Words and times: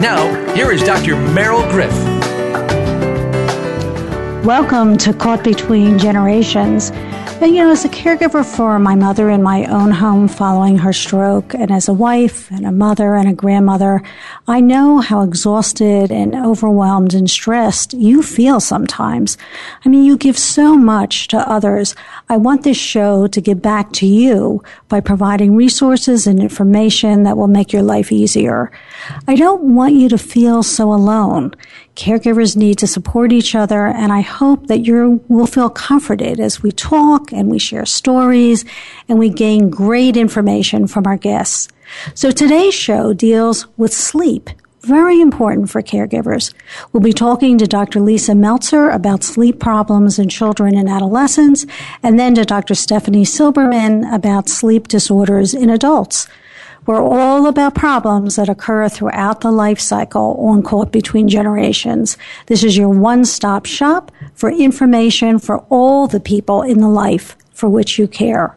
Now, 0.00 0.54
here 0.54 0.72
is 0.72 0.82
Dr. 0.82 1.14
Meryl 1.14 1.68
Griff. 1.70 1.92
Welcome 4.44 4.98
to 4.98 5.14
Caught 5.14 5.44
Between 5.44 5.98
Generations. 5.98 6.90
And, 7.44 7.54
you 7.54 7.62
know, 7.62 7.72
as 7.72 7.84
a 7.84 7.90
caregiver 7.90 8.42
for 8.42 8.78
my 8.78 8.94
mother 8.94 9.28
in 9.28 9.42
my 9.42 9.66
own 9.66 9.90
home 9.90 10.28
following 10.28 10.78
her 10.78 10.94
stroke, 10.94 11.52
and 11.52 11.70
as 11.70 11.88
a 11.88 11.92
wife 11.92 12.50
and 12.50 12.64
a 12.64 12.72
mother 12.72 13.16
and 13.16 13.28
a 13.28 13.34
grandmother, 13.34 14.02
I 14.48 14.62
know 14.62 15.00
how 15.00 15.20
exhausted 15.20 16.10
and 16.10 16.34
overwhelmed 16.34 17.12
and 17.12 17.30
stressed 17.30 17.92
you 17.92 18.22
feel 18.22 18.60
sometimes. 18.60 19.36
I 19.84 19.90
mean, 19.90 20.06
you 20.06 20.16
give 20.16 20.38
so 20.38 20.74
much 20.74 21.28
to 21.28 21.36
others. 21.46 21.94
I 22.30 22.38
want 22.38 22.62
this 22.62 22.78
show 22.78 23.26
to 23.26 23.40
give 23.42 23.60
back 23.60 23.92
to 23.92 24.06
you 24.06 24.62
by 24.88 25.00
providing 25.00 25.54
resources 25.54 26.26
and 26.26 26.40
information 26.40 27.24
that 27.24 27.36
will 27.36 27.46
make 27.46 27.74
your 27.74 27.82
life 27.82 28.10
easier. 28.10 28.72
I 29.28 29.34
don't 29.34 29.74
want 29.74 29.92
you 29.92 30.08
to 30.08 30.16
feel 30.16 30.62
so 30.62 30.94
alone. 30.94 31.54
Caregivers 31.96 32.56
need 32.56 32.78
to 32.78 32.88
support 32.88 33.32
each 33.32 33.54
other, 33.54 33.86
and 33.86 34.12
I 34.12 34.20
hope 34.20 34.66
that 34.66 34.80
you 34.80 35.24
will 35.28 35.46
feel 35.46 35.70
comforted 35.70 36.40
as 36.40 36.60
we 36.60 36.72
talk 36.72 37.32
and 37.32 37.48
we 37.48 37.60
share 37.60 37.86
stories 37.86 38.64
and 39.08 39.18
we 39.18 39.28
gain 39.28 39.70
great 39.70 40.16
information 40.16 40.88
from 40.88 41.06
our 41.06 41.16
guests. 41.16 41.68
So 42.14 42.32
today's 42.32 42.74
show 42.74 43.12
deals 43.12 43.68
with 43.76 43.94
sleep, 43.94 44.50
very 44.80 45.20
important 45.20 45.70
for 45.70 45.82
caregivers. 45.82 46.52
We'll 46.92 47.02
be 47.02 47.12
talking 47.12 47.58
to 47.58 47.66
Dr. 47.66 48.00
Lisa 48.00 48.34
Meltzer 48.34 48.90
about 48.90 49.22
sleep 49.22 49.60
problems 49.60 50.18
in 50.18 50.28
children 50.28 50.76
and 50.76 50.88
adolescents, 50.88 51.64
and 52.02 52.18
then 52.18 52.34
to 52.34 52.44
Dr. 52.44 52.74
Stephanie 52.74 53.24
Silberman 53.24 54.12
about 54.12 54.48
sleep 54.48 54.88
disorders 54.88 55.54
in 55.54 55.70
adults. 55.70 56.26
We're 56.86 57.02
all 57.02 57.46
about 57.46 57.74
problems 57.74 58.36
that 58.36 58.50
occur 58.50 58.90
throughout 58.90 59.40
the 59.40 59.50
life 59.50 59.80
cycle 59.80 60.36
on 60.38 60.62
Caught 60.62 60.92
Between 60.92 61.28
Generations. 61.28 62.18
This 62.46 62.62
is 62.62 62.76
your 62.76 62.90
one-stop 62.90 63.64
shop 63.64 64.12
for 64.34 64.50
information 64.50 65.38
for 65.38 65.60
all 65.70 66.06
the 66.06 66.20
people 66.20 66.60
in 66.60 66.80
the 66.80 66.88
life 66.88 67.36
for 67.52 67.70
which 67.70 67.98
you 67.98 68.06
care. 68.06 68.56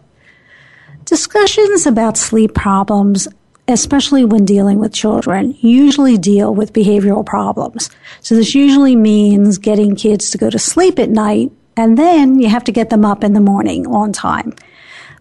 Discussions 1.05 1.87
about 1.87 2.17
sleep 2.17 2.53
problems 2.53 3.29
especially 3.69 4.23
when 4.23 4.45
dealing 4.45 4.79
with 4.79 4.93
children, 4.93 5.53
usually 5.59 6.17
deal 6.17 6.55
with 6.55 6.71
behavioral 6.71 7.25
problems. 7.25 7.89
So 8.21 8.33
this 8.33 8.55
usually 8.55 8.95
means 8.95 9.57
getting 9.57 9.95
kids 9.95 10.31
to 10.31 10.37
go 10.37 10.49
to 10.49 10.57
sleep 10.57 10.99
at 10.99 11.09
night 11.09 11.51
and 11.75 11.97
then 11.97 12.39
you 12.39 12.49
have 12.49 12.63
to 12.65 12.71
get 12.71 12.89
them 12.89 13.03
up 13.03 13.23
in 13.23 13.33
the 13.33 13.41
morning 13.41 13.85
on 13.87 14.13
time. 14.13 14.53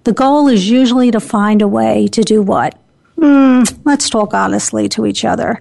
The 0.04 0.12
goal 0.12 0.46
is 0.46 0.70
usually 0.70 1.10
to 1.10 1.18
find 1.18 1.60
a 1.60 1.68
way 1.68 2.06
to 2.08 2.22
do 2.22 2.40
what? 2.40 2.78
Mm, 3.18 3.80
let's 3.84 4.10
talk 4.10 4.34
honestly 4.34 4.88
to 4.90 5.06
each 5.06 5.24
other. 5.24 5.58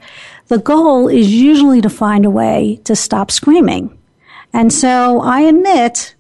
The 0.48 0.60
goal 0.60 1.08
is 1.08 1.34
usually 1.34 1.82
to 1.82 1.90
find 1.90 2.26
a 2.26 2.30
way 2.30 2.80
to 2.84 2.96
stop 2.96 3.32
screaming. 3.32 3.98
And 4.54 4.72
so 4.72 5.22
I 5.22 5.42
admit 5.42 6.16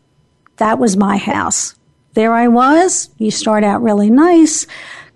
that 0.57 0.79
was 0.79 0.97
my 0.97 1.17
house. 1.17 1.75
There 2.13 2.33
I 2.33 2.47
was. 2.47 3.09
You 3.17 3.31
start 3.31 3.63
out 3.63 3.81
really 3.81 4.09
nice. 4.09 4.65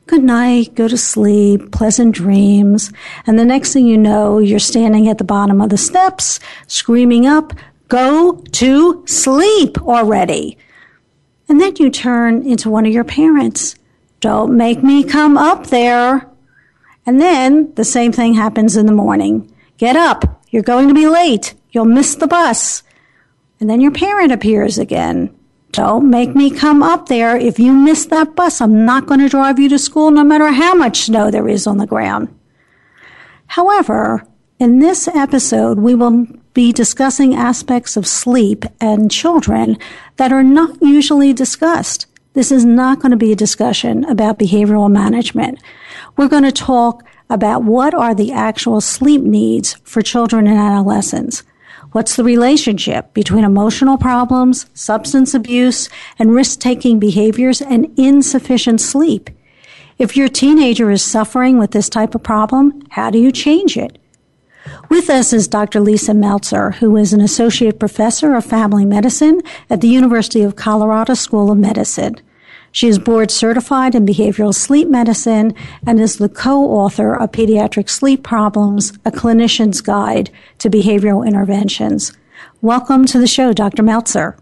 Good 0.08 0.24
night, 0.24 0.76
go 0.76 0.88
to 0.88 0.98
sleep, 0.98 1.72
pleasant 1.72 2.16
dreams. 2.16 2.92
And 3.26 3.38
the 3.38 3.46
next 3.46 3.74
thing 3.74 3.86
you 3.86 3.98
know, 3.98 4.40
you're 4.40 4.60
standing 4.60 5.08
at 5.08 5.18
the 5.18 5.24
bottom 5.24 5.62
of 5.62 5.70
the 5.70 5.78
steps, 5.78 6.40
screaming 6.68 7.26
up, 7.26 7.54
go 7.88 8.44
to 8.54 9.04
sleep 9.06 9.82
already. 9.82 10.58
And 11.48 11.62
then 11.62 11.76
you 11.78 11.90
turn 11.90 12.42
into 12.42 12.70
one 12.70 12.86
of 12.86 12.94
your 12.94 13.04
parents 13.04 13.76
don't 14.20 14.58
make 14.58 14.84
me 14.84 15.04
come 15.04 15.38
up 15.38 15.68
there. 15.68 16.30
And 17.06 17.20
then 17.22 17.74
the 17.76 17.86
same 17.86 18.12
thing 18.12 18.34
happens 18.34 18.76
in 18.76 18.86
the 18.86 18.92
morning. 18.92 19.52
Get 19.78 19.96
up. 19.96 20.44
You're 20.50 20.64
going 20.64 20.88
to 20.88 20.94
be 20.94 21.08
late. 21.08 21.54
You'll 21.72 21.86
miss 21.86 22.16
the 22.16 22.28
bus. 22.28 22.84
And 23.60 23.70
then 23.70 23.82
your 23.82 23.92
parent 23.92 24.32
appears 24.32 24.78
again. 24.78 25.36
Don't 25.72 26.10
make 26.10 26.36
me 26.36 26.50
come 26.50 26.82
up 26.82 27.08
there. 27.08 27.38
If 27.38 27.60
you 27.60 27.74
miss 27.74 28.06
that 28.08 28.36
bus, 28.36 28.60
I'm 28.60 28.86
not 28.86 29.06
going 29.06 29.20
to 29.20 29.30
drive 29.30 29.60
you 29.60 29.70
to 29.70 29.80
school 29.80 30.12
no 30.12 30.24
matter 30.24 30.48
how 30.52 30.74
much 30.74 31.02
snow 31.02 31.30
there 31.30 31.48
is 31.48 31.68
on 31.68 31.78
the 31.78 31.86
ground. 31.86 32.34
However, 33.48 34.26
in 34.60 34.80
this 34.80 35.08
episode, 35.08 35.80
we 35.80 35.96
will 35.96 36.26
be 36.54 36.74
discussing 36.74 37.36
aspects 37.36 37.96
of 37.96 38.08
sleep 38.08 38.66
and 38.82 39.12
children 39.12 39.78
that 40.18 40.34
are 40.34 40.44
not 40.44 40.82
usually 40.82 41.34
discussed. 41.34 42.08
This 42.34 42.52
is 42.52 42.64
not 42.64 43.00
going 43.00 43.12
to 43.12 43.18
be 43.18 43.32
a 43.32 43.36
discussion 43.36 44.06
about 44.06 44.38
behavioral 44.38 44.92
management. 44.92 45.60
We're 46.16 46.28
going 46.28 46.44
to 46.44 46.52
talk 46.52 47.04
about 47.30 47.64
what 47.64 47.94
are 47.94 48.14
the 48.14 48.32
actual 48.32 48.82
sleep 48.82 49.22
needs 49.22 49.76
for 49.84 50.02
children 50.02 50.46
and 50.46 50.58
adolescents. 50.58 51.44
What's 51.92 52.16
the 52.16 52.24
relationship 52.24 53.16
between 53.16 53.44
emotional 53.44 53.98
problems, 53.98 54.68
substance 54.76 55.34
abuse, 55.34 55.90
and 56.20 56.36
risk 56.36 56.60
taking 56.60 57.00
behaviors 57.00 57.64
and 57.64 57.92
insufficient 57.98 58.80
sleep? 58.80 59.32
If 59.98 60.16
your 60.16 60.30
teenager 60.30 60.92
is 60.92 61.04
suffering 61.04 61.58
with 61.58 61.72
this 61.72 61.90
type 61.90 62.14
of 62.14 62.22
problem, 62.22 62.84
how 62.92 63.10
do 63.10 63.18
you 63.18 63.32
change 63.32 63.76
it? 63.76 63.98
With 64.90 65.10
us 65.10 65.34
is 65.34 65.48
Dr. 65.48 65.80
Lisa 65.80 66.14
Meltzer, 66.14 66.72
who 66.72 66.98
is 66.98 67.14
an 67.14 67.22
associate 67.22 67.80
professor 67.80 68.36
of 68.36 68.46
family 68.46 68.86
medicine 68.86 69.42
at 69.70 69.82
the 69.82 69.88
University 69.88 70.42
of 70.42 70.56
Colorado 70.56 71.14
School 71.14 71.52
of 71.52 71.58
Medicine. 71.58 72.20
She 72.72 72.88
is 72.88 73.00
board 73.00 73.32
certified 73.32 73.96
in 73.96 74.06
behavioral 74.06 74.54
sleep 74.54 74.88
medicine 74.88 75.56
and 75.88 76.00
is 76.00 76.18
the 76.18 76.30
co-author 76.30 77.16
of 77.16 77.32
Pediatric 77.32 77.90
Sleep 77.90 78.24
Problems, 78.24 78.94
a 79.06 79.12
clinician's 79.12 79.82
guide 79.82 80.30
to 80.60 80.70
behavioral 80.70 81.26
interventions. 81.26 82.14
Welcome 82.62 83.06
to 83.06 83.20
the 83.20 83.28
show, 83.28 83.54
Dr. 83.54 83.82
Meltzer. 83.82 84.38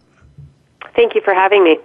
Thank 0.96 1.16
you 1.16 1.22
for 1.22 1.34
having 1.34 1.64
me. 1.64 1.78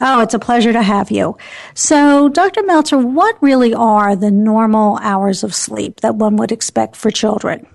Oh, 0.00 0.20
it's 0.20 0.34
a 0.34 0.38
pleasure 0.38 0.72
to 0.72 0.82
have 0.82 1.10
you. 1.10 1.36
So, 1.74 2.28
Dr. 2.28 2.62
Meltzer, 2.62 2.98
what 2.98 3.42
really 3.42 3.74
are 3.74 4.14
the 4.14 4.30
normal 4.30 4.98
hours 5.02 5.42
of 5.42 5.54
sleep 5.54 6.00
that 6.00 6.14
one 6.14 6.36
would 6.36 6.52
expect 6.52 6.94
for 6.94 7.10
children? 7.10 7.66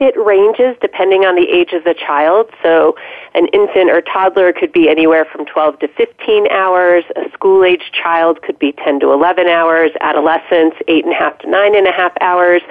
It 0.00 0.16
ranges 0.18 0.76
depending 0.80 1.24
on 1.24 1.36
the 1.36 1.48
age 1.48 1.72
of 1.72 1.84
the 1.84 1.94
child. 1.94 2.50
So, 2.62 2.96
an 3.34 3.46
infant 3.48 3.90
or 3.90 4.00
toddler 4.00 4.52
could 4.52 4.72
be 4.72 4.88
anywhere 4.88 5.24
from 5.24 5.46
12 5.46 5.78
to 5.80 5.88
15 5.88 6.48
hours. 6.50 7.04
A 7.14 7.30
school 7.32 7.64
age 7.64 7.92
child 7.92 8.42
could 8.42 8.58
be 8.58 8.72
10 8.72 9.00
to 9.00 9.12
11 9.12 9.46
hours. 9.46 9.92
Adolescents, 10.00 10.76
8.5 10.88 11.38
to 11.40 11.46
9.5 11.46 12.10
hours. 12.20 12.62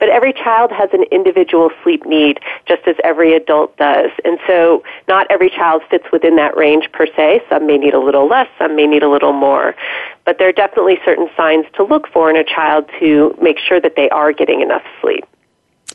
But 0.00 0.08
every 0.08 0.32
child 0.32 0.72
has 0.72 0.90
an 0.92 1.04
individual 1.12 1.70
sleep 1.84 2.04
need, 2.04 2.40
just 2.66 2.82
as 2.88 2.96
every 3.04 3.34
adult 3.34 3.76
does. 3.76 4.10
And 4.24 4.40
so, 4.48 4.82
not 5.06 5.28
every 5.30 5.50
child 5.50 5.82
fits 5.88 6.06
within 6.12 6.34
that 6.36 6.56
range 6.56 6.90
per 6.92 7.06
se. 7.06 7.42
Some 7.48 7.66
may 7.66 7.78
need 7.78 7.94
a 7.94 8.00
little 8.00 8.26
less, 8.26 8.48
some 8.58 8.74
may 8.74 8.88
need 8.88 9.04
a 9.04 9.08
little 9.08 9.32
more. 9.32 9.76
But 10.24 10.38
there 10.38 10.48
are 10.48 10.52
definitely 10.52 10.98
certain 11.04 11.28
signs 11.36 11.66
to 11.74 11.84
look 11.84 12.08
for 12.08 12.28
in 12.28 12.36
a 12.36 12.44
child 12.44 12.90
to 12.98 13.36
make 13.40 13.58
sure 13.58 13.80
that 13.80 13.94
they 13.94 14.10
are 14.10 14.32
getting 14.32 14.62
enough 14.62 14.82
sleep. 15.00 15.24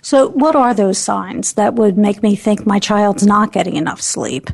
So, 0.10 0.30
what 0.30 0.56
are 0.56 0.74
those 0.74 0.98
signs 0.98 1.56
that 1.56 1.74
would 1.74 1.98
make 1.98 2.24
me 2.24 2.38
think 2.38 2.66
my 2.66 2.80
child's 2.80 3.28
not 3.28 3.52
getting 3.52 3.76
enough 3.76 4.02
sleep? 4.02 4.50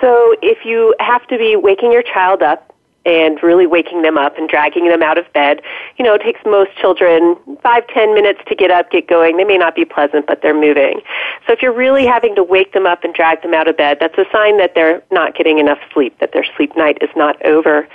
So 0.00 0.36
if 0.42 0.58
you 0.64 0.94
have 1.00 1.26
to 1.26 1.36
be 1.36 1.56
waking 1.56 1.90
your 1.90 2.04
child 2.04 2.40
up 2.40 2.72
and 3.06 3.42
really 3.42 3.66
waking 3.66 4.02
them 4.02 4.16
up 4.16 4.36
and 4.38 4.48
dragging 4.48 4.88
them 4.88 5.02
out 5.02 5.18
of 5.18 5.30
bed. 5.32 5.60
You 5.98 6.04
know, 6.04 6.14
it 6.14 6.22
takes 6.22 6.40
most 6.44 6.76
children 6.76 7.36
five, 7.62 7.86
ten 7.88 8.14
minutes 8.14 8.40
to 8.48 8.54
get 8.54 8.70
up, 8.70 8.90
get 8.90 9.08
going. 9.08 9.36
They 9.36 9.44
may 9.44 9.58
not 9.58 9.74
be 9.74 9.84
pleasant, 9.84 10.26
but 10.26 10.42
they're 10.42 10.58
moving. 10.58 11.00
So 11.46 11.52
if 11.52 11.62
you're 11.62 11.72
really 11.74 12.06
having 12.06 12.34
to 12.36 12.42
wake 12.42 12.72
them 12.72 12.86
up 12.86 13.04
and 13.04 13.14
drag 13.14 13.42
them 13.42 13.54
out 13.54 13.68
of 13.68 13.76
bed, 13.76 13.98
that's 14.00 14.16
a 14.18 14.24
sign 14.32 14.58
that 14.58 14.74
they're 14.74 15.02
not 15.10 15.36
getting 15.36 15.58
enough 15.58 15.78
sleep, 15.92 16.18
that 16.20 16.32
their 16.32 16.44
sleep 16.56 16.76
night 16.76 16.98
is 17.00 17.10
not 17.16 17.44
over. 17.44 17.88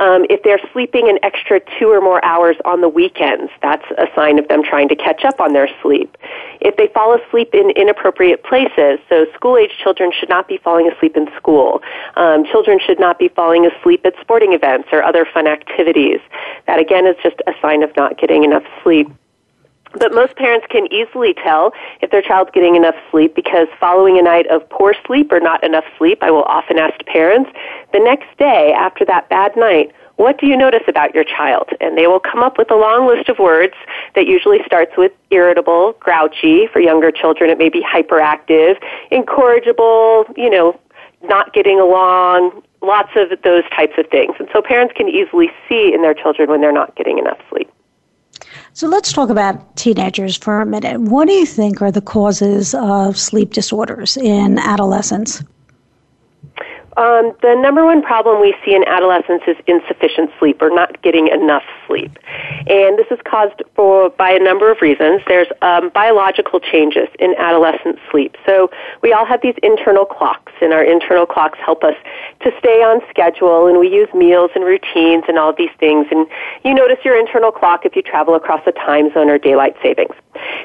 Um, 0.00 0.26
if 0.28 0.42
they're 0.42 0.60
sleeping 0.72 1.08
an 1.08 1.18
extra 1.22 1.60
two 1.78 1.88
or 1.88 2.00
more 2.00 2.24
hours 2.24 2.56
on 2.64 2.80
the 2.80 2.88
weekends, 2.88 3.50
that's 3.62 3.84
a 3.98 4.06
sign 4.14 4.38
of 4.38 4.48
them 4.48 4.62
trying 4.62 4.88
to 4.88 4.96
catch 4.96 5.24
up 5.24 5.40
on 5.40 5.52
their 5.52 5.68
sleep. 5.82 6.16
If 6.60 6.76
they 6.76 6.88
fall 6.88 7.14
asleep 7.14 7.54
in 7.54 7.70
inappropriate 7.70 8.44
places, 8.44 8.98
so 9.08 9.26
school 9.34 9.56
age 9.56 9.72
children 9.82 10.12
should 10.18 10.28
not 10.28 10.46
be 10.46 10.58
falling 10.58 10.90
asleep 10.90 11.16
in 11.16 11.28
school. 11.36 11.82
Um, 12.16 12.44
children 12.44 12.78
should 12.84 13.00
not 13.00 13.18
be 13.18 13.28
falling 13.28 13.66
asleep 13.66 14.04
at 14.04 14.14
sporting 14.20 14.52
events 14.52 14.88
or 14.92 15.02
other 15.02 15.26
fun 15.32 15.46
activities. 15.46 16.20
That 16.66 16.78
again 16.78 17.06
is 17.06 17.16
just 17.22 17.36
a 17.46 17.52
sign 17.62 17.82
of 17.82 17.96
not 17.96 18.18
getting 18.18 18.44
enough 18.44 18.64
sleep. 18.82 19.08
But 19.98 20.14
most 20.14 20.36
parents 20.36 20.66
can 20.70 20.86
easily 20.92 21.34
tell 21.34 21.72
if 22.00 22.10
their 22.10 22.22
child's 22.22 22.50
getting 22.52 22.76
enough 22.76 22.94
sleep 23.10 23.34
because 23.34 23.66
following 23.80 24.18
a 24.18 24.22
night 24.22 24.46
of 24.46 24.68
poor 24.68 24.94
sleep 25.06 25.32
or 25.32 25.40
not 25.40 25.64
enough 25.64 25.84
sleep, 25.98 26.18
I 26.22 26.30
will 26.30 26.44
often 26.44 26.78
ask 26.78 27.04
parents, 27.06 27.50
the 27.92 27.98
next 27.98 28.28
day 28.38 28.72
after 28.72 29.04
that 29.06 29.28
bad 29.28 29.56
night, 29.56 29.92
what 30.20 30.38
do 30.38 30.46
you 30.46 30.54
notice 30.54 30.82
about 30.86 31.14
your 31.14 31.24
child? 31.24 31.70
And 31.80 31.96
they 31.96 32.06
will 32.06 32.20
come 32.20 32.42
up 32.42 32.58
with 32.58 32.70
a 32.70 32.76
long 32.76 33.08
list 33.08 33.30
of 33.30 33.38
words 33.38 33.72
that 34.14 34.26
usually 34.26 34.58
starts 34.66 34.92
with 34.98 35.12
irritable, 35.30 35.94
grouchy. 35.98 36.66
For 36.66 36.78
younger 36.78 37.10
children, 37.10 37.48
it 37.48 37.56
may 37.56 37.70
be 37.70 37.82
hyperactive, 37.82 38.76
incorrigible, 39.10 40.26
you 40.36 40.50
know, 40.50 40.78
not 41.22 41.54
getting 41.54 41.80
along, 41.80 42.62
lots 42.82 43.12
of 43.16 43.30
those 43.42 43.64
types 43.70 43.94
of 43.96 44.08
things. 44.10 44.34
And 44.38 44.46
so 44.52 44.60
parents 44.60 44.92
can 44.94 45.08
easily 45.08 45.50
see 45.66 45.90
in 45.94 46.02
their 46.02 46.14
children 46.14 46.50
when 46.50 46.60
they're 46.60 46.70
not 46.70 46.94
getting 46.96 47.16
enough 47.16 47.38
sleep. 47.48 47.72
So 48.74 48.88
let's 48.88 49.14
talk 49.14 49.30
about 49.30 49.74
teenagers 49.76 50.36
for 50.36 50.60
a 50.60 50.66
minute. 50.66 51.00
What 51.00 51.28
do 51.28 51.32
you 51.32 51.46
think 51.46 51.80
are 51.80 51.90
the 51.90 52.02
causes 52.02 52.74
of 52.74 53.18
sleep 53.18 53.54
disorders 53.54 54.18
in 54.18 54.58
adolescents? 54.58 55.42
Um, 57.00 57.32
the 57.40 57.54
number 57.54 57.82
one 57.82 58.02
problem 58.02 58.42
we 58.42 58.54
see 58.62 58.74
in 58.74 58.84
adolescence 58.86 59.40
is 59.46 59.56
insufficient 59.66 60.30
sleep 60.38 60.60
or 60.60 60.68
not 60.68 61.00
getting 61.00 61.28
enough 61.28 61.62
sleep. 61.86 62.18
And 62.66 62.98
this 62.98 63.06
is 63.10 63.18
caused 63.24 63.62
for, 63.74 64.10
by 64.10 64.30
a 64.32 64.38
number 64.38 64.70
of 64.70 64.82
reasons. 64.82 65.22
There's 65.26 65.46
um, 65.62 65.88
biological 65.94 66.60
changes 66.60 67.08
in 67.18 67.34
adolescent 67.38 67.98
sleep. 68.10 68.36
So 68.44 68.70
we 69.00 69.14
all 69.14 69.24
have 69.24 69.40
these 69.40 69.54
internal 69.62 70.04
clocks, 70.04 70.52
and 70.60 70.74
our 70.74 70.84
internal 70.84 71.24
clocks 71.24 71.58
help 71.64 71.84
us 71.84 71.96
to 72.42 72.52
stay 72.58 72.82
on 72.84 73.00
schedule, 73.08 73.66
and 73.66 73.78
we 73.78 73.88
use 73.88 74.08
meals 74.12 74.50
and 74.54 74.62
routines 74.62 75.24
and 75.26 75.38
all 75.38 75.54
these 75.54 75.72
things. 75.80 76.06
And 76.10 76.26
you 76.64 76.74
notice 76.74 76.98
your 77.02 77.18
internal 77.18 77.50
clock 77.50 77.86
if 77.86 77.96
you 77.96 78.02
travel 78.02 78.34
across 78.34 78.60
a 78.66 78.72
time 78.72 79.10
zone 79.14 79.30
or 79.30 79.38
daylight 79.38 79.74
savings. 79.82 80.14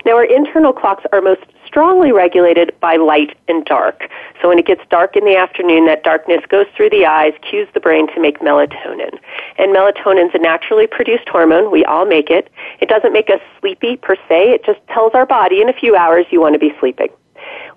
Now, 0.05 0.17
our 0.17 0.25
internal 0.25 0.73
clocks 0.73 1.05
are 1.13 1.21
most 1.21 1.45
strongly 1.75 2.13
regulated 2.13 2.72
by 2.80 2.95
light 2.95 3.38
and 3.50 3.66
dark. 3.66 4.10
So 4.42 4.48
when 4.48 4.57
it 4.57 4.66
gets 4.66 4.80
dark 4.89 5.18
in 5.18 5.25
the 5.25 5.36
afternoon, 5.36 5.88
that 5.88 6.06
darkness 6.06 6.39
goes 6.48 6.68
through 6.74 6.92
the 6.92 7.06
eyes, 7.06 7.33
cues 7.42 7.68
the 7.74 7.81
brain 7.81 8.07
to 8.16 8.22
make 8.22 8.39
melatonin. 8.39 9.19
And 9.57 9.75
melatonin 9.75 10.30
is 10.30 10.31
a 10.33 10.39
naturally 10.39 10.88
produced 10.88 11.27
hormone. 11.27 11.69
We 11.69 11.83
all 11.83 12.06
make 12.06 12.30
it. 12.30 12.50
It 12.80 12.88
doesn't 12.88 13.12
make 13.12 13.30
us 13.30 13.42
sleepy 13.60 13.98
per 13.98 14.16
se. 14.30 14.51
It 14.51 14.66
just 14.66 14.80
tells 14.88 15.13
our 15.16 15.25
body 15.25 15.62
in 15.62 15.68
a 15.68 15.74
few 15.74 15.98
hours 15.98 16.25
you 16.30 16.39
want 16.39 16.54
to 16.54 16.60
be 16.60 16.72
sleeping. 16.80 17.10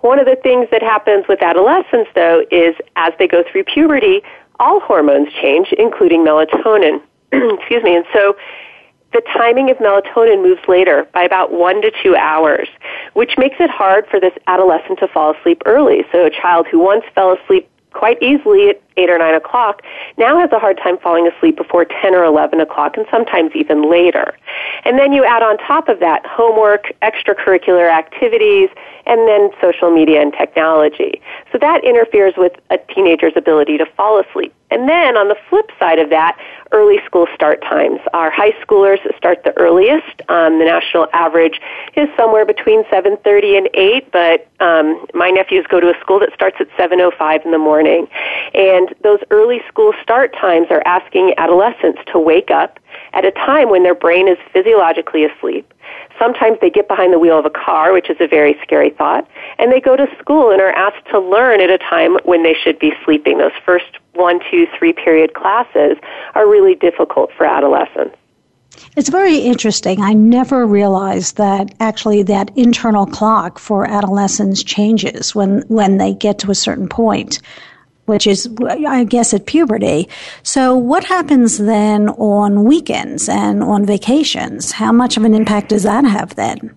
One 0.02 0.20
of 0.20 0.26
the 0.26 0.36
things 0.36 0.68
that 0.70 0.80
happens 0.80 1.26
with 1.28 1.42
adolescents, 1.42 2.10
though, 2.14 2.44
is 2.52 2.76
as 2.94 3.12
they 3.18 3.26
go 3.26 3.42
through 3.50 3.64
puberty, 3.64 4.22
all 4.60 4.78
hormones 4.78 5.32
change, 5.42 5.72
including 5.76 6.24
melatonin. 6.24 7.02
Excuse 7.32 7.82
me. 7.82 7.96
And 7.96 8.06
so 8.12 8.36
the 9.12 9.22
timing 9.32 9.70
of 9.70 9.78
melatonin 9.78 10.42
moves 10.42 10.60
later 10.68 11.06
by 11.14 11.22
about 11.22 11.52
one 11.52 11.80
to 11.82 11.90
two 12.02 12.14
hours, 12.16 12.68
which 13.14 13.38
makes 13.38 13.56
it 13.58 13.70
hard 13.70 14.06
for 14.06 14.20
this 14.20 14.34
adolescent 14.46 14.98
to 14.98 15.08
fall 15.08 15.34
asleep 15.34 15.62
early. 15.64 16.04
So 16.12 16.26
a 16.26 16.30
child 16.30 16.66
who 16.70 16.78
once 16.78 17.04
fell 17.14 17.32
asleep 17.32 17.68
quite 17.92 18.22
easily 18.22 18.68
at 18.68 18.80
8 18.96 19.10
or 19.10 19.18
9 19.18 19.34
o'clock 19.34 19.82
now 20.18 20.38
has 20.38 20.52
a 20.52 20.58
hard 20.58 20.78
time 20.78 20.98
falling 20.98 21.26
asleep 21.26 21.56
before 21.56 21.84
10 21.84 22.14
or 22.14 22.24
11 22.24 22.60
o'clock 22.60 22.96
and 22.96 23.06
sometimes 23.10 23.52
even 23.54 23.90
later. 23.90 24.36
And 24.84 24.98
then 24.98 25.12
you 25.12 25.24
add 25.24 25.42
on 25.42 25.56
top 25.58 25.88
of 25.88 26.00
that 26.00 26.24
homework, 26.26 26.92
extracurricular 27.02 27.90
activities, 27.90 28.68
and 29.08 29.26
then 29.26 29.50
social 29.60 29.90
media 29.90 30.20
and 30.20 30.32
technology. 30.32 31.20
So 31.50 31.58
that 31.58 31.82
interferes 31.82 32.34
with 32.36 32.52
a 32.70 32.78
teenager's 32.94 33.32
ability 33.34 33.78
to 33.78 33.86
fall 33.86 34.20
asleep. 34.20 34.54
And 34.70 34.86
then 34.86 35.16
on 35.16 35.28
the 35.28 35.36
flip 35.48 35.70
side 35.78 35.98
of 35.98 36.10
that, 36.10 36.38
early 36.72 36.98
school 37.06 37.26
start 37.34 37.62
times. 37.62 38.00
Our 38.12 38.30
high 38.30 38.52
schoolers 38.62 38.98
start 39.16 39.42
the 39.42 39.56
earliest. 39.56 40.20
Um, 40.28 40.58
the 40.58 40.66
national 40.66 41.08
average 41.14 41.58
is 41.96 42.08
somewhere 42.18 42.44
between 42.44 42.84
7:30 42.84 43.56
and 43.56 43.70
8, 43.72 44.12
but 44.12 44.46
um, 44.60 45.06
my 45.14 45.30
nephews 45.30 45.64
go 45.68 45.80
to 45.80 45.88
a 45.88 45.98
school 46.00 46.20
that 46.20 46.34
starts 46.34 46.58
at 46.60 46.68
7:05 46.76 47.46
in 47.46 47.50
the 47.52 47.58
morning. 47.58 48.08
And 48.54 48.94
those 49.02 49.20
early 49.30 49.62
school 49.68 49.94
start 50.02 50.34
times 50.34 50.66
are 50.70 50.82
asking 50.84 51.32
adolescents 51.38 52.02
to 52.12 52.18
wake 52.18 52.50
up 52.50 52.78
at 53.14 53.24
a 53.24 53.30
time 53.30 53.70
when 53.70 53.84
their 53.84 53.94
brain 53.94 54.28
is 54.28 54.36
physiologically 54.52 55.24
asleep 55.24 55.72
Sometimes 56.18 56.58
they 56.60 56.70
get 56.70 56.88
behind 56.88 57.12
the 57.12 57.18
wheel 57.18 57.38
of 57.38 57.44
a 57.44 57.50
car, 57.50 57.92
which 57.92 58.10
is 58.10 58.16
a 58.20 58.26
very 58.26 58.58
scary 58.62 58.90
thought, 58.90 59.28
and 59.58 59.70
they 59.72 59.80
go 59.80 59.96
to 59.96 60.06
school 60.18 60.50
and 60.50 60.60
are 60.60 60.70
asked 60.72 61.06
to 61.10 61.18
learn 61.18 61.60
at 61.60 61.70
a 61.70 61.78
time 61.78 62.16
when 62.24 62.42
they 62.42 62.54
should 62.54 62.78
be 62.78 62.92
sleeping. 63.04 63.38
Those 63.38 63.52
first 63.64 63.98
one, 64.14 64.40
two, 64.50 64.66
three 64.78 64.92
period 64.92 65.34
classes 65.34 65.96
are 66.34 66.48
really 66.48 66.74
difficult 66.74 67.30
for 67.36 67.46
adolescents. 67.46 68.16
It's 68.96 69.08
very 69.08 69.38
interesting. 69.38 70.00
I 70.00 70.12
never 70.12 70.66
realized 70.66 71.36
that 71.36 71.74
actually 71.80 72.22
that 72.24 72.50
internal 72.56 73.06
clock 73.06 73.58
for 73.58 73.86
adolescents 73.86 74.62
changes 74.62 75.34
when, 75.34 75.62
when 75.68 75.98
they 75.98 76.14
get 76.14 76.38
to 76.40 76.50
a 76.50 76.54
certain 76.54 76.88
point 76.88 77.40
which 78.08 78.26
is, 78.26 78.48
I 78.66 79.04
guess, 79.04 79.34
at 79.34 79.46
puberty. 79.46 80.08
So, 80.42 80.76
what 80.76 81.04
happens 81.04 81.58
then 81.58 82.08
on 82.10 82.64
weekends 82.64 83.28
and 83.28 83.62
on 83.62 83.84
vacations? 83.84 84.72
How 84.72 84.92
much 84.92 85.16
of 85.16 85.24
an 85.24 85.34
impact 85.34 85.68
does 85.68 85.82
that 85.84 86.04
have 86.04 86.34
then? 86.34 86.74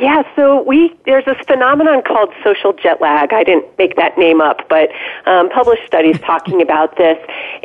Yeah, 0.00 0.24
so 0.36 0.62
we 0.62 0.94
there's 1.06 1.24
this 1.24 1.38
phenomenon 1.46 2.02
called 2.02 2.30
social 2.44 2.74
jet 2.74 3.00
lag. 3.00 3.32
I 3.32 3.44
didn't 3.44 3.66
make 3.78 3.96
that 3.96 4.18
name 4.18 4.42
up, 4.42 4.68
but 4.68 4.90
um, 5.24 5.48
published 5.48 5.86
studies 5.86 6.18
talking 6.26 6.60
about 6.60 6.98
this, 6.98 7.16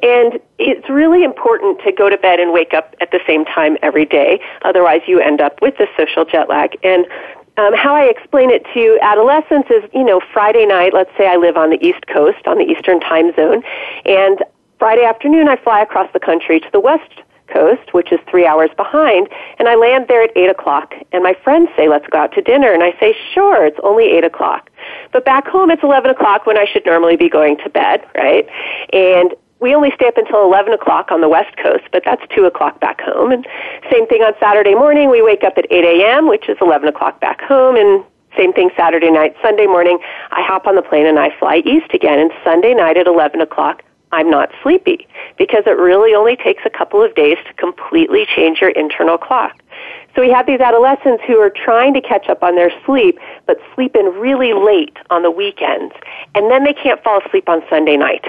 and 0.02 0.40
it's 0.58 0.90
really 0.90 1.24
important 1.24 1.82
to 1.82 1.92
go 1.92 2.10
to 2.10 2.18
bed 2.18 2.40
and 2.40 2.54
wake 2.54 2.74
up 2.74 2.96
at 3.02 3.12
the 3.12 3.20
same 3.28 3.44
time 3.44 3.78
every 3.82 4.06
day. 4.06 4.40
Otherwise, 4.62 5.02
you 5.08 5.20
end 5.20 5.42
up 5.42 5.62
with 5.62 5.78
the 5.78 5.88
social 5.98 6.24
jet 6.24 6.48
lag. 6.48 6.78
And 6.84 7.06
um, 7.62 7.76
how 7.76 7.94
I 7.94 8.06
explain 8.06 8.50
it 8.50 8.66
to 8.74 8.98
adolescents 9.02 9.70
is, 9.70 9.84
you 9.94 10.04
know, 10.04 10.20
Friday 10.34 10.66
night, 10.66 10.94
let's 10.94 11.12
say 11.16 11.28
I 11.28 11.36
live 11.36 11.58
on 11.58 11.70
the 11.70 11.78
East 11.86 12.08
Coast, 12.08 12.48
on 12.48 12.58
the 12.58 12.66
Eastern 12.66 13.00
time 13.00 13.36
zone, 13.36 13.62
and 14.04 14.40
Friday 14.80 15.04
afternoon 15.04 15.48
I 15.48 15.58
fly 15.58 15.82
across 15.82 16.12
the 16.12 16.20
country 16.20 16.60
to 16.60 16.68
the 16.72 16.80
West 16.80 17.12
Coast, 17.54 17.94
which 17.94 18.12
is 18.12 18.20
three 18.30 18.48
hours 18.48 18.72
behind, 18.78 19.30
and 19.60 19.68
I 19.68 19.76
land 19.76 20.06
there 20.08 20.24
at 20.24 20.36
8 20.36 20.50
o'clock, 20.50 20.96
and 21.12 21.22
my 21.24 21.36
friends 21.44 21.70
say, 21.76 21.88
let's 21.88 22.08
go 22.08 22.18
out 22.18 22.34
to 22.34 22.42
dinner, 22.42 22.74
and 22.74 22.82
I 22.82 22.98
say, 23.00 23.16
sure, 23.34 23.64
it's 23.64 23.80
only 23.84 24.06
8 24.06 24.24
o'clock. 24.24 24.72
But 25.12 25.24
back 25.24 25.48
home, 25.48 25.70
it's 25.70 25.84
11 25.84 26.10
o'clock 26.10 26.48
when 26.48 26.58
I 26.58 26.66
should 26.66 26.86
normally 26.86 27.16
be 27.16 27.30
going 27.30 27.58
to 27.58 27.70
bed, 27.70 28.04
right? 28.16 28.48
And 28.92 29.36
we 29.62 29.76
only 29.76 29.92
stay 29.94 30.08
up 30.08 30.18
until 30.18 30.44
11 30.44 30.74
o'clock 30.74 31.12
on 31.12 31.22
the 31.22 31.30
West 31.30 31.56
Coast, 31.58 31.84
but 31.92 32.02
that's 32.04 32.24
2 32.36 32.46
o'clock 32.46 32.80
back 32.80 33.00
home. 33.00 33.32
And 33.32 33.48
same 33.92 34.08
thing 34.08 34.24
on 34.24 34.34
Saturday 34.40 34.74
morning, 34.74 35.10
we 35.10 35.22
wake 35.22 35.44
up 35.44 35.54
at 35.58 35.72
8 35.72 35.86
a.m., 35.86 36.28
which 36.28 36.50
is 36.50 36.58
11 36.60 36.90
o'clock 36.90 37.22
back 37.22 37.40
home, 37.42 37.76
and 37.76 38.04
same 38.36 38.54
thing 38.54 38.72
Saturday 38.76 39.12
night. 39.12 39.36
Sunday 39.42 39.68
morning, 39.68 40.00
I 40.32 40.42
hop 40.42 40.66
on 40.66 40.76
the 40.76 40.82
plane 40.82 41.06
and 41.06 41.20
I 41.20 41.30
fly 41.38 41.58
east 41.64 41.94
again, 41.94 42.18
and 42.18 42.32
Sunday 42.44 42.74
night 42.74 42.98
at 42.98 43.06
11 43.06 43.40
o'clock, 43.40 43.84
I'm 44.12 44.30
not 44.30 44.50
sleepy 44.64 45.08
because 45.38 45.64
it 45.68 45.78
really 45.78 46.14
only 46.16 46.36
takes 46.36 46.64
a 46.66 46.70
couple 46.70 47.02
of 47.02 47.14
days 47.16 47.38
to 47.48 47.54
completely 47.54 48.26
change 48.36 48.60
your 48.60 48.72
internal 48.72 49.18
clock. 49.18 49.62
So 50.16 50.22
we 50.22 50.32
have 50.32 50.48
these 50.48 50.60
adolescents 50.60 51.24
who 51.26 51.38
are 51.38 51.52
trying 51.52 51.94
to 51.94 52.02
catch 52.02 52.28
up 52.28 52.44
on 52.44 52.56
their 52.56 52.72
sleep, 52.86 53.20
but 53.46 53.58
sleep 53.76 53.96
in 53.96 54.06
really 54.20 54.54
late 54.54 54.98
on 55.10 55.24
the 55.24 55.32
weekends, 55.32 55.94
and 56.36 56.50
then 56.52 56.64
they 56.66 56.74
can't 56.74 57.02
fall 57.04 57.22
asleep 57.26 57.48
on 57.48 57.62
Sunday 57.70 57.96
night. 57.96 58.26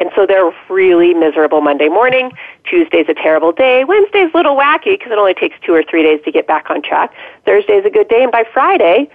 And 0.00 0.10
so 0.16 0.26
they're 0.26 0.50
really 0.68 1.14
miserable 1.14 1.60
Monday 1.60 1.88
morning. 1.88 2.32
Tuesday's 2.64 3.06
a 3.08 3.14
terrible 3.14 3.52
day. 3.52 3.84
Wednesday's 3.84 4.30
a 4.32 4.36
little 4.36 4.56
wacky 4.56 4.98
because 4.98 5.12
it 5.12 5.18
only 5.18 5.34
takes 5.34 5.56
two 5.64 5.74
or 5.74 5.82
three 5.82 6.02
days 6.02 6.20
to 6.24 6.32
get 6.32 6.46
back 6.46 6.70
on 6.70 6.82
track. 6.82 7.12
Thursday's 7.44 7.84
a 7.84 7.90
good 7.90 8.08
day, 8.08 8.22
and 8.22 8.32
by 8.32 8.44
Friday, 8.52 9.10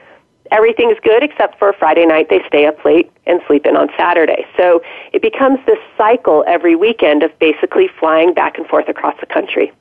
everything's 0.52 1.00
good 1.02 1.24
except 1.24 1.58
for 1.58 1.74
Friday 1.74 2.06
night 2.06 2.30
they 2.30 2.42
stay 2.48 2.68
up 2.68 2.86
late 2.86 3.12
and 3.26 3.42
sleep 3.48 3.66
in 3.66 3.76
on 3.76 3.90
Saturday. 3.98 4.46
So 4.56 4.82
it 5.12 5.22
becomes 5.22 5.60
this 5.66 5.80
cycle 5.98 6.44
every 6.48 6.76
weekend 6.76 7.24
of 7.24 7.38
basically 7.40 7.90
flying 8.00 8.34
back 8.34 8.58
and 8.58 8.68
forth 8.68 8.88
across 8.88 9.16
the 9.20 9.26
country. 9.26 9.72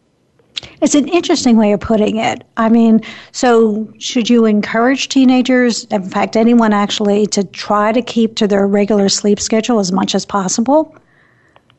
It's 0.85 0.95
an 0.95 1.09
interesting 1.09 1.57
way 1.57 1.73
of 1.73 1.81
putting 1.81 2.19
it. 2.19 2.45
I 2.59 2.69
mean, 2.69 3.01
so 3.33 3.91
should 3.99 4.29
you 4.29 4.45
encourage 4.45 5.09
teenagers, 5.09 5.85
in 5.85 6.03
fact, 6.11 6.37
anyone 6.37 6.75
actually, 6.75 7.27
to 7.29 7.43
try 7.43 7.91
to 7.91 8.03
keep 8.03 8.37
to 8.37 8.47
their 8.47 8.67
regular 8.67 9.09
sleep 9.09 9.41
schedule 9.41 9.79
as 9.79 9.93
much 9.93 10.15
as 10.15 10.27
possible? 10.27 10.95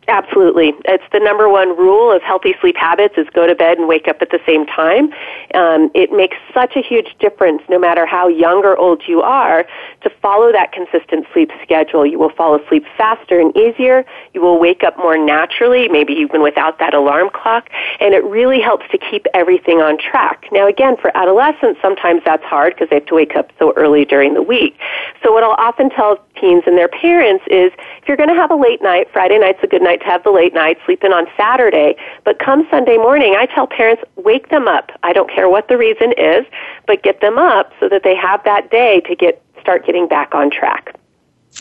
Absolutely. 0.07 0.73
It's 0.85 1.03
the 1.11 1.19
number 1.19 1.49
one 1.49 1.75
rule 1.75 2.11
of 2.11 2.21
healthy 2.21 2.53
sleep 2.61 2.75
habits 2.77 3.15
is 3.17 3.27
go 3.33 3.47
to 3.47 3.55
bed 3.55 3.79
and 3.79 3.87
wake 3.87 4.07
up 4.07 4.21
at 4.21 4.29
the 4.29 4.39
same 4.45 4.65
time. 4.67 5.11
Um, 5.55 5.89
it 5.95 6.11
makes 6.11 6.37
such 6.53 6.75
a 6.75 6.81
huge 6.81 7.15
difference 7.19 7.63
no 7.69 7.79
matter 7.79 8.05
how 8.05 8.27
young 8.27 8.63
or 8.63 8.77
old 8.77 9.01
you 9.07 9.21
are 9.21 9.65
to 10.01 10.09
follow 10.21 10.51
that 10.51 10.71
consistent 10.71 11.25
sleep 11.33 11.49
schedule. 11.63 12.05
You 12.05 12.19
will 12.19 12.29
fall 12.29 12.53
asleep 12.55 12.85
faster 12.95 13.39
and 13.39 13.55
easier. 13.57 14.05
You 14.35 14.41
will 14.41 14.59
wake 14.59 14.83
up 14.83 14.95
more 14.97 15.17
naturally, 15.17 15.87
maybe 15.87 16.13
even 16.13 16.43
without 16.43 16.77
that 16.79 16.93
alarm 16.93 17.31
clock, 17.33 17.69
and 17.99 18.13
it 18.13 18.23
really 18.25 18.61
helps 18.61 18.85
to 18.91 18.99
keep 18.99 19.25
everything 19.33 19.81
on 19.81 19.97
track. 19.97 20.45
Now 20.51 20.67
again, 20.67 20.97
for 20.97 21.15
adolescents, 21.17 21.81
sometimes 21.81 22.21
that's 22.23 22.43
hard 22.43 22.75
because 22.75 22.89
they 22.89 22.97
have 22.97 23.07
to 23.07 23.15
wake 23.15 23.35
up 23.35 23.51
so 23.57 23.73
early 23.75 24.05
during 24.05 24.35
the 24.35 24.43
week. 24.43 24.77
So 25.23 25.31
what 25.31 25.43
I'll 25.43 25.51
often 25.57 25.89
tell 25.89 26.19
teens 26.39 26.63
and 26.67 26.77
their 26.77 26.89
parents 26.89 27.43
is 27.47 27.71
if 28.01 28.07
you're 28.07 28.17
going 28.17 28.29
to 28.29 28.35
have 28.35 28.51
a 28.51 28.55
late 28.55 28.83
night, 28.83 29.07
Friday 29.11 29.39
night's 29.39 29.63
a 29.63 29.67
good 29.67 29.81
night 29.81 29.94
to 30.01 30.05
have 30.05 30.23
the 30.23 30.31
late 30.31 30.53
night, 30.53 30.77
sleep 30.85 31.03
in 31.03 31.13
on 31.13 31.27
Saturday, 31.37 31.95
but 32.23 32.39
come 32.39 32.67
Sunday 32.69 32.97
morning, 32.97 33.35
I 33.37 33.45
tell 33.45 33.67
parents, 33.67 34.03
wake 34.15 34.49
them 34.49 34.67
up. 34.67 34.91
I 35.03 35.13
don't 35.13 35.29
care 35.29 35.49
what 35.49 35.67
the 35.67 35.77
reason 35.77 36.13
is, 36.17 36.45
but 36.87 37.03
get 37.03 37.21
them 37.21 37.37
up 37.37 37.71
so 37.79 37.89
that 37.89 38.03
they 38.03 38.15
have 38.15 38.43
that 38.43 38.71
day 38.71 39.01
to 39.01 39.15
get 39.15 39.41
start 39.59 39.85
getting 39.85 40.07
back 40.07 40.35
on 40.35 40.51
track. 40.51 40.95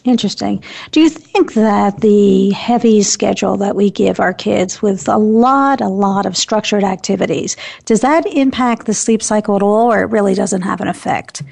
Interesting. 0.04 0.62
Do 0.90 1.00
you 1.00 1.08
think 1.08 1.54
that 1.54 2.00
the 2.00 2.50
heavy 2.50 3.02
schedule 3.02 3.56
that 3.58 3.76
we 3.76 3.90
give 3.90 4.20
our 4.20 4.34
kids 4.34 4.82
with 4.82 5.08
a 5.08 5.16
lot, 5.16 5.80
a 5.80 5.88
lot 5.88 6.26
of 6.26 6.36
structured 6.36 6.84
activities, 6.84 7.56
does 7.84 8.00
that 8.00 8.26
impact 8.26 8.86
the 8.86 8.92
sleep 8.92 9.22
cycle 9.22 9.56
at 9.56 9.62
all, 9.62 9.92
or 9.92 10.02
it 10.02 10.10
really 10.10 10.34
doesn't 10.34 10.62
have 10.62 10.80
an 10.80 10.88
effect? 10.88 11.42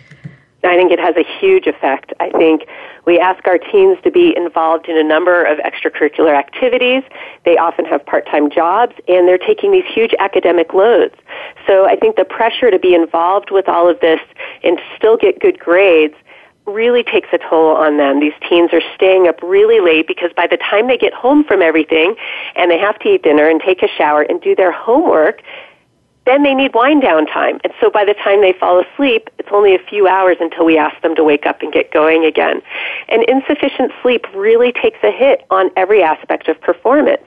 I 0.65 0.77
think 0.77 0.93
it 0.93 0.99
has 0.99 1.17
a 1.17 1.25
huge 1.41 1.67
effect. 1.67 2.13
I 2.21 2.31
think 2.31 2.67
we 3.05 3.19
ask 3.19 3.47
our 3.47 3.59
teens 3.59 3.99
to 4.05 4.11
be 4.11 4.35
involved 4.37 4.89
in 4.89 4.97
a 4.97 5.03
number 5.03 5.45
of 5.45 5.59
extracurricular 5.59 6.37
activities. 6.37 7.03
They 7.45 7.57
often 7.57 7.85
have 7.87 8.05
part-time 8.07 8.51
jobs 8.51 8.95
and 9.09 9.27
they're 9.27 9.39
taking 9.39 9.73
these 9.73 9.87
huge 9.93 10.15
academic 10.19 10.73
loads. 10.73 11.15
So 11.67 11.85
I 11.87 11.97
think 11.97 12.17
the 12.17 12.25
pressure 12.25 12.71
to 12.71 12.79
be 12.79 12.95
involved 12.95 13.51
with 13.51 13.69
all 13.69 13.89
of 13.89 13.99
this 14.01 14.21
and 14.63 14.81
still 14.97 15.17
get 15.17 15.41
good 15.41 15.59
grades 15.59 16.15
really 16.67 17.03
takes 17.03 17.29
a 17.33 17.39
toll 17.39 17.75
on 17.75 17.97
them. 17.97 18.21
These 18.21 18.35
teens 18.49 18.71
are 18.73 18.83
staying 18.95 19.27
up 19.27 19.43
really 19.43 19.81
late 19.81 20.07
because 20.07 20.31
by 20.37 20.47
the 20.47 20.57
time 20.57 20.87
they 20.87 20.97
get 20.97 21.13
home 21.13 21.43
from 21.43 21.61
everything 21.61 22.15
and 22.55 22.71
they 22.71 22.79
have 22.79 22.99
to 23.01 23.15
eat 23.15 23.23
dinner 23.23 23.49
and 23.49 23.61
take 23.61 23.83
a 23.83 23.89
shower 23.89 24.23
and 24.23 24.41
do 24.41 24.55
their 24.55 24.71
homework, 24.71 25.43
then 26.25 26.43
they 26.43 26.55
need 26.55 26.75
wind 26.75 27.03
down 27.03 27.27
time. 27.27 27.59
And 27.65 27.73
so 27.81 27.91
by 27.91 28.05
the 28.05 28.15
time 28.15 28.41
they 28.41 28.53
fall 28.53 28.81
asleep, 28.81 29.29
it's 29.39 29.49
only 29.51 29.75
a 29.75 29.79
few 29.79 30.07
hours 30.07 30.37
until 30.41 30.65
we 30.65 30.79
ask 30.79 31.01
them 31.03 31.15
to 31.17 31.25
wake 31.25 31.47
up 31.47 31.63
and 31.63 31.73
get 31.73 31.91
going 31.91 32.25
again. 32.25 32.63
And 33.09 33.25
insufficient 33.25 33.93
sleep 34.03 34.27
really 34.35 34.73
takes 34.73 34.99
a 35.03 35.11
hit 35.11 35.45
on 35.51 35.71
every 35.77 36.03
aspect 36.03 36.49
of 36.49 36.61
performance. 36.61 37.25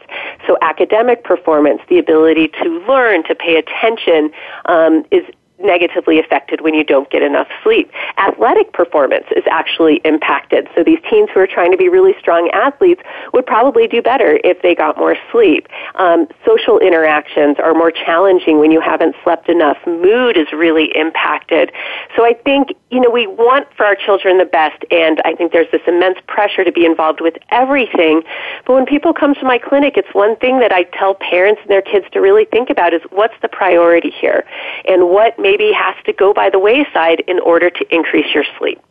So 0.47 0.57
academic 0.61 1.23
performance, 1.23 1.81
the 1.89 1.99
ability 1.99 2.49
to 2.63 2.69
learn, 2.87 3.23
to 3.25 3.35
pay 3.35 3.57
attention, 3.57 4.31
um, 4.65 5.05
is 5.11 5.25
negatively 5.59 6.19
affected 6.19 6.61
when 6.61 6.73
you 6.73 6.83
don't 6.83 7.09
get 7.09 7.21
enough 7.21 7.47
sleep. 7.63 7.91
Athletic 8.17 8.73
performance 8.73 9.25
is 9.35 9.43
actually 9.49 10.01
impacted. 10.03 10.67
So 10.75 10.83
these 10.83 10.99
teens 11.09 11.29
who 11.33 11.39
are 11.39 11.47
trying 11.47 11.71
to 11.71 11.77
be 11.77 11.89
really 11.89 12.13
strong 12.19 12.49
athletes 12.53 13.01
would 13.33 13.45
probably 13.45 13.87
do 13.87 14.01
better 14.01 14.39
if 14.43 14.61
they 14.61 14.75
got 14.75 14.97
more 14.97 15.15
sleep. 15.31 15.67
Um, 15.95 16.27
social 16.45 16.79
interactions 16.79 17.57
are 17.59 17.73
more 17.73 17.91
challenging 17.91 18.59
when 18.59 18.71
you 18.71 18.81
haven't 18.81 19.15
slept 19.23 19.49
enough. 19.49 19.77
Mood 19.85 20.37
is 20.37 20.47
really 20.51 20.91
impacted. 20.95 21.71
So 22.15 22.25
I 22.25 22.33
think, 22.33 22.73
you 22.91 22.99
know, 22.99 23.09
we 23.09 23.27
want 23.27 23.67
for 23.75 23.85
our 23.85 23.95
children 23.95 24.37
the 24.37 24.45
best 24.45 24.83
and 24.91 25.21
I 25.25 25.33
think 25.33 25.51
there's 25.51 25.71
this 25.71 25.81
immense 25.87 26.17
pressure 26.27 26.63
to 26.63 26.71
be 26.71 26.85
involved 26.85 27.21
with 27.21 27.35
everything. 27.49 28.23
But 28.65 28.73
when 28.73 28.85
people 28.85 29.13
come 29.13 29.33
to 29.35 29.43
my 29.43 29.57
clinic, 29.57 29.95
it's 29.95 30.13
one 30.13 30.35
thing 30.37 30.59
that 30.59 30.71
I 30.71 30.83
tell 30.83 31.15
parents 31.15 31.61
and 31.61 31.69
their 31.69 31.81
kids 31.81 32.05
to 32.11 32.19
really 32.19 32.45
think 32.45 32.69
about 32.69 32.93
is 32.93 33.01
what's 33.11 33.35
the 33.41 33.47
priority 33.47 34.09
here 34.09 34.45
and 34.85 35.09
what 35.09 35.37
maybe 35.45 35.71
has 35.71 35.95
to 36.05 36.11
go 36.11 36.33
by 36.33 36.49
the 36.49 36.57
wayside 36.57 37.19
in 37.27 37.39
order 37.39 37.69
to 37.69 37.85
increase 37.93 38.33
your 38.33 38.45
sleep. 38.57 38.81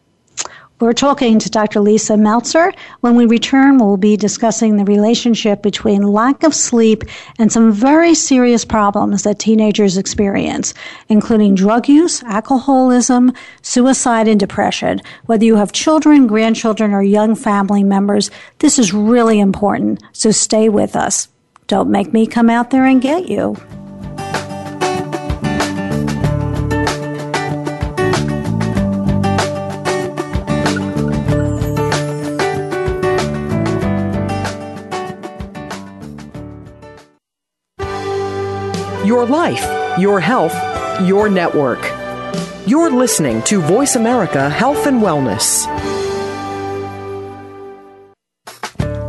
We're 0.80 0.92
talking 0.92 1.38
to 1.40 1.50
Dr. 1.50 1.80
Lisa 1.80 2.16
Meltzer. 2.16 2.72
When 3.00 3.16
we 3.16 3.26
return, 3.26 3.78
we'll 3.78 3.96
be 3.96 4.16
discussing 4.16 4.76
the 4.76 4.84
relationship 4.84 5.62
between 5.62 6.02
lack 6.02 6.42
of 6.44 6.54
sleep 6.54 7.02
and 7.38 7.50
some 7.50 7.72
very 7.72 8.14
serious 8.14 8.64
problems 8.64 9.22
that 9.22 9.38
teenagers 9.38 9.96
experience, 9.96 10.74
including 11.08 11.54
drug 11.54 11.88
use, 11.88 12.22
alcoholism, 12.24 13.32
suicide, 13.62 14.28
and 14.28 14.38
depression. 14.38 15.00
Whether 15.26 15.44
you 15.44 15.56
have 15.56 15.72
children, 15.72 16.26
grandchildren, 16.26 16.92
or 16.92 17.02
young 17.02 17.34
family 17.34 17.82
members, 17.82 18.30
this 18.58 18.78
is 18.78 18.92
really 18.92 19.40
important, 19.40 20.02
so 20.12 20.30
stay 20.30 20.68
with 20.68 20.94
us. 20.94 21.28
Don't 21.66 21.90
make 21.90 22.12
me 22.12 22.26
come 22.26 22.50
out 22.50 22.70
there 22.70 22.84
and 22.84 23.00
get 23.00 23.28
you. 23.28 23.56
Your 39.24 39.32
life, 39.32 39.98
your 39.98 40.20
health, 40.20 40.54
your 41.00 41.30
network. 41.30 41.80
You're 42.66 42.90
listening 42.90 43.40
to 43.44 43.58
Voice 43.62 43.96
America 43.96 44.50
Health 44.50 44.86
and 44.86 45.00
Wellness. 45.00 45.66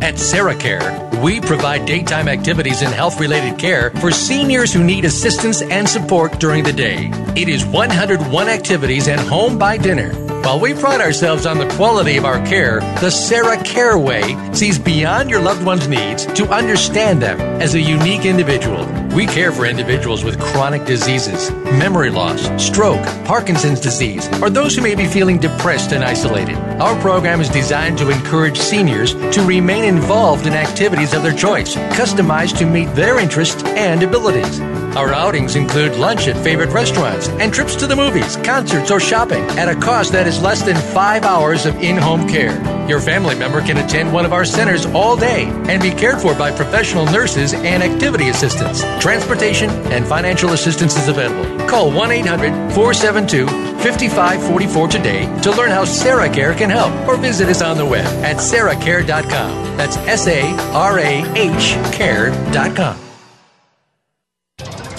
At 0.01 0.13
SarahCare, 0.13 1.21
we 1.21 1.41
provide 1.41 1.85
daytime 1.85 2.29
activities 2.29 2.81
and 2.81 2.93
health 2.93 3.19
related 3.19 3.59
care 3.59 3.91
for 3.91 4.09
seniors 4.09 4.71
who 4.71 4.85
need 4.85 5.03
assistance 5.03 5.61
and 5.61 5.89
support 5.89 6.39
during 6.39 6.63
the 6.63 6.71
day. 6.71 7.11
It 7.35 7.49
is 7.49 7.65
101 7.65 8.47
activities 8.47 9.09
and 9.09 9.19
home 9.19 9.57
by 9.57 9.77
dinner. 9.77 10.24
While 10.45 10.59
we 10.59 10.75
pride 10.75 11.01
ourselves 11.01 11.47
on 11.47 11.57
the 11.57 11.67
quality 11.69 12.17
of 12.17 12.23
our 12.23 12.37
care, 12.45 12.79
the 13.01 13.09
Sarah 13.09 13.57
Care 13.63 13.97
Way 13.97 14.37
sees 14.53 14.77
beyond 14.77 15.27
your 15.27 15.41
loved 15.41 15.65
one's 15.65 15.87
needs 15.87 16.27
to 16.27 16.47
understand 16.49 17.19
them 17.19 17.39
as 17.59 17.73
a 17.73 17.81
unique 17.81 18.25
individual. 18.25 18.85
We 19.15 19.25
care 19.25 19.51
for 19.51 19.65
individuals 19.65 20.23
with 20.23 20.39
chronic 20.39 20.85
diseases, 20.85 21.49
memory 21.79 22.11
loss, 22.11 22.43
stroke, 22.63 23.03
Parkinson's 23.25 23.79
disease, 23.79 24.27
or 24.39 24.51
those 24.51 24.75
who 24.75 24.83
may 24.83 24.93
be 24.93 25.07
feeling 25.07 25.39
depressed 25.39 25.93
and 25.93 26.03
isolated. 26.03 26.57
Our 26.79 26.95
program 27.01 27.41
is 27.41 27.49
designed 27.49 27.97
to 27.97 28.11
encourage 28.11 28.59
seniors 28.59 29.15
to 29.15 29.43
remain 29.47 29.83
involved 29.83 30.45
in 30.45 30.53
activities 30.53 31.15
of 31.15 31.23
their 31.23 31.33
choice, 31.33 31.73
customized 31.73 32.59
to 32.59 32.67
meet 32.67 32.93
their 32.93 33.17
interests 33.17 33.63
and 33.63 34.03
abilities. 34.03 34.61
Our 34.95 35.13
outings 35.13 35.57
include 35.57 35.97
lunch 35.97 36.29
at 36.29 36.41
favorite 36.41 36.69
restaurants 36.69 37.27
and 37.27 37.53
trips 37.53 37.75
to 37.77 37.87
the 37.87 37.97
movies, 37.97 38.37
concerts, 38.37 38.91
or 38.91 39.01
shopping 39.01 39.43
at 39.59 39.67
a 39.67 39.75
cost 39.75 40.13
that 40.13 40.25
is 40.25 40.34
less 40.39 40.61
than 40.61 40.75
five 40.93 41.23
hours 41.23 41.65
of 41.65 41.75
in 41.81 41.97
home 41.97 42.27
care. 42.27 42.55
Your 42.87 42.99
family 42.99 43.35
member 43.35 43.61
can 43.61 43.77
attend 43.77 44.13
one 44.13 44.25
of 44.25 44.33
our 44.33 44.45
centers 44.45 44.85
all 44.87 45.17
day 45.17 45.45
and 45.67 45.81
be 45.81 45.91
cared 45.91 46.21
for 46.21 46.35
by 46.35 46.51
professional 46.51 47.05
nurses 47.05 47.53
and 47.53 47.81
activity 47.81 48.29
assistants. 48.29 48.81
Transportation 48.99 49.69
and 49.91 50.05
financial 50.05 50.51
assistance 50.51 50.97
is 50.97 51.07
available. 51.07 51.67
Call 51.67 51.91
1 51.91 52.11
800 52.11 52.73
472 52.73 53.47
5544 53.47 54.87
today 54.87 55.41
to 55.41 55.51
learn 55.51 55.71
how 55.71 55.85
Sarah 55.85 56.29
Care 56.29 56.53
can 56.53 56.69
help 56.69 56.93
or 57.07 57.17
visit 57.17 57.49
us 57.49 57.61
on 57.61 57.77
the 57.77 57.85
web 57.85 58.05
at 58.23 58.37
sarahcare.com. 58.37 59.77
That's 59.77 59.97
S 59.97 60.27
A 60.27 60.41
R 60.73 60.99
A 60.99 61.23
H 61.35 61.73
care.com. 61.93 63.04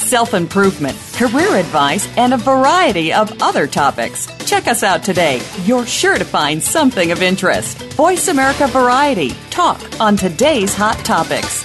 self 0.00 0.34
improvement, 0.34 0.96
career 1.14 1.56
advice, 1.56 2.08
and 2.16 2.34
a 2.34 2.38
variety 2.38 3.12
of 3.12 3.42
other 3.42 3.66
topics. 3.66 4.26
Check 4.46 4.66
us 4.66 4.82
out 4.82 5.02
today. 5.02 5.40
You're 5.64 5.86
sure 5.86 6.18
to 6.18 6.24
find 6.24 6.62
something 6.62 7.12
of 7.12 7.22
interest. 7.22 7.78
Voice 7.94 8.28
America 8.28 8.66
Variety. 8.68 9.30
Talk 9.50 9.80
on 10.00 10.16
today's 10.16 10.74
hot 10.74 10.98
topics. 11.04 11.64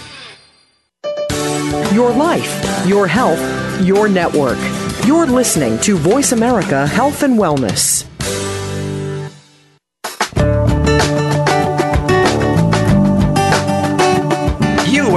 Your 1.94 2.12
life, 2.12 2.86
your 2.88 3.08
health, 3.08 3.39
your 3.82 4.08
network. 4.08 4.58
You're 5.06 5.25
listening 5.27 5.80
to 5.80 5.98
Voice 5.98 6.32
America 6.32 6.88
Health 6.88 7.24
and 7.24 7.39
Wellness. 7.39 8.06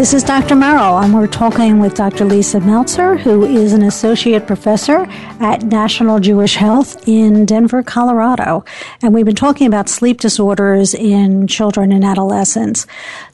This 0.00 0.14
is 0.14 0.24
Dr. 0.24 0.56
Merrill, 0.56 0.96
and 1.00 1.12
we're 1.12 1.26
talking 1.26 1.78
with 1.78 1.92
Dr. 1.92 2.24
Lisa 2.24 2.58
Meltzer, 2.58 3.18
who 3.18 3.44
is 3.44 3.74
an 3.74 3.82
associate 3.82 4.46
professor 4.46 5.06
at 5.40 5.62
National 5.64 6.18
Jewish 6.18 6.54
Health 6.54 7.06
in 7.06 7.44
Denver, 7.44 7.82
Colorado. 7.82 8.64
And 9.02 9.12
we've 9.12 9.26
been 9.26 9.34
talking 9.34 9.66
about 9.66 9.90
sleep 9.90 10.18
disorders 10.18 10.94
in 10.94 11.46
children 11.48 11.92
and 11.92 12.02
adolescents. 12.02 12.86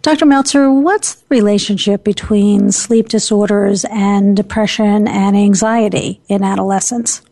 Dr. 0.03 0.27
Meltzer, 0.27 0.69
what's 0.73 1.15
the 1.15 1.27
relationship 1.37 2.03
between 2.03 2.73
sleep 2.73 3.11
disorders 3.11 3.85
and 3.85 4.37
depression 4.37 5.07
and 5.07 5.37
anxiety 5.37 6.21
in 6.27 6.43
adolescents? 6.43 7.23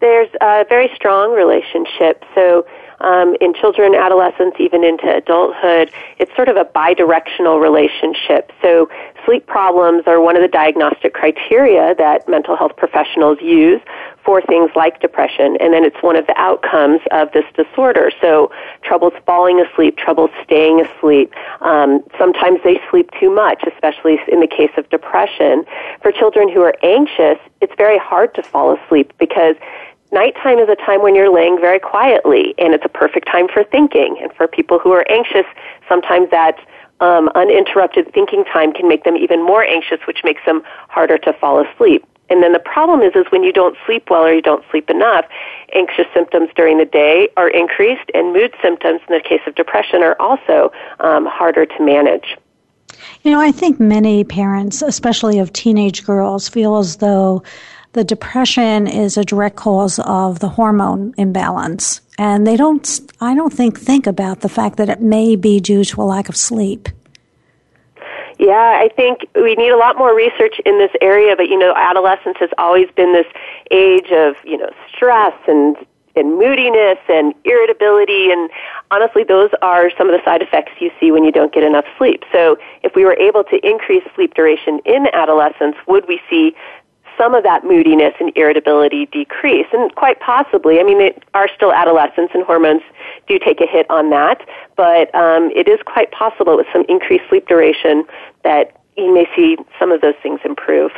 There's 0.00 0.30
a 0.40 0.64
very 0.68 0.88
strong 0.94 1.32
relationship. 1.32 2.24
So, 2.36 2.64
um, 3.00 3.36
in 3.40 3.54
children, 3.54 3.94
adolescents, 3.94 4.56
even 4.58 4.84
into 4.84 5.14
adulthood, 5.14 5.90
it's 6.18 6.34
sort 6.36 6.48
of 6.48 6.56
a 6.56 6.64
bidirectional 6.64 7.60
relationship. 7.60 8.52
So 8.62 8.88
sleep 9.24 9.46
problems 9.46 10.04
are 10.06 10.20
one 10.20 10.36
of 10.36 10.42
the 10.42 10.48
diagnostic 10.48 11.14
criteria 11.14 11.94
that 11.96 12.28
mental 12.28 12.56
health 12.56 12.76
professionals 12.76 13.38
use 13.40 13.80
for 14.24 14.42
things 14.42 14.70
like 14.76 15.00
depression, 15.00 15.56
and 15.60 15.72
then 15.72 15.84
it's 15.84 16.02
one 16.02 16.14
of 16.14 16.26
the 16.26 16.38
outcomes 16.38 17.00
of 17.10 17.32
this 17.32 17.44
disorder. 17.56 18.10
So 18.20 18.52
troubles 18.82 19.14
falling 19.24 19.60
asleep, 19.60 19.96
trouble 19.96 20.28
staying 20.44 20.80
asleep. 20.80 21.32
Um, 21.62 22.04
sometimes 22.18 22.60
they 22.62 22.80
sleep 22.90 23.10
too 23.18 23.34
much, 23.34 23.64
especially 23.66 24.18
in 24.28 24.40
the 24.40 24.46
case 24.46 24.70
of 24.76 24.88
depression. 24.90 25.64
For 26.02 26.12
children 26.12 26.50
who 26.50 26.60
are 26.62 26.76
anxious, 26.82 27.38
it's 27.60 27.72
very 27.76 27.98
hard 27.98 28.34
to 28.34 28.42
fall 28.42 28.76
asleep 28.76 29.12
because 29.18 29.56
nighttime 30.12 30.58
is 30.58 30.68
a 30.68 30.76
time 30.76 31.02
when 31.02 31.14
you're 31.14 31.32
laying 31.32 31.60
very 31.60 31.78
quietly, 31.78 32.54
and 32.58 32.74
it's 32.74 32.84
a 32.84 32.88
perfect 32.88 33.26
time 33.26 33.48
for 33.48 33.64
thinking. 33.64 34.18
And 34.22 34.32
for 34.32 34.46
people 34.46 34.78
who 34.78 34.92
are 34.92 35.04
anxious, 35.10 35.46
sometimes 35.88 36.30
that 36.30 36.58
um, 37.00 37.30
uninterrupted 37.34 38.12
thinking 38.12 38.44
time 38.44 38.72
can 38.72 38.88
make 38.88 39.04
them 39.04 39.16
even 39.16 39.44
more 39.44 39.64
anxious, 39.64 40.00
which 40.06 40.20
makes 40.24 40.42
them 40.44 40.62
harder 40.88 41.18
to 41.18 41.32
fall 41.34 41.64
asleep. 41.64 42.04
And 42.28 42.42
then 42.42 42.52
the 42.52 42.60
problem 42.60 43.00
is, 43.00 43.16
is 43.16 43.26
when 43.30 43.42
you 43.42 43.52
don't 43.52 43.76
sleep 43.84 44.08
well 44.08 44.22
or 44.22 44.32
you 44.32 44.42
don't 44.42 44.64
sleep 44.70 44.88
enough, 44.88 45.24
anxious 45.74 46.06
symptoms 46.14 46.48
during 46.54 46.78
the 46.78 46.84
day 46.84 47.28
are 47.36 47.48
increased, 47.48 48.08
and 48.14 48.32
mood 48.32 48.54
symptoms, 48.62 49.00
in 49.08 49.14
the 49.14 49.20
case 49.20 49.40
of 49.46 49.56
depression, 49.56 50.02
are 50.02 50.16
also 50.20 50.70
um, 51.00 51.26
harder 51.26 51.66
to 51.66 51.82
manage. 51.82 52.36
You 53.22 53.32
know, 53.32 53.40
I 53.40 53.50
think 53.50 53.80
many 53.80 54.22
parents, 54.24 54.80
especially 54.82 55.38
of 55.38 55.52
teenage 55.52 56.04
girls, 56.04 56.48
feel 56.48 56.76
as 56.76 56.96
though 56.96 57.42
the 57.92 58.04
depression 58.04 58.86
is 58.86 59.16
a 59.16 59.24
direct 59.24 59.56
cause 59.56 59.98
of 60.00 60.38
the 60.38 60.48
hormone 60.48 61.14
imbalance. 61.16 62.00
And 62.18 62.46
they 62.46 62.56
don't, 62.56 63.00
I 63.20 63.34
don't 63.34 63.52
think, 63.52 63.78
think 63.78 64.06
about 64.06 64.40
the 64.40 64.48
fact 64.48 64.76
that 64.76 64.88
it 64.88 65.00
may 65.00 65.36
be 65.36 65.60
due 65.60 65.84
to 65.84 66.02
a 66.02 66.04
lack 66.04 66.28
of 66.28 66.36
sleep. 66.36 66.88
Yeah, 68.38 68.80
I 68.80 68.88
think 68.96 69.26
we 69.34 69.54
need 69.54 69.70
a 69.70 69.76
lot 69.76 69.98
more 69.98 70.14
research 70.14 70.60
in 70.64 70.78
this 70.78 70.90
area, 71.02 71.36
but 71.36 71.48
you 71.48 71.58
know, 71.58 71.74
adolescence 71.76 72.38
has 72.40 72.48
always 72.56 72.88
been 72.96 73.12
this 73.12 73.26
age 73.70 74.10
of, 74.12 74.34
you 74.44 74.56
know, 74.56 74.70
stress 74.94 75.34
and 75.46 75.76
and 76.16 76.36
moodiness 76.36 76.98
and 77.08 77.34
irritability 77.44 78.32
and 78.32 78.50
honestly 78.90 79.22
those 79.22 79.50
are 79.62 79.90
some 79.96 80.08
of 80.08 80.12
the 80.12 80.24
side 80.24 80.42
effects 80.42 80.72
you 80.80 80.90
see 80.98 81.12
when 81.12 81.22
you 81.22 81.30
don't 81.30 81.52
get 81.52 81.62
enough 81.62 81.84
sleep. 81.96 82.24
So 82.32 82.58
if 82.82 82.94
we 82.94 83.04
were 83.04 83.14
able 83.14 83.44
to 83.44 83.66
increase 83.66 84.02
sleep 84.14 84.34
duration 84.34 84.80
in 84.84 85.06
adolescence, 85.12 85.76
would 85.86 86.08
we 86.08 86.20
see 86.28 86.54
some 87.20 87.34
of 87.34 87.42
that 87.44 87.64
moodiness 87.64 88.14
and 88.18 88.32
irritability 88.34 89.06
decrease. 89.06 89.66
And 89.72 89.94
quite 89.94 90.20
possibly, 90.20 90.80
I 90.80 90.82
mean, 90.82 90.98
they 90.98 91.18
are 91.34 91.48
still 91.54 91.72
adolescents 91.72 92.32
and 92.34 92.44
hormones 92.44 92.80
do 93.28 93.38
take 93.38 93.60
a 93.60 93.66
hit 93.66 93.88
on 93.90 94.08
that, 94.10 94.40
but 94.76 95.14
um, 95.14 95.50
it 95.54 95.68
is 95.68 95.80
quite 95.84 96.10
possible 96.12 96.56
with 96.56 96.66
some 96.72 96.84
increased 96.88 97.24
sleep 97.28 97.46
duration 97.46 98.04
that 98.42 98.80
you 98.96 99.12
may 99.12 99.26
see 99.36 99.58
some 99.78 99.92
of 99.92 100.00
those 100.00 100.14
things 100.22 100.40
improve. 100.44 100.92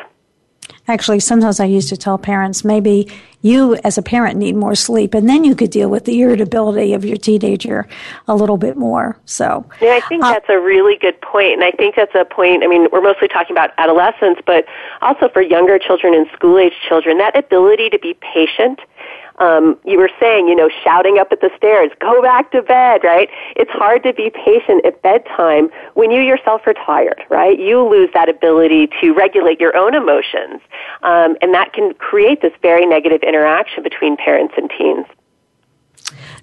Actually, 0.89 1.21
sometimes 1.21 1.61
I 1.61 1.67
used 1.67 1.89
to 1.91 1.97
tell 1.97 2.19
parents 2.19 2.65
maybe 2.65 3.09
you 3.41 3.77
as 3.85 3.99
a 3.99 4.03
parent 4.03 4.37
need 4.37 4.57
more 4.57 4.75
sleep 4.75 5.15
and 5.15 5.29
then 5.29 5.45
you 5.45 5.55
could 5.55 5.71
deal 5.71 5.89
with 5.89 6.05
the 6.05 6.21
irritability 6.21 6.93
of 6.93 7.05
your 7.05 7.17
teenager 7.17 7.87
a 8.29 8.35
little 8.35 8.57
bit 8.57 8.77
more. 8.77 9.17
So, 9.25 9.65
yeah, 9.81 9.95
I 9.95 10.01
think 10.09 10.23
uh, 10.25 10.33
that's 10.33 10.49
a 10.49 10.59
really 10.59 10.97
good. 10.97 11.17
And 11.35 11.65
I 11.65 11.71
think 11.71 11.97
that's 11.97 12.15
a 12.15 12.27
point, 12.27 12.63
I 12.63 12.67
mean, 12.67 12.89
we're 12.93 13.01
mostly 13.01 13.27
talking 13.27 13.55
about 13.55 13.71
adolescents, 13.79 14.43
but 14.45 14.67
also 15.01 15.31
for 15.31 15.41
younger 15.41 15.79
children 15.79 16.13
and 16.13 16.27
school 16.35 16.59
age 16.59 16.75
children, 16.87 17.17
that 17.19 17.37
ability 17.37 17.89
to 17.89 17.99
be 17.99 18.15
patient 18.21 18.81
um, 19.39 19.79
you 19.85 19.99
were 19.99 20.11
saying, 20.21 20.49
you 20.49 20.55
know, 20.55 20.71
shouting 20.85 21.19
up 21.19 21.33
at 21.33 21.41
the 21.41 21.51
stairs, 21.57 21.91
go 22.01 22.23
back 22.23 22.51
to 22.53 22.63
bed, 22.63 23.03
right? 23.05 23.29
It's 23.57 23.71
hard 23.71 24.03
to 24.05 24.13
be 24.13 24.31
patient 24.31 24.85
at 24.85 25.03
bedtime 25.03 25.71
when 25.95 26.11
you 26.11 26.21
yourself 26.21 26.63
are 26.67 26.75
tired, 26.75 27.23
right? 27.31 27.59
You 27.59 27.89
lose 27.89 28.11
that 28.15 28.29
ability 28.29 28.89
to 29.01 29.13
regulate 29.13 29.61
your 29.61 29.77
own 29.77 29.95
emotions, 29.95 30.61
um, 31.03 31.37
and 31.41 31.55
that 31.55 31.73
can 31.73 31.95
create 31.95 32.43
this 32.43 32.53
very 32.63 32.87
negative 32.87 33.23
interaction 33.23 33.83
between 33.83 34.17
parents 34.17 34.55
and 34.57 34.71
teens. 34.77 35.07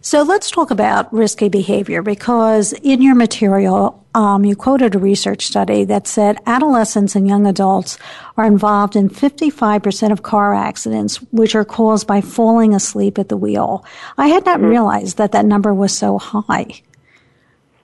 So 0.01 0.23
let's 0.23 0.49
talk 0.49 0.71
about 0.71 1.11
risky 1.13 1.49
behavior 1.49 2.01
because 2.01 2.71
in 2.71 3.01
your 3.01 3.15
material, 3.15 4.05
um, 4.15 4.45
you 4.45 4.55
quoted 4.55 4.95
a 4.95 4.99
research 4.99 5.45
study 5.45 5.83
that 5.85 6.07
said 6.07 6.37
adolescents 6.45 7.17
and 7.17 7.27
young 7.27 7.45
adults 7.45 7.97
are 8.37 8.45
involved 8.45 8.95
in 8.95 9.09
55% 9.09 10.11
of 10.13 10.23
car 10.23 10.53
accidents, 10.53 11.17
which 11.33 11.53
are 11.53 11.65
caused 11.65 12.07
by 12.07 12.21
falling 12.21 12.73
asleep 12.73 13.19
at 13.19 13.27
the 13.27 13.35
wheel. 13.35 13.83
I 14.17 14.27
had 14.27 14.45
not 14.45 14.59
mm-hmm. 14.59 14.69
realized 14.69 15.17
that 15.17 15.33
that 15.33 15.45
number 15.45 15.73
was 15.73 15.95
so 15.95 16.17
high. 16.17 16.67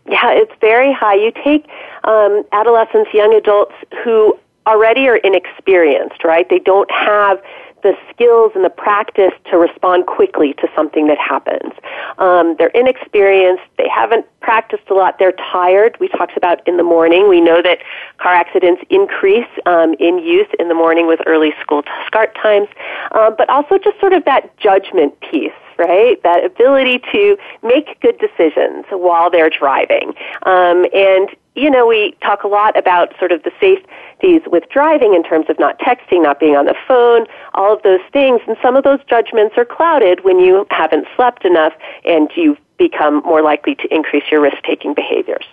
Yeah, 0.09 0.31
it's 0.31 0.53
very 0.61 0.93
high. 0.93 1.15
You 1.15 1.33
take 1.43 1.67
um, 2.05 2.43
adolescents, 2.53 3.13
young 3.13 3.33
adults 3.33 3.73
who 4.03 4.39
already 4.67 5.07
are 5.09 5.17
inexperienced, 5.17 6.23
right? 6.23 6.49
They 6.49 6.59
don't 6.59 6.89
have 6.91 7.41
the 7.85 7.93
skills 8.09 8.51
and 8.55 8.65
the 8.65 8.69
practice 8.69 9.31
to 9.51 9.57
respond 9.57 10.07
quickly 10.07 10.53
to 10.55 10.67
something 10.75 11.05
that 11.05 11.19
happens. 11.19 11.71
Um, 12.17 12.55
they're 12.57 12.73
inexperienced. 12.73 13.61
They 13.77 13.87
haven't 13.87 14.25
practiced 14.39 14.89
a 14.89 14.95
lot. 14.95 15.19
They're 15.19 15.37
tired. 15.53 15.95
We 15.99 16.07
talked 16.07 16.35
about 16.35 16.67
in 16.67 16.77
the 16.77 16.83
morning. 16.83 17.29
We 17.29 17.41
know 17.41 17.61
that 17.61 17.77
car 18.17 18.33
accidents 18.33 18.81
increase 18.89 19.47
um, 19.67 19.93
in 19.99 20.17
youth 20.17 20.47
in 20.57 20.67
the 20.67 20.73
morning 20.73 21.05
with 21.05 21.19
early 21.27 21.53
school 21.61 21.83
start 22.07 22.33
times, 22.41 22.69
um, 23.11 23.35
but 23.37 23.47
also 23.51 23.77
just 23.77 23.99
sort 23.99 24.13
of 24.13 24.25
that 24.25 24.57
judgment 24.57 25.13
piece 25.21 25.53
right? 25.77 26.23
That 26.23 26.45
ability 26.45 27.01
to 27.11 27.37
make 27.61 27.99
good 27.99 28.17
decisions 28.17 28.85
while 28.91 29.29
they're 29.29 29.49
driving. 29.49 30.13
Um, 30.43 30.85
and, 30.93 31.29
you 31.55 31.69
know, 31.69 31.87
we 31.87 32.15
talk 32.21 32.43
a 32.43 32.47
lot 32.47 32.77
about 32.77 33.17
sort 33.17 33.31
of 33.31 33.43
the 33.43 33.51
safeties 33.59 34.41
with 34.47 34.63
driving 34.69 35.13
in 35.13 35.23
terms 35.23 35.45
of 35.49 35.57
not 35.57 35.79
texting, 35.79 36.21
not 36.21 36.39
being 36.39 36.55
on 36.55 36.65
the 36.65 36.75
phone, 36.87 37.25
all 37.53 37.73
of 37.73 37.81
those 37.83 38.01
things. 38.11 38.41
And 38.47 38.57
some 38.61 38.75
of 38.75 38.83
those 38.83 38.99
judgments 39.09 39.55
are 39.57 39.65
clouded 39.65 40.23
when 40.23 40.39
you 40.39 40.67
haven't 40.69 41.07
slept 41.15 41.45
enough 41.45 41.73
and 42.03 42.29
you 42.35 42.57
become 42.77 43.21
more 43.23 43.41
likely 43.41 43.75
to 43.75 43.93
increase 43.93 44.23
your 44.29 44.41
risk 44.41 44.57
taking 44.63 44.93
behaviors. 44.93 45.45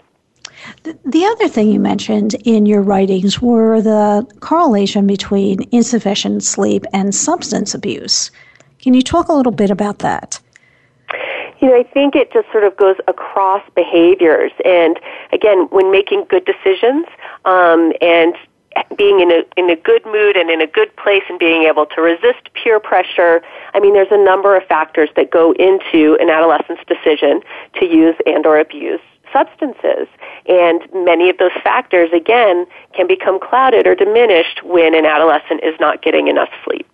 The 1.04 1.24
other 1.24 1.48
thing 1.48 1.70
you 1.70 1.80
mentioned 1.80 2.34
in 2.44 2.66
your 2.66 2.82
writings 2.82 3.40
were 3.40 3.80
the 3.80 4.26
correlation 4.40 5.06
between 5.06 5.68
insufficient 5.70 6.42
sleep 6.42 6.84
and 6.92 7.14
substance 7.14 7.74
abuse. 7.74 8.30
Can 8.80 8.94
you 8.94 9.02
talk 9.02 9.28
a 9.28 9.32
little 9.32 9.52
bit 9.52 9.70
about 9.70 10.00
that? 10.00 10.40
You 11.62 11.68
know, 11.68 11.77
I 11.79 11.85
think 11.85 12.16
it 12.16 12.33
just 12.33 12.51
sort 12.51 12.64
of 12.64 12.77
goes 12.77 12.96
across 13.07 13.62
behaviors. 13.77 14.51
And 14.64 14.98
again, 15.33 15.68
when 15.70 15.92
making 15.92 16.27
good 16.29 16.44
decisions 16.44 17.07
um, 17.44 17.92
and 18.01 18.35
being 18.96 19.20
in 19.20 19.31
a 19.31 19.42
in 19.57 19.70
a 19.70 19.77
good 19.77 20.05
mood 20.07 20.37
and 20.37 20.51
in 20.51 20.61
a 20.61 20.66
good 20.66 20.94
place 20.96 21.22
and 21.29 21.38
being 21.38 21.64
able 21.64 21.87
to 21.87 22.01
resist 22.01 22.53
peer 22.55 22.81
pressure. 22.81 23.42
I 23.75 23.81
mean, 23.81 23.92
there's 23.92 24.11
a 24.11 24.25
number 24.25 24.57
of 24.57 24.64
factors 24.64 25.11
that 25.14 25.31
go 25.31 25.53
into 25.53 26.16
an 26.20 26.31
adolescent's 26.31 26.83
decision 26.87 27.42
to 27.79 27.87
use 27.87 28.16
and 28.27 28.46
or 28.46 28.59
abuse 28.59 29.01
substances. 29.33 30.09
And 30.46 30.83
many 30.92 31.31
of 31.31 31.38
those 31.38 31.53
factors, 31.62 32.11
again, 32.12 32.66
can 32.94 33.07
become 33.07 33.40
clouded 33.40 33.87
or 33.87 33.94
diminished 33.94 34.62
when 34.62 34.94
an 34.94 35.07
adolescent 35.07 35.62
is 35.62 35.79
not 35.81 36.03
getting 36.03 36.29
enough 36.29 36.51
sleep. 36.64 36.87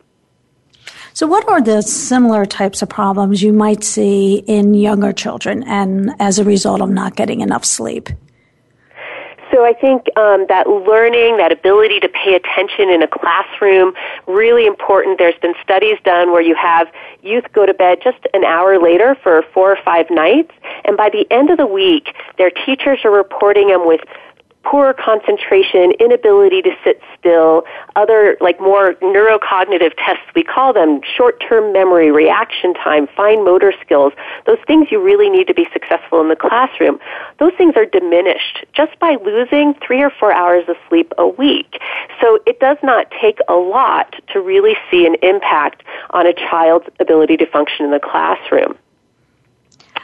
So, 1.19 1.27
what 1.27 1.49
are 1.49 1.61
the 1.61 1.83
similar 1.83 2.47
types 2.47 2.81
of 2.81 2.89
problems 2.89 3.43
you 3.43 3.53
might 3.53 3.83
see 3.83 4.45
in 4.47 4.73
younger 4.73 5.13
children 5.13 5.65
and 5.65 6.13
as 6.21 6.39
a 6.39 6.45
result 6.45 6.81
of 6.81 6.91
not 6.91 7.17
getting 7.17 7.41
enough 7.41 7.65
sleep? 7.65 8.09
So 9.51 9.65
I 9.65 9.73
think 9.73 10.07
um, 10.17 10.47
that 10.49 10.69
learning, 10.69 11.39
that 11.39 11.51
ability 11.51 11.99
to 12.01 12.09
pay 12.09 12.37
attention 12.37 12.91
in 12.91 13.03
a 13.03 13.09
classroom, 13.09 13.95
really 14.29 14.65
important. 14.65 15.19
There's 15.19 15.39
been 15.43 15.55
studies 15.61 15.97
done 16.05 16.31
where 16.31 16.43
you 16.43 16.55
have 16.55 16.87
youth 17.23 17.53
go 17.53 17.67
to 17.67 17.75
bed 17.75 17.99
just 18.01 18.19
an 18.33 18.45
hour 18.45 18.81
later 18.81 19.17
for 19.21 19.43
four 19.53 19.73
or 19.73 19.79
five 19.85 20.07
nights, 20.11 20.53
and 20.85 20.97
by 20.97 21.09
the 21.11 21.27
end 21.33 21.51
of 21.51 21.57
the 21.57 21.67
week, 21.67 22.15
their 22.37 22.51
teachers 22.51 23.01
are 23.03 23.11
reporting 23.11 23.69
them 23.69 23.89
with 23.89 24.03
poor 24.69 24.93
concentration, 24.93 25.93
inability 25.99 26.61
to 26.61 26.71
sit 26.85 27.01
still, 27.19 27.65
other 27.97 28.37
like 28.41 28.61
more 28.61 28.95
neurocognitive 28.95 29.93
tests, 29.97 30.25
we 30.35 30.45
call 30.45 30.73
them 30.75 31.01
short-term 31.17 31.73
memory, 31.73 32.11
reaction 32.11 32.75
time, 32.75 33.09
fine 33.17 33.45
motor 33.45 33.73
skills, 33.81 34.13
those 34.47 34.59
things 34.67 34.89
you 34.91 35.03
really 35.03 35.31
need 35.31 35.47
to 35.47 35.55
be 35.55 35.67
successful 35.73 36.21
in 36.21 36.29
the 36.29 36.37
classroom, 36.37 36.99
those 37.39 37.53
things 37.57 37.75
are 37.77 37.87
diminished 37.87 38.67
just 38.75 38.99
by 38.99 39.17
losing 39.25 39.75
three 39.87 40.03
or 40.03 40.11
four 40.11 40.33
hours 40.33 40.65
of 40.69 40.77
sleep 40.89 41.13
a 41.17 41.27
week. 41.27 41.81
So 42.21 42.39
it 42.47 42.61
does 42.61 42.77
not 42.83 43.11
take 43.23 43.39
a 43.49 43.55
lot 43.55 44.17
to 44.33 44.41
really 44.41 44.77
see 44.91 45.07
an 45.07 45.17
impact 45.23 45.83
on 46.11 46.27
a 46.27 46.35
child's 46.35 46.87
ability 47.01 47.39
to 47.39 47.47
function 47.47 47.87
in 47.87 47.91
the 47.91 48.01
classroom. 48.01 48.77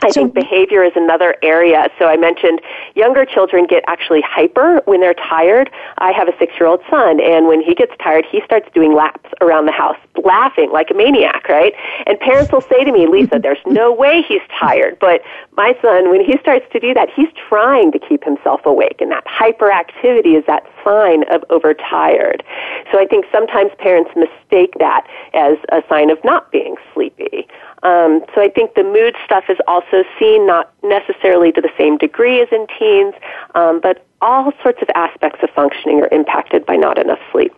I 0.05 0.11
so, 0.11 0.23
think 0.23 0.35
behavior 0.35 0.85
is 0.85 0.93
another 0.97 1.37
area. 1.43 1.89
So 1.99 2.07
I 2.07 2.17
mentioned 2.17 2.61
younger 2.95 3.25
children 3.25 3.67
get 3.67 3.85
actually 3.87 4.23
hyper 4.23 4.83
when 4.85 5.01
they're 5.01 5.15
tired. 5.15 5.71
I 5.99 6.13
have 6.13 6.29
a 6.29 6.37
six 6.39 6.53
year 6.59 6.67
old 6.67 6.81
son, 6.91 7.21
and 7.21 7.47
when 7.47 7.61
he 7.61 7.75
gets 7.75 7.93
tired, 8.03 8.27
he 8.31 8.43
starts 8.45 8.69
doing 8.75 8.95
laps 8.95 9.31
around 9.41 9.67
the 9.67 9.73
house, 9.73 9.97
laughing 10.23 10.71
like 10.71 10.91
a 10.91 10.95
maniac, 10.95 11.49
right? 11.49 11.73
And 12.07 12.19
parents 12.21 12.53
will 12.53 12.65
say 12.69 12.85
to 12.85 12.93
me, 12.93 13.07
Lisa, 13.07 13.39
there's 13.41 13.59
no 13.67 13.93
way 13.93 14.23
he's 14.27 14.43
tired. 14.59 14.99
But 15.01 15.23
my 15.57 15.77
son, 15.81 16.11
when 16.11 16.25
he 16.25 16.37
starts 16.39 16.67
to 16.73 16.81
do 16.81 16.95
that, 16.95 17.09
he's 17.15 17.29
trying 17.49 17.93
to 17.93 17.99
keep 17.99 18.25
himself 18.25 18.61
awake, 18.65 19.01
and 19.01 19.11
that 19.11 19.25
hyperactivity 19.27 20.39
is 20.39 20.45
that 20.47 20.65
sign 20.85 21.25
of 21.33 21.45
overtired. 21.51 22.45
So 22.93 23.01
I 23.01 23.07
think 23.07 23.25
sometimes 23.33 23.73
parents 23.79 24.11
mistake 24.15 24.75
that 24.79 25.07
as 25.33 25.57
a 25.73 25.83
sign 25.89 26.11
of 26.11 26.23
not 26.25 26.53
being 26.53 26.77
sleepy. 26.93 27.49
Um, 27.83 28.25
so 28.35 28.41
I 28.41 28.49
think 28.49 28.75
the 28.75 28.83
mood 28.83 29.15
stuff 29.25 29.45
is 29.49 29.59
also 29.67 30.05
seen 30.19 30.47
not 30.47 30.73
necessarily 30.83 31.53
to 31.53 31.61
the 31.61 31.71
same 31.77 31.99
degree 31.99 32.41
as 32.41 32.49
in 32.51 32.67
teens, 32.79 33.15
um, 33.55 33.81
but 33.81 34.07
all 34.21 34.53
sorts 34.63 34.81
of 34.81 34.89
aspects 34.95 35.41
of 35.43 35.51
functioning 35.51 36.01
are 36.01 36.09
impacted 36.11 36.65
by 36.65 36.77
not 36.77 36.99
enough 36.99 37.19
sleep. 37.31 37.53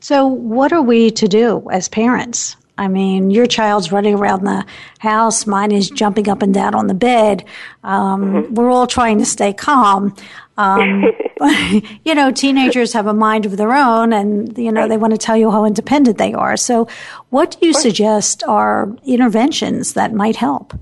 So, 0.00 0.26
what 0.26 0.72
are 0.72 0.82
we 0.82 1.12
to 1.12 1.28
do 1.28 1.68
as 1.70 1.88
parents? 1.88 2.56
I 2.78 2.88
mean, 2.88 3.30
your 3.30 3.46
child's 3.46 3.92
running 3.92 4.14
around 4.14 4.44
the 4.44 4.64
house, 4.98 5.46
mine 5.46 5.70
is 5.70 5.90
jumping 5.90 6.28
up 6.28 6.42
and 6.42 6.52
down 6.52 6.74
on 6.74 6.86
the 6.86 6.94
bed. 6.94 7.44
Um, 7.84 8.24
mm-hmm. 8.24 8.54
We're 8.54 8.70
all 8.70 8.86
trying 8.86 9.18
to 9.18 9.26
stay 9.26 9.52
calm. 9.52 10.16
Um, 10.56 11.04
you 12.04 12.14
know, 12.14 12.30
teenagers 12.30 12.92
have 12.92 13.06
a 13.06 13.14
mind 13.14 13.46
of 13.46 13.56
their 13.56 13.72
own 13.72 14.12
and, 14.12 14.56
you 14.56 14.70
know, 14.70 14.86
they 14.88 14.96
want 14.96 15.12
to 15.12 15.18
tell 15.18 15.36
you 15.36 15.50
how 15.50 15.64
independent 15.64 16.18
they 16.18 16.32
are. 16.34 16.56
So, 16.56 16.88
what 17.30 17.56
do 17.58 17.66
you 17.66 17.72
suggest 17.72 18.44
are 18.44 18.94
interventions 19.04 19.94
that 19.94 20.12
might 20.12 20.36
help? 20.36 20.78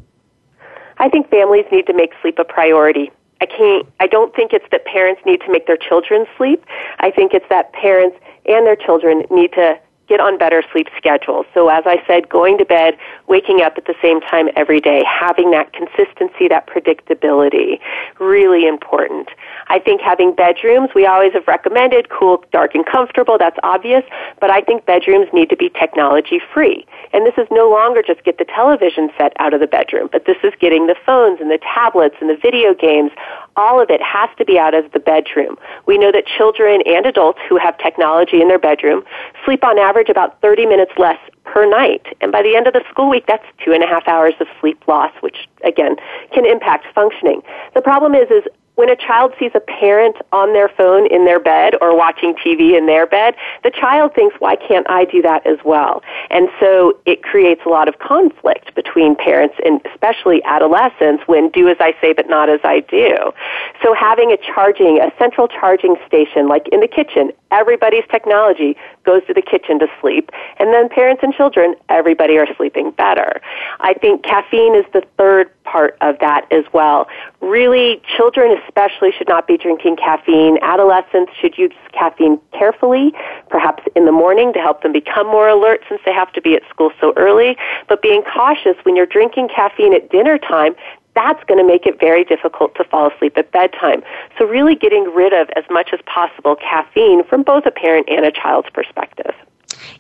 I 0.99 1.09
think 1.09 1.31
families 1.31 1.65
need 1.73 1.87
to 1.87 1.95
make 1.95 2.13
sleep 2.21 2.39
a 2.39 2.45
priority. 2.45 3.11
I 3.41 3.47
can't, 3.47 3.87
I 4.01 4.07
don't 4.07 4.35
think 4.35 4.53
it's 4.53 4.67
that 4.71 4.85
parents 4.85 5.23
need 5.25 5.41
to 5.41 5.51
make 5.51 5.67
their 5.67 5.79
children 5.79 6.27
sleep. 6.37 6.65
I 6.99 7.11
think 7.11 7.33
it's 7.33 7.49
that 7.49 7.73
parents 7.73 8.19
and 8.45 8.67
their 8.67 8.77
children 8.77 9.25
need 9.31 9.53
to 9.53 9.81
get 10.11 10.21
on 10.21 10.37
better 10.37 10.63
sleep 10.73 10.89
schedules. 10.97 11.47
So 11.55 11.69
as 11.69 11.85
I 11.87 12.03
said, 12.07 12.29
going 12.29 12.59
to 12.59 12.65
bed, 12.65 12.99
waking 13.29 13.63
up 13.63 13.75
at 13.79 13.87
the 13.87 13.95
same 14.03 14.21
time 14.21 14.49
every 14.57 14.81
day, 14.81 15.05
having 15.09 15.53
that 15.53 15.73
consistency, 15.73 16.49
that 16.49 16.67
predictability, 16.67 17.79
really 18.19 18.67
important. 18.67 19.29
I 19.71 19.79
think 19.79 20.01
having 20.01 20.35
bedrooms, 20.35 20.91
we 20.97 21.07
always 21.07 21.33
have 21.33 21.47
recommended 21.47 22.09
cool, 22.11 22.45
dark, 22.51 22.75
and 22.75 22.85
comfortable. 22.85 23.39
That's 23.39 23.59
obvious. 23.63 24.03
But 24.41 24.51
I 24.51 24.61
think 24.63 24.85
bedrooms 24.85 25.29
need 25.33 25.49
to 25.51 25.57
be 25.57 25.71
technology 25.71 26.41
free. 26.53 26.85
And 27.13 27.25
this 27.25 27.35
is 27.39 27.47
no 27.53 27.71
longer 27.71 28.03
just 28.03 28.25
get 28.25 28.39
the 28.39 28.45
television 28.45 29.11
set 29.17 29.33
out 29.39 29.55
of 29.55 29.61
the 29.61 29.69
bedroom, 29.69 30.09
but 30.11 30.27
this 30.27 30.37
is 30.43 30.53
getting 30.61 30.89
the 30.89 30.97
phones 31.07 31.41
and 31.41 31.51
the 31.51 31.59
tablets 31.59 32.17
and 32.21 32.29
the 32.29 32.37
video 32.37 32.75
games. 32.75 33.13
All 33.57 33.81
of 33.81 33.91
it 33.91 34.03
has 34.03 34.29
to 34.39 34.45
be 34.45 34.59
out 34.59 34.75
of 34.75 34.91
the 34.91 34.99
bedroom. 34.99 35.57
We 35.87 35.99
know 35.99 36.11
that 36.11 36.27
children 36.27 36.83
and 36.85 37.07
adults 37.07 37.39
who 37.49 37.57
have 37.57 37.79
technology 37.79 38.41
in 38.41 38.49
their 38.49 38.59
bedroom 38.59 39.05
sleep 39.45 39.63
on 39.63 39.79
average 39.79 40.09
about 40.09 40.41
30 40.41 40.67
minutes 40.67 40.93
less 40.99 41.19
per 41.45 41.69
night. 41.69 42.07
And 42.21 42.33
by 42.33 42.43
the 42.43 42.57
end 42.57 42.67
of 42.67 42.73
the 42.73 42.83
school 42.91 43.09
week, 43.09 43.27
that's 43.27 43.45
two 43.65 43.73
and 43.73 43.83
a 43.83 43.87
half 43.87 44.07
hours 44.09 44.35
of 44.41 44.47
sleep 44.61 44.87
loss, 44.87 45.13
which 45.21 45.49
again 45.65 45.97
can 46.33 46.45
impact 46.45 46.87
functioning. 46.95 47.43
The 47.75 47.83
problem 47.83 48.15
is, 48.15 48.31
is 48.31 48.45
when 48.81 48.89
a 48.89 48.97
child 48.97 49.35
sees 49.39 49.51
a 49.55 49.61
parent 49.61 50.17
on 50.33 50.55
their 50.55 50.71
phone 50.71 51.07
in 51.13 51.27
their 51.27 51.39
bed 51.39 51.75
or 51.83 51.95
watching 51.95 52.35
TV 52.35 52.79
in 52.79 52.87
their 52.87 53.07
bed, 53.07 53.35
the 53.63 53.71
child 53.71 54.15
thinks, 54.15 54.35
why 54.39 54.57
can't 54.57 54.89
I 54.89 55.05
do 55.05 55.21
that 55.21 55.47
as 55.47 55.59
well? 55.67 56.03
And 56.31 56.49
so 56.59 56.99
it 57.05 57.23
creates 57.23 57.61
a 57.67 57.69
lot 57.69 57.89
of 57.89 57.99
conflict 57.99 58.75
between 58.75 59.17
parents 59.17 59.55
and 59.67 59.83
especially 59.93 60.43
adolescents 60.45 61.25
when 61.27 61.51
do 61.51 61.69
as 61.69 61.77
I 61.79 61.95
say 62.01 62.15
but 62.15 62.31
not 62.31 62.49
as 62.49 62.61
I 62.65 62.81
do. 62.81 63.35
So 63.83 63.93
having 63.93 64.33
a 64.33 64.39
charging, 64.39 64.99
a 64.99 65.13
central 65.19 65.47
charging 65.47 65.97
station 66.07 66.49
like 66.49 66.67
in 66.73 66.81
the 66.81 66.89
kitchen, 66.89 67.33
everybody's 67.51 68.05
technology 68.11 68.79
goes 69.05 69.21
to 69.27 69.35
the 69.35 69.43
kitchen 69.43 69.79
to 69.81 69.89
sleep. 70.01 70.31
And 70.59 70.73
then 70.73 70.89
parents 70.89 71.23
and 71.23 71.35
children, 71.35 71.75
everybody 71.91 72.39
are 72.39 72.47
sleeping 72.57 72.93
better. 72.93 73.43
I 73.81 73.93
think 73.93 74.23
caffeine 74.23 74.75
is 74.75 74.87
the 74.95 75.03
third 75.19 75.51
part 75.65 75.99
of 76.01 76.19
that 76.21 76.47
as 76.51 76.65
well. 76.73 77.09
Really, 77.41 78.03
children 78.17 78.57
especially 78.67 79.13
should 79.17 79.29
not 79.29 79.47
be 79.47 79.57
drinking 79.57 79.97
caffeine. 79.97 80.59
Adolescents 80.61 81.33
should 81.41 81.57
use 81.57 81.73
caffeine 81.93 82.39
carefully, 82.53 83.13
perhaps 83.49 83.83
in 83.97 84.05
the 84.05 84.13
morning 84.13 84.53
to 84.53 84.59
help 84.59 84.83
them 84.83 84.93
become 84.93 85.27
more 85.27 85.49
alert 85.49 85.81
since 85.89 86.03
they 86.05 86.13
have 86.13 86.31
to 86.35 86.43
be 86.43 86.55
at 86.55 86.63
school 86.69 86.91
so 87.01 87.15
early. 87.17 87.57
But 87.89 88.03
being 88.03 88.23
cautious 88.23 88.77
when 88.83 88.95
you're 88.95 89.07
drinking 89.07 89.49
caffeine 89.49 89.95
at 89.95 90.11
dinner 90.11 90.37
time 90.39 90.75
that's 91.15 91.43
going 91.45 91.59
to 91.59 91.67
make 91.67 91.87
it 91.87 91.99
very 91.99 92.25
difficult 92.25 92.75
to 92.77 92.85
fall 92.85 93.11
asleep 93.13 93.37
at 93.37 93.51
bedtime. 93.51 94.03
So 94.39 94.47
really 94.47 94.75
getting 94.75 95.05
rid 95.13 95.33
of 95.33 95.49
as 95.57 95.65
much 95.71 95.91
as 95.93 96.01
possible 96.07 96.57
caffeine 96.57 97.25
from 97.25 97.43
both 97.43 97.67
a 97.67 97.71
parent 97.71 98.09
and 98.09 98.25
a 98.25 98.31
child's 98.31 98.71
perspective. 98.71 99.35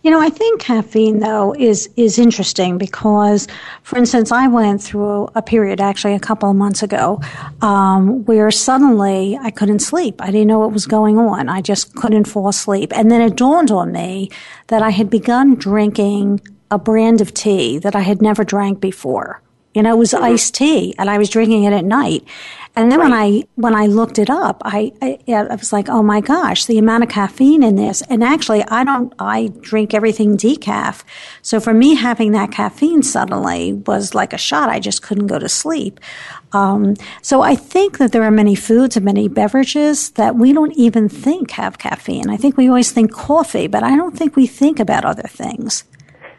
You 0.02 0.10
know, 0.10 0.20
I 0.20 0.30
think 0.30 0.60
caffeine 0.60 1.20
though 1.20 1.54
is 1.54 1.88
is 1.96 2.18
interesting 2.18 2.78
because, 2.78 3.46
for 3.82 3.98
instance, 3.98 4.32
I 4.32 4.48
went 4.48 4.82
through 4.82 5.28
a 5.34 5.42
period 5.42 5.80
actually 5.80 6.14
a 6.14 6.20
couple 6.20 6.50
of 6.50 6.56
months 6.56 6.82
ago 6.82 7.20
um, 7.62 8.24
where 8.24 8.50
suddenly 8.50 9.38
I 9.40 9.50
couldn't 9.50 9.80
sleep. 9.80 10.20
I 10.20 10.26
didn't 10.26 10.46
know 10.46 10.58
what 10.58 10.72
was 10.72 10.86
going 10.86 11.18
on. 11.18 11.48
I 11.48 11.60
just 11.60 11.94
couldn't 11.94 12.24
fall 12.24 12.48
asleep, 12.48 12.92
and 12.94 13.10
then 13.10 13.20
it 13.20 13.36
dawned 13.36 13.70
on 13.70 13.92
me 13.92 14.30
that 14.68 14.82
I 14.82 14.90
had 14.90 15.10
begun 15.10 15.54
drinking 15.56 16.40
a 16.70 16.78
brand 16.78 17.20
of 17.20 17.34
tea 17.34 17.78
that 17.78 17.96
I 17.96 18.00
had 18.00 18.22
never 18.22 18.44
drank 18.44 18.80
before. 18.80 19.42
You 19.74 19.82
know, 19.82 19.94
it 19.94 19.98
was 19.98 20.12
mm-hmm. 20.12 20.24
iced 20.24 20.54
tea, 20.54 20.94
and 20.98 21.08
I 21.08 21.18
was 21.18 21.30
drinking 21.30 21.64
it 21.64 21.72
at 21.72 21.84
night. 21.84 22.24
And 22.76 22.90
then 22.90 23.00
right. 23.00 23.10
when 23.10 23.12
I 23.12 23.44
when 23.56 23.74
I 23.74 23.86
looked 23.86 24.18
it 24.18 24.30
up, 24.30 24.62
I, 24.64 24.92
I, 25.02 25.18
I 25.28 25.54
was 25.54 25.72
like, 25.72 25.88
oh 25.88 26.02
my 26.02 26.20
gosh, 26.20 26.66
the 26.66 26.78
amount 26.78 27.02
of 27.02 27.08
caffeine 27.08 27.64
in 27.64 27.74
this. 27.74 28.00
And 28.02 28.22
actually, 28.22 28.62
I 28.64 28.84
don't. 28.84 29.12
I 29.18 29.48
drink 29.60 29.92
everything 29.92 30.36
decaf. 30.36 31.02
So 31.42 31.58
for 31.58 31.74
me, 31.74 31.94
having 31.96 32.30
that 32.32 32.52
caffeine 32.52 33.02
suddenly 33.02 33.72
was 33.72 34.14
like 34.14 34.32
a 34.32 34.38
shot. 34.38 34.68
I 34.68 34.78
just 34.78 35.02
couldn't 35.02 35.26
go 35.26 35.38
to 35.38 35.48
sleep. 35.48 35.98
Um, 36.52 36.94
so 37.22 37.42
I 37.42 37.56
think 37.56 37.98
that 37.98 38.12
there 38.12 38.22
are 38.22 38.30
many 38.30 38.54
foods 38.54 38.96
and 38.96 39.04
many 39.04 39.28
beverages 39.28 40.10
that 40.10 40.36
we 40.36 40.52
don't 40.52 40.72
even 40.76 41.08
think 41.08 41.52
have 41.52 41.78
caffeine. 41.78 42.30
I 42.30 42.36
think 42.36 42.56
we 42.56 42.68
always 42.68 42.92
think 42.92 43.12
coffee, 43.12 43.66
but 43.66 43.82
I 43.82 43.96
don't 43.96 44.16
think 44.16 44.36
we 44.36 44.46
think 44.46 44.78
about 44.78 45.04
other 45.04 45.28
things. 45.28 45.84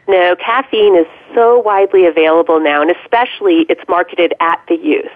No, 0.08 0.34
caffeine 0.36 0.96
is 0.96 1.06
so 1.34 1.58
widely 1.60 2.06
available 2.06 2.58
now, 2.60 2.82
and 2.82 2.90
especially 2.90 3.66
it's 3.68 3.82
marketed 3.88 4.34
at 4.40 4.60
the 4.68 4.76
youth. 4.76 5.12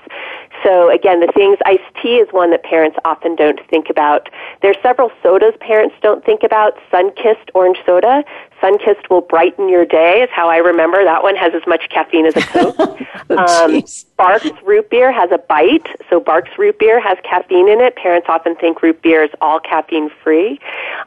So 0.62 0.90
again, 0.90 1.20
the 1.20 1.31
things, 1.35 1.59
iced 1.66 1.83
tea 2.03 2.16
is 2.16 2.33
one 2.33 2.51
that 2.51 2.62
parents 2.62 2.96
often 3.05 3.37
don't 3.37 3.61
think 3.68 3.90
about. 3.90 4.29
There's 4.62 4.77
several 4.83 5.11
sodas 5.22 5.55
parents 5.61 5.94
don't 6.03 6.25
think 6.25 6.42
about. 6.42 6.75
Sunkist 6.90 7.51
orange 7.55 7.79
soda. 7.85 8.25
Sunkist 8.62 9.11
will 9.11 9.20
brighten 9.20 9.68
your 9.68 9.85
day 9.85 10.22
is 10.22 10.31
how 10.33 10.49
I 10.49 10.59
remember. 10.59 11.05
That 11.05 11.22
one 11.22 11.37
has 11.37 11.53
as 11.55 11.62
much 11.66 11.88
caffeine 11.90 12.27
as 12.27 12.37
a 12.37 12.40
Coke. 12.40 12.77
oh, 13.31 13.37
um, 13.37 13.83
Barq's 14.16 14.62
root 14.62 14.88
beer 14.88 15.12
has 15.12 15.31
a 15.31 15.38
bite. 15.38 15.87
So 16.09 16.20
Barq's 16.20 16.57
root 16.59 16.79
beer 16.79 17.01
has 17.01 17.18
caffeine 17.22 17.68
in 17.68 17.81
it. 17.81 17.96
Parents 17.96 18.27
often 18.29 18.57
think 18.57 18.83
root 18.83 19.03
beer 19.03 19.25
is 19.25 19.31
all 19.40 19.61
caffeine 19.61 20.11
free. 20.22 20.59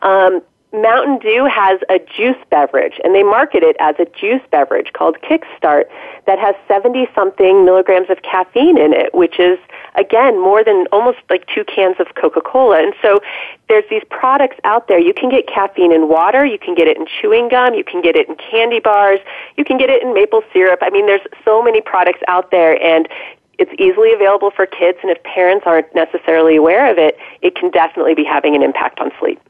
Um, 0.02 0.42
Mountain 0.72 1.18
Dew 1.18 1.46
has 1.46 1.80
a 1.90 1.98
juice 1.98 2.38
beverage, 2.52 3.00
and 3.04 3.16
they 3.16 3.24
market 3.24 3.64
it 3.64 3.76
as 3.80 3.96
a 3.98 4.06
juice 4.06 4.42
beverage 4.52 4.94
called 4.94 5.18
Kickstart 5.22 5.86
that 6.28 6.38
has 6.38 6.54
70 6.68 7.08
something 7.16 7.66
milligrams 7.66 8.08
of 8.12 8.22
caffeine 8.22 8.78
in 8.78 8.94
it, 8.94 9.12
which 9.16 9.40
is, 9.40 9.58
again, 9.96 10.40
more 10.40 10.64
than 10.64 10.86
almost 10.92 11.18
like 11.28 11.48
two 11.48 11.64
cans 11.64 11.96
of 12.00 12.14
Coca 12.14 12.42
Cola. 12.42 12.84
And 12.84 12.94
so 13.02 13.20
there's 13.68 13.86
these 13.90 14.04
products 14.12 14.58
out 14.64 14.88
there. 14.88 15.00
You 15.00 15.14
can 15.14 15.32
get 15.32 15.48
caffeine 15.48 15.92
in 15.92 16.08
water, 16.08 16.46
you 16.46 16.60
can 16.60 16.76
get 16.76 16.88
it 16.88 16.98
in 16.98 17.08
chewing 17.20 17.50
gum, 17.50 17.74
you 17.74 17.84
can 17.84 18.04
get 18.04 18.16
it 18.16 18.30
in 18.30 18.36
candy 18.36 18.80
bars, 18.80 19.20
you 19.58 19.66
can 19.66 19.80
get 19.80 19.90
it 19.90 20.04
in 20.04 20.14
maple 20.14 20.44
syrup. 20.54 20.80
I 20.84 20.92
mean, 20.92 21.08
there's 21.08 21.26
so 21.44 21.64
many 21.64 21.82
products 21.82 22.20
out 22.28 22.52
there, 22.52 22.80
and 22.80 23.10
it's 23.58 23.72
easily 23.80 24.14
available 24.14 24.52
for 24.52 24.68
kids, 24.68 25.00
and 25.02 25.10
if 25.10 25.22
parents 25.24 25.64
aren't 25.66 25.94
necessarily 25.96 26.58
aware 26.58 26.92
of 26.92 27.00
it, 27.00 27.18
it 27.42 27.56
can 27.56 27.72
definitely 27.72 28.14
be 28.14 28.24
having 28.24 28.56
an 28.56 28.62
impact 28.62 29.00
on 29.00 29.10
sleep. 29.20 29.42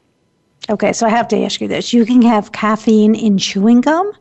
Okay, 0.70 0.92
so 0.92 1.04
I 1.04 1.10
have 1.10 1.26
to 1.28 1.44
ask 1.44 1.60
you 1.60 1.66
this. 1.66 1.92
You 1.92 2.06
can 2.06 2.22
have 2.22 2.52
caffeine 2.52 3.16
in 3.16 3.38
chewing 3.38 3.80
gum? 3.80 4.12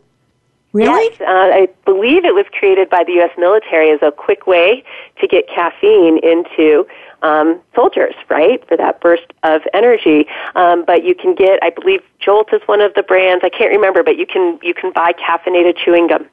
Really? 0.74 1.04
Yes, 1.12 1.22
uh, 1.22 1.26
I 1.26 1.70
believe 1.86 2.26
it 2.26 2.34
was 2.34 2.46
created 2.52 2.90
by 2.90 3.04
the 3.04 3.14
U.S. 3.14 3.32
military 3.38 3.92
as 3.92 4.00
a 4.02 4.12
quick 4.12 4.46
way 4.46 4.84
to 5.20 5.28
get 5.28 5.48
caffeine 5.48 6.20
into 6.24 6.86
um, 7.22 7.60
soldiers, 7.76 8.14
right, 8.30 8.66
for 8.68 8.78
that 8.78 9.02
burst 9.02 9.26
of 9.44 9.62
energy. 9.74 10.28
Um, 10.56 10.86
but 10.86 11.04
you 11.04 11.16
can 11.16 11.34
get, 11.34 11.60
I 11.64 11.70
believe, 11.72 12.02
Jolt 12.20 12.54
is 12.54 12.62
one 12.68 12.82
of 12.82 12.94
the 12.94 13.04
brands. 13.04 13.44
I 13.44 13.50
can't 13.50 13.72
remember, 13.72 14.04
but 14.04 14.18
you 14.18 14.26
can 14.26 14.60
you 14.62 14.74
can 14.74 14.92
buy 14.92 15.14
caffeinated 15.14 15.78
chewing 15.78 16.08
gum. 16.08 16.28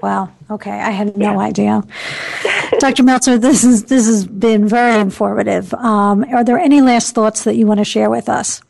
Wow. 0.00 0.32
Okay, 0.50 0.70
I 0.70 0.90
had 0.90 1.16
no 1.16 1.32
yeah. 1.32 1.38
idea. 1.38 1.82
Dr. 2.78 3.02
Meltzer, 3.04 3.38
this 3.38 3.62
is 3.62 3.84
this 3.84 4.06
has 4.06 4.26
been 4.26 4.66
very 4.66 5.00
informative. 5.00 5.74
Um, 5.74 6.24
are 6.32 6.44
there 6.44 6.58
any 6.58 6.80
last 6.80 7.14
thoughts 7.14 7.44
that 7.44 7.56
you 7.56 7.66
want 7.66 7.78
to 7.78 7.84
share 7.84 8.10
with 8.10 8.28
us? 8.28 8.62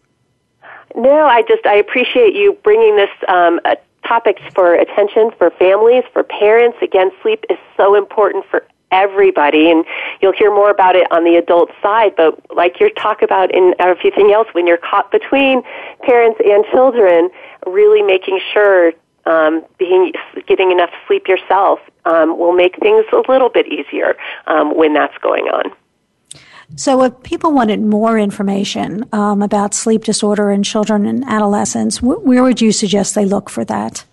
No, 0.94 1.26
I 1.26 1.42
just 1.42 1.66
I 1.66 1.76
appreciate 1.76 2.34
you 2.34 2.58
bringing 2.62 2.96
this 2.96 3.10
um, 3.28 3.60
topics 4.06 4.42
for 4.54 4.74
attention 4.74 5.30
for 5.38 5.50
families, 5.50 6.04
for 6.12 6.22
parents. 6.22 6.78
Again, 6.82 7.10
sleep 7.22 7.44
is 7.48 7.58
so 7.76 7.94
important 7.94 8.44
for 8.50 8.64
everybody 8.92 9.70
and 9.70 9.84
you'll 10.20 10.34
hear 10.34 10.54
more 10.54 10.70
about 10.70 10.94
it 10.94 11.10
on 11.10 11.24
the 11.24 11.36
adult 11.36 11.70
side 11.82 12.14
but 12.14 12.38
like 12.54 12.78
you 12.78 12.90
talk 12.90 13.22
about 13.22 13.50
in 13.50 13.74
everything 13.78 14.30
else 14.32 14.46
when 14.52 14.66
you're 14.66 14.76
caught 14.76 15.10
between 15.10 15.62
parents 16.02 16.38
and 16.44 16.62
children 16.70 17.30
really 17.66 18.02
making 18.02 18.38
sure 18.52 18.92
um, 19.24 19.64
being 19.78 20.12
getting 20.46 20.70
enough 20.70 20.90
sleep 21.06 21.26
yourself 21.26 21.80
um, 22.04 22.38
will 22.38 22.52
make 22.52 22.78
things 22.80 23.06
a 23.12 23.32
little 23.32 23.48
bit 23.48 23.66
easier 23.66 24.14
um, 24.46 24.76
when 24.76 24.92
that's 24.92 25.16
going 25.22 25.44
on 25.44 25.72
so, 26.76 27.02
if 27.02 27.22
people 27.22 27.52
wanted 27.52 27.80
more 27.80 28.18
information 28.18 29.08
um, 29.12 29.42
about 29.42 29.74
sleep 29.74 30.04
disorder 30.04 30.50
in 30.50 30.62
children 30.62 31.06
and 31.06 31.24
adolescents, 31.24 31.98
wh- 31.98 32.24
where 32.24 32.42
would 32.42 32.60
you 32.60 32.72
suggest 32.72 33.14
they 33.14 33.24
look 33.24 33.48
for 33.50 33.64
that? 33.64 34.04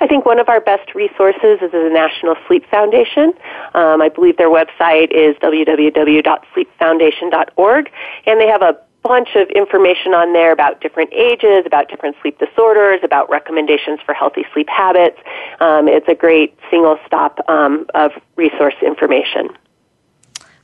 I 0.00 0.06
think 0.06 0.24
one 0.24 0.38
of 0.38 0.48
our 0.48 0.60
best 0.60 0.94
resources 0.94 1.58
is 1.60 1.72
the 1.72 1.90
National 1.92 2.36
Sleep 2.46 2.64
Foundation. 2.70 3.32
Um, 3.74 4.00
I 4.00 4.08
believe 4.08 4.36
their 4.36 4.48
website 4.48 5.10
is 5.10 5.34
www.sleepfoundation.org, 5.38 7.90
and 8.26 8.40
they 8.40 8.46
have 8.46 8.62
a 8.62 8.78
bunch 9.02 9.30
of 9.34 9.48
information 9.50 10.14
on 10.14 10.32
there 10.32 10.52
about 10.52 10.80
different 10.80 11.12
ages, 11.12 11.64
about 11.66 11.88
different 11.88 12.14
sleep 12.22 12.38
disorders, 12.38 13.00
about 13.02 13.28
recommendations 13.30 13.98
for 14.04 14.14
healthy 14.14 14.44
sleep 14.52 14.68
habits. 14.68 15.18
Um, 15.60 15.88
it's 15.88 16.06
a 16.08 16.14
great 16.14 16.56
single 16.70 16.98
stop 17.06 17.40
um, 17.48 17.86
of 17.94 18.12
resource 18.36 18.74
information. 18.84 19.48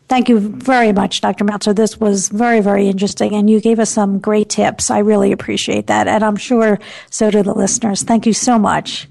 Thank 0.07 0.29
you 0.29 0.39
very 0.39 0.93
much, 0.93 1.23
Dr. 1.23 1.45
Meltzer. 1.45 1.73
This 1.73 1.99
was 1.99 2.29
very, 2.29 2.61
very 2.61 2.89
interesting, 2.89 3.35
and 3.35 3.49
you 3.49 3.61
gave 3.61 3.79
us 3.79 3.91
some 3.91 4.19
great 4.19 4.51
tips. 4.51 4.91
I 4.91 4.99
really 4.99 5.33
appreciate 5.33 5.87
that, 5.87 6.07
and 6.09 6.23
I'm 6.23 6.37
sure 6.37 6.79
so 7.11 7.31
do 7.31 7.43
the 7.43 7.55
listeners. 7.55 8.03
Thank 8.03 8.27
you 8.27 8.35
so 8.35 8.59
much. 8.59 9.09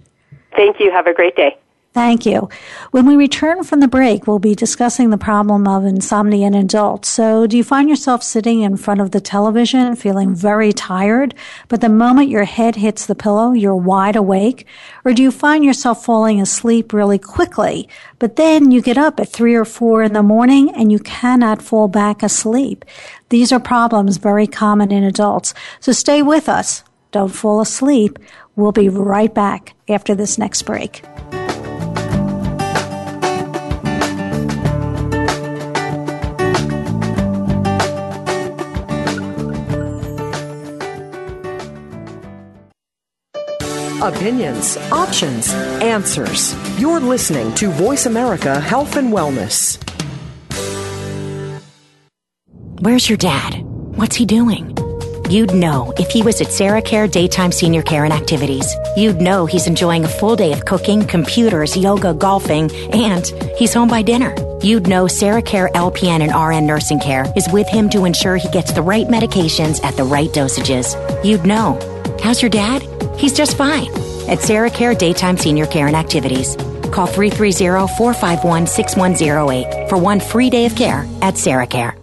Thank 0.55 0.79
you. 0.79 0.91
Have 0.91 1.07
a 1.07 1.13
great 1.13 1.35
day. 1.35 1.57
Thank 1.93 2.25
you. 2.25 2.49
When 2.89 3.05
we 3.05 3.15
return 3.15 3.63
from 3.63 3.79
the 3.79 3.87
break, 3.87 4.25
we'll 4.25 4.39
be 4.39 4.55
discussing 4.55 5.11
the 5.11 5.17
problem 5.17 5.67
of 5.67 5.85
insomnia 5.85 6.47
in 6.47 6.55
adults. 6.55 7.07
So, 7.07 7.45
do 7.45 7.55
you 7.55 7.63
find 7.63 7.87
yourself 7.87 8.23
sitting 8.23 8.61
in 8.61 8.77
front 8.77 8.99
of 8.99 9.11
the 9.11 9.21
television 9.21 9.95
feeling 9.95 10.33
very 10.33 10.73
tired, 10.73 11.35
but 11.67 11.81
the 11.81 11.89
moment 11.89 12.29
your 12.29 12.45
head 12.45 12.77
hits 12.77 13.05
the 13.05 13.13
pillow, 13.13 13.51
you're 13.51 13.75
wide 13.75 14.15
awake? 14.15 14.65
Or 15.05 15.13
do 15.13 15.21
you 15.21 15.29
find 15.29 15.63
yourself 15.63 16.03
falling 16.03 16.41
asleep 16.41 16.93
really 16.93 17.19
quickly, 17.19 17.87
but 18.17 18.37
then 18.37 18.71
you 18.71 18.81
get 18.81 18.97
up 18.97 19.19
at 19.19 19.29
three 19.29 19.53
or 19.53 19.65
four 19.65 20.01
in 20.01 20.13
the 20.13 20.23
morning 20.23 20.71
and 20.71 20.91
you 20.91 20.97
cannot 20.97 21.61
fall 21.61 21.87
back 21.87 22.23
asleep? 22.23 22.85
These 23.29 23.51
are 23.51 23.59
problems 23.59 24.17
very 24.17 24.47
common 24.47 24.91
in 24.91 25.03
adults. 25.03 25.53
So, 25.79 25.91
stay 25.91 26.23
with 26.23 26.49
us. 26.49 26.83
Don't 27.11 27.29
fall 27.29 27.61
asleep. 27.61 28.17
We'll 28.55 28.71
be 28.71 28.89
right 28.89 29.31
back 29.31 29.75
after 29.87 30.15
this 30.15 30.39
next 30.39 30.63
break. 30.63 31.03
Opinions, 44.03 44.75
options, 44.91 45.53
answers. 45.81 46.53
You're 46.77 46.99
listening 46.99 47.55
to 47.55 47.69
Voice 47.69 48.05
America 48.05 48.59
Health 48.59 48.97
and 48.97 49.13
Wellness. 49.13 49.79
Where's 52.81 53.07
your 53.07 53.17
dad? 53.17 53.61
What's 53.63 54.17
he 54.17 54.25
doing? 54.25 54.77
You'd 55.29 55.53
know 55.53 55.93
if 55.97 56.09
he 56.09 56.21
was 56.21 56.41
at 56.41 56.51
Sarah 56.51 56.81
Care 56.81 57.07
Daytime 57.07 57.53
Senior 57.53 57.81
Care 57.81 58.03
and 58.03 58.11
Activities. 58.11 58.75
You'd 58.97 59.21
know 59.21 59.45
he's 59.45 59.67
enjoying 59.67 60.03
a 60.03 60.09
full 60.09 60.35
day 60.35 60.51
of 60.51 60.65
cooking, 60.65 61.07
computers, 61.07 61.77
yoga, 61.77 62.13
golfing, 62.13 62.69
and 62.91 63.25
he's 63.57 63.73
home 63.73 63.87
by 63.87 64.01
dinner. 64.01 64.35
You'd 64.61 64.87
know 64.87 65.07
Sarah 65.07 65.41
Care 65.41 65.69
LPN 65.75 66.19
and 66.19 66.35
RN 66.35 66.67
Nursing 66.67 66.99
Care 66.99 67.31
is 67.37 67.47
with 67.53 67.69
him 67.69 67.89
to 67.91 68.03
ensure 68.03 68.35
he 68.35 68.49
gets 68.49 68.73
the 68.73 68.81
right 68.81 69.07
medications 69.07 69.81
at 69.81 69.95
the 69.95 70.03
right 70.03 70.29
dosages. 70.29 70.93
You'd 71.23 71.45
know. 71.45 71.79
How's 72.23 72.41
your 72.41 72.49
dad? 72.49 72.81
He's 73.19 73.33
just 73.33 73.57
fine. 73.57 73.91
At 74.29 74.39
Sarah 74.39 74.69
Care 74.69 74.95
Daytime 74.95 75.37
Senior 75.37 75.65
Care 75.65 75.87
and 75.87 75.95
Activities. 75.95 76.55
Call 76.89 77.05
330-451-6108 77.05 79.89
for 79.89 79.97
one 79.97 80.21
free 80.21 80.49
day 80.49 80.65
of 80.65 80.73
care 80.73 81.05
at 81.21 81.37
Sarah 81.37 81.67
Care. 81.67 81.97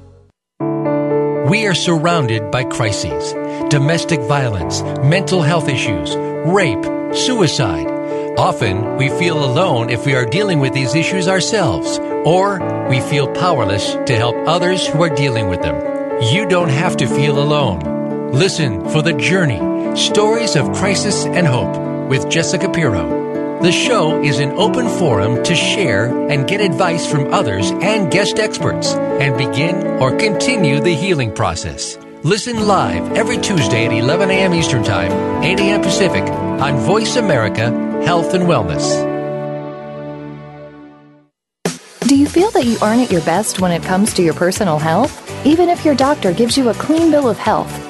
We 1.48 1.66
are 1.66 1.74
surrounded 1.74 2.50
by 2.50 2.64
crises 2.64 3.32
domestic 3.70 4.20
violence, 4.20 4.82
mental 5.02 5.40
health 5.40 5.70
issues, 5.70 6.14
rape, 6.14 6.84
suicide. 7.14 7.86
Often 8.38 8.98
we 8.98 9.08
feel 9.08 9.42
alone 9.42 9.88
if 9.88 10.04
we 10.04 10.14
are 10.14 10.26
dealing 10.26 10.60
with 10.60 10.74
these 10.74 10.94
issues 10.94 11.28
ourselves, 11.28 11.98
or 12.26 12.60
we 12.90 13.00
feel 13.00 13.26
powerless 13.32 13.94
to 13.94 14.16
help 14.16 14.36
others 14.46 14.86
who 14.86 15.02
are 15.02 15.08
dealing 15.08 15.48
with 15.48 15.62
them. 15.62 15.80
You 16.24 16.46
don't 16.46 16.68
have 16.68 16.98
to 16.98 17.06
feel 17.06 17.42
alone. 17.42 17.89
Listen 18.32 18.88
for 18.90 19.02
the 19.02 19.12
journey 19.12 19.58
Stories 19.96 20.54
of 20.54 20.72
Crisis 20.72 21.24
and 21.24 21.44
Hope 21.44 22.08
with 22.08 22.30
Jessica 22.30 22.70
Pirro. 22.70 23.60
The 23.60 23.72
show 23.72 24.22
is 24.22 24.38
an 24.38 24.52
open 24.52 24.88
forum 24.88 25.42
to 25.42 25.54
share 25.56 26.06
and 26.28 26.46
get 26.46 26.60
advice 26.60 27.10
from 27.10 27.34
others 27.34 27.72
and 27.82 28.08
guest 28.08 28.38
experts 28.38 28.92
and 28.94 29.36
begin 29.36 29.84
or 30.00 30.16
continue 30.16 30.80
the 30.80 30.94
healing 30.94 31.34
process. 31.34 31.98
Listen 32.22 32.68
live 32.68 33.16
every 33.16 33.36
Tuesday 33.36 33.86
at 33.86 33.92
11 33.92 34.30
a.m. 34.30 34.54
Eastern 34.54 34.84
Time, 34.84 35.42
8 35.42 35.58
a.m. 35.58 35.82
Pacific 35.82 36.22
on 36.22 36.76
Voice 36.76 37.16
America 37.16 37.70
Health 38.04 38.32
and 38.32 38.44
Wellness. 38.44 39.08
Do 42.06 42.16
you 42.16 42.28
feel 42.28 42.52
that 42.52 42.64
you 42.64 42.78
aren't 42.80 43.02
at 43.02 43.10
your 43.10 43.22
best 43.22 43.60
when 43.60 43.72
it 43.72 43.82
comes 43.82 44.14
to 44.14 44.22
your 44.22 44.34
personal 44.34 44.78
health? 44.78 45.16
Even 45.44 45.68
if 45.68 45.84
your 45.84 45.96
doctor 45.96 46.32
gives 46.32 46.56
you 46.56 46.68
a 46.68 46.74
clean 46.74 47.10
bill 47.10 47.28
of 47.28 47.36
health, 47.36 47.89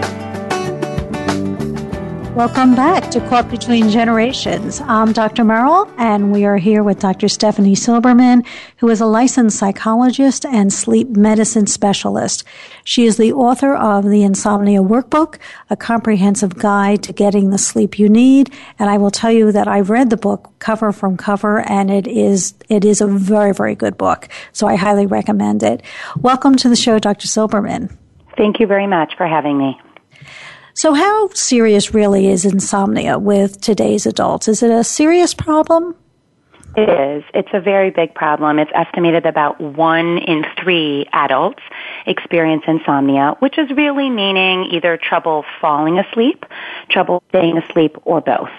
Welcome 2.35 2.75
back 2.75 3.11
to 3.11 3.19
Caught 3.27 3.51
Between 3.51 3.89
Generations. 3.89 4.79
I'm 4.79 5.11
Dr. 5.11 5.43
Merrill, 5.43 5.91
and 5.97 6.31
we 6.31 6.45
are 6.45 6.55
here 6.55 6.81
with 6.81 6.99
Dr. 6.99 7.27
Stephanie 7.27 7.75
Silberman, 7.75 8.47
who 8.77 8.87
is 8.87 9.01
a 9.01 9.05
licensed 9.05 9.59
psychologist 9.59 10.45
and 10.45 10.71
sleep 10.71 11.09
medicine 11.09 11.67
specialist. 11.67 12.45
She 12.85 13.05
is 13.05 13.17
the 13.17 13.33
author 13.33 13.75
of 13.75 14.05
the 14.05 14.23
Insomnia 14.23 14.79
Workbook, 14.79 15.39
a 15.69 15.75
comprehensive 15.75 16.57
guide 16.57 17.03
to 17.03 17.11
getting 17.11 17.49
the 17.49 17.57
sleep 17.57 17.99
you 17.99 18.07
need. 18.07 18.53
And 18.79 18.89
I 18.89 18.97
will 18.97 19.11
tell 19.11 19.31
you 19.31 19.51
that 19.51 19.67
I've 19.67 19.89
read 19.89 20.09
the 20.09 20.15
book 20.15 20.53
cover 20.59 20.93
from 20.93 21.17
cover, 21.17 21.59
and 21.69 21.91
it 21.91 22.07
is 22.07 22.53
it 22.69 22.85
is 22.85 23.01
a 23.01 23.07
very 23.07 23.53
very 23.53 23.75
good 23.75 23.97
book. 23.97 24.29
So 24.53 24.67
I 24.67 24.77
highly 24.77 25.05
recommend 25.05 25.63
it. 25.63 25.83
Welcome 26.21 26.55
to 26.55 26.69
the 26.69 26.77
show, 26.77 26.97
Dr. 26.97 27.27
Silberman. 27.27 27.93
Thank 28.37 28.61
you 28.61 28.67
very 28.67 28.87
much 28.87 29.17
for 29.17 29.27
having 29.27 29.57
me. 29.57 29.77
So, 30.73 30.93
how 30.93 31.29
serious 31.29 31.93
really 31.93 32.27
is 32.27 32.45
insomnia 32.45 33.19
with 33.19 33.59
today's 33.59 34.05
adults? 34.05 34.47
Is 34.47 34.63
it 34.63 34.71
a 34.71 34.83
serious 34.83 35.33
problem? 35.33 35.95
It 36.77 36.87
is. 36.87 37.23
It's 37.33 37.49
a 37.53 37.59
very 37.59 37.89
big 37.89 38.15
problem. 38.15 38.57
It's 38.57 38.71
estimated 38.73 39.25
about 39.25 39.59
one 39.59 40.19
in 40.19 40.45
three 40.61 41.05
adults 41.11 41.61
experience 42.05 42.63
insomnia, 42.65 43.35
which 43.39 43.57
is 43.57 43.69
really 43.71 44.09
meaning 44.09 44.65
either 44.71 44.97
trouble 44.97 45.43
falling 45.59 45.99
asleep, 45.99 46.45
trouble 46.89 47.21
staying 47.29 47.57
asleep, 47.57 47.97
or 48.05 48.21
both. 48.21 48.49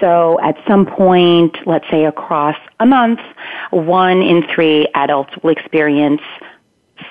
So 0.00 0.38
at 0.40 0.56
some 0.68 0.84
point, 0.84 1.56
let's 1.66 1.88
say 1.90 2.04
across 2.04 2.56
a 2.78 2.84
month, 2.84 3.20
one 3.70 4.20
in 4.20 4.46
three 4.54 4.86
adults 4.94 5.32
will 5.42 5.50
experience 5.50 6.20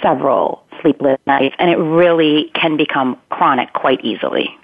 several 0.02 0.62
sleepless 0.84 1.19
nights, 1.26 1.56
and 1.58 1.72
it 1.72 1.78
really 1.78 2.52
can 2.54 2.78
become 2.78 3.17
chronic 3.30 3.74
quite 3.74 4.06
easily. 4.06 4.56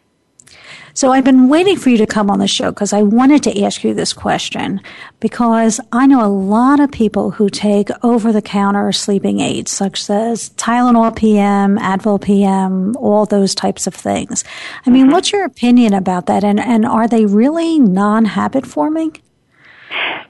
So 0.94 1.14
I've 1.14 1.24
been 1.24 1.48
waiting 1.48 1.78
for 1.78 1.90
you 1.90 1.98
to 1.98 2.06
come 2.06 2.30
on 2.30 2.40
the 2.40 2.48
show 2.48 2.72
because 2.72 2.92
I 2.92 3.04
wanted 3.04 3.42
to 3.44 3.64
ask 3.64 3.86
you 3.86 3.94
this 3.94 4.12
question 4.12 4.82
because 5.22 5.80
I 5.94 6.06
know 6.08 6.26
a 6.26 6.28
lot 6.28 6.82
of 6.82 6.92
people 6.92 7.32
who 7.32 7.50
take 7.50 7.90
over 8.04 8.34
the 8.34 8.42
counter 8.42 8.92
sleeping 8.92 9.40
aids 9.40 9.72
such 9.72 10.10
as 10.10 10.50
Tylenol 10.52 11.16
PM, 11.16 11.78
Advil 11.78 12.22
PM, 12.22 12.98
all 12.98 13.26
those 13.26 13.56
types 13.56 13.88
of 13.88 13.94
things. 13.94 14.44
I 14.86 14.90
mean, 14.90 15.06
mm-hmm. 15.06 15.14
what's 15.14 15.32
your 15.32 15.46
opinion 15.46 15.94
about 15.94 16.26
that 16.26 16.44
and, 16.44 16.60
and 16.60 16.86
are 16.86 17.08
they 17.08 17.26
really 17.26 17.80
non-habit 17.80 18.66
forming? 18.66 19.16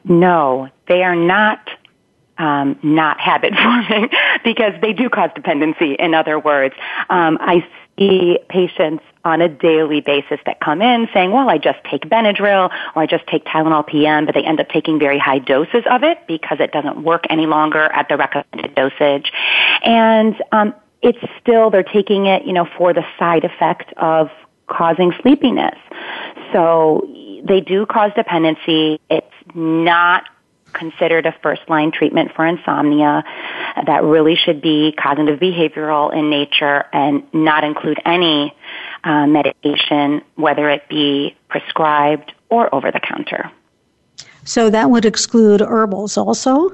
No, 0.04 0.70
they 0.88 1.04
are 1.04 1.16
not 1.16 1.68
um, 2.40 2.80
not 2.82 3.20
habit 3.20 3.54
forming 3.64 4.10
because 4.44 4.74
they 4.82 4.94
do 4.94 5.10
cause 5.10 5.30
dependency. 5.36 5.94
In 5.94 6.14
other 6.14 6.40
words, 6.40 6.74
um, 7.10 7.38
I 7.40 7.68
see 7.98 8.40
patients 8.50 9.04
on 9.26 9.42
a 9.42 9.50
daily 9.50 10.00
basis 10.00 10.40
that 10.46 10.62
come 10.62 10.82
in 10.82 11.08
saying, 11.14 11.32
well, 11.32 11.50
I 11.50 11.58
just 11.58 11.80
take 11.84 12.04
Benadryl 12.04 12.72
or 12.96 13.02
I 13.02 13.06
just 13.06 13.28
take 13.28 13.44
Tylenol 13.46 13.86
PM, 13.86 14.26
but 14.26 14.34
they 14.34 14.44
end 14.44 14.60
up 14.62 14.70
taking 14.70 14.98
very 14.98 15.20
high 15.20 15.40
doses 15.40 15.84
of 15.92 16.04
it 16.04 16.26
because 16.26 16.60
it 16.62 16.72
doesn't 16.72 17.04
work 17.04 17.26
any 17.30 17.46
longer 17.46 17.84
at 17.84 18.08
the 18.08 18.18
recommended 18.18 18.74
dosage. 18.74 19.32
And, 19.84 20.36
um, 20.52 20.74
it's 21.02 21.20
still, 21.40 21.70
they're 21.70 21.84
taking 21.84 22.26
it, 22.26 22.46
you 22.46 22.52
know, 22.54 22.68
for 22.78 22.94
the 22.94 23.06
side 23.18 23.46
effect 23.46 23.94
of 23.98 24.30
causing 24.68 25.14
sleepiness. 25.22 25.78
So 26.52 27.08
they 27.44 27.62
do 27.62 27.86
cause 27.86 28.12
dependency. 28.16 29.00
It's 29.10 29.28
not 29.54 30.24
considered 30.74 31.26
a 31.26 31.34
first 31.44 31.62
line 31.68 31.92
treatment 31.92 32.32
for 32.36 32.46
insomnia 32.46 33.24
that 33.86 34.04
really 34.04 34.36
should 34.36 34.62
be 34.62 34.94
cognitive 34.94 35.40
behavioral 35.40 36.14
in 36.14 36.30
nature 36.30 36.86
and 36.94 37.24
not 37.34 37.64
include 37.64 38.00
any 38.06 38.54
uh, 39.04 39.26
medication, 39.28 40.22
whether 40.36 40.70
it 40.70 40.88
be 40.90 41.36
prescribed 41.50 42.34
or 42.50 42.74
over 42.74 42.92
the 42.92 43.00
counter. 43.00 43.52
So 44.44 44.70
that 44.70 44.90
would 44.90 45.06
exclude 45.06 45.62
herbals 45.62 46.18
also? 46.18 46.70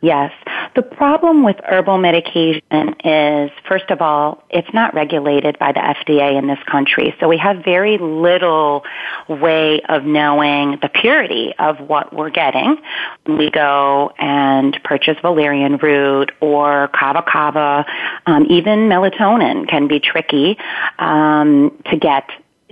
Yes. 0.00 0.32
The 0.74 0.82
problem 0.82 1.42
with 1.42 1.56
herbal 1.64 1.98
medication 1.98 2.94
is, 3.04 3.50
first 3.68 3.90
of 3.90 4.00
all, 4.00 4.42
it's 4.48 4.72
not 4.72 4.94
regulated 4.94 5.58
by 5.58 5.72
the 5.72 5.80
FDA 5.80 6.38
in 6.38 6.46
this 6.46 6.58
country. 6.66 7.14
So 7.20 7.28
we 7.28 7.36
have 7.36 7.62
very 7.62 7.98
little 7.98 8.82
way 9.28 9.82
of 9.82 10.04
knowing 10.04 10.78
the 10.80 10.88
purity 10.88 11.52
of 11.58 11.78
what 11.80 12.14
we're 12.14 12.30
getting 12.30 12.78
when 13.24 13.36
we 13.36 13.50
go 13.50 14.12
and 14.18 14.78
purchase 14.82 15.18
valerian 15.20 15.76
root 15.76 16.32
or 16.40 16.88
kava 16.88 17.22
kava. 17.22 17.84
Um, 18.24 18.46
even 18.48 18.88
melatonin 18.88 19.68
can 19.68 19.88
be 19.88 20.00
tricky 20.00 20.56
um, 20.98 21.82
to 21.90 21.98
get 21.98 22.24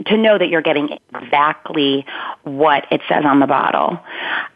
to 0.06 0.16
know 0.16 0.38
that 0.38 0.48
you're 0.48 0.62
getting 0.62 0.98
exactly 1.14 2.06
what 2.42 2.86
it 2.90 3.00
says 3.08 3.24
on 3.24 3.40
the 3.40 3.46
bottle. 3.46 3.98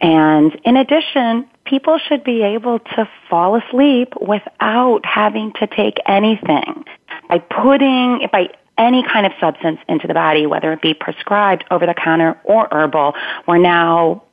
And 0.01 0.55
in 0.65 0.77
addition, 0.77 1.49
people 1.65 1.99
should 1.99 2.25
be 2.25 2.43
able 2.43 2.79
to 2.79 3.09
fall 3.29 3.57
asleep 3.57 4.15
without 4.21 5.05
having 5.05 5.53
to 5.55 5.67
take 5.67 5.99
anything. 6.07 6.85
By 7.29 7.39
putting, 7.39 8.27
by 8.33 8.51
any 8.77 9.03
kind 9.03 9.27
of 9.27 9.33
substance 9.41 9.81
into 9.89 10.07
the 10.07 10.15
body, 10.15 10.47
whether 10.47 10.73
it 10.73 10.83
be 10.83 10.95
prescribed, 10.95 11.65
over 11.71 11.87
the 11.87 11.95
counter, 11.95 12.39
or 12.45 12.69
herbal, 12.71 13.15
we're 13.47 13.59
now 13.59 14.25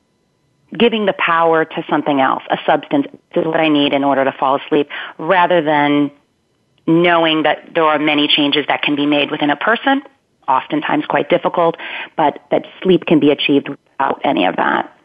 giving 0.76 1.06
the 1.06 1.12
power 1.12 1.64
to 1.64 1.84
something 1.88 2.20
else, 2.20 2.42
a 2.50 2.58
substance. 2.66 3.06
This 3.34 3.42
is 3.42 3.46
what 3.46 3.60
I 3.60 3.68
need 3.68 3.92
in 3.92 4.04
order 4.04 4.24
to 4.24 4.32
fall 4.32 4.56
asleep, 4.56 4.88
rather 5.18 5.62
than 5.62 6.10
knowing 6.86 7.44
that 7.44 7.74
there 7.74 7.84
are 7.84 7.98
many 7.98 8.26
changes 8.26 8.66
that 8.68 8.82
can 8.82 8.96
be 8.96 9.06
made 9.06 9.30
within 9.30 9.50
a 9.50 9.56
person, 9.56 10.02
oftentimes 10.52 11.06
quite 11.06 11.28
difficult, 11.28 11.76
but 12.16 12.44
that 12.50 12.64
sleep 12.82 13.06
can 13.06 13.18
be 13.20 13.30
achieved 13.30 13.68
without 13.68 14.20
any 14.24 14.44
of 14.44 14.56
that. 14.56 14.96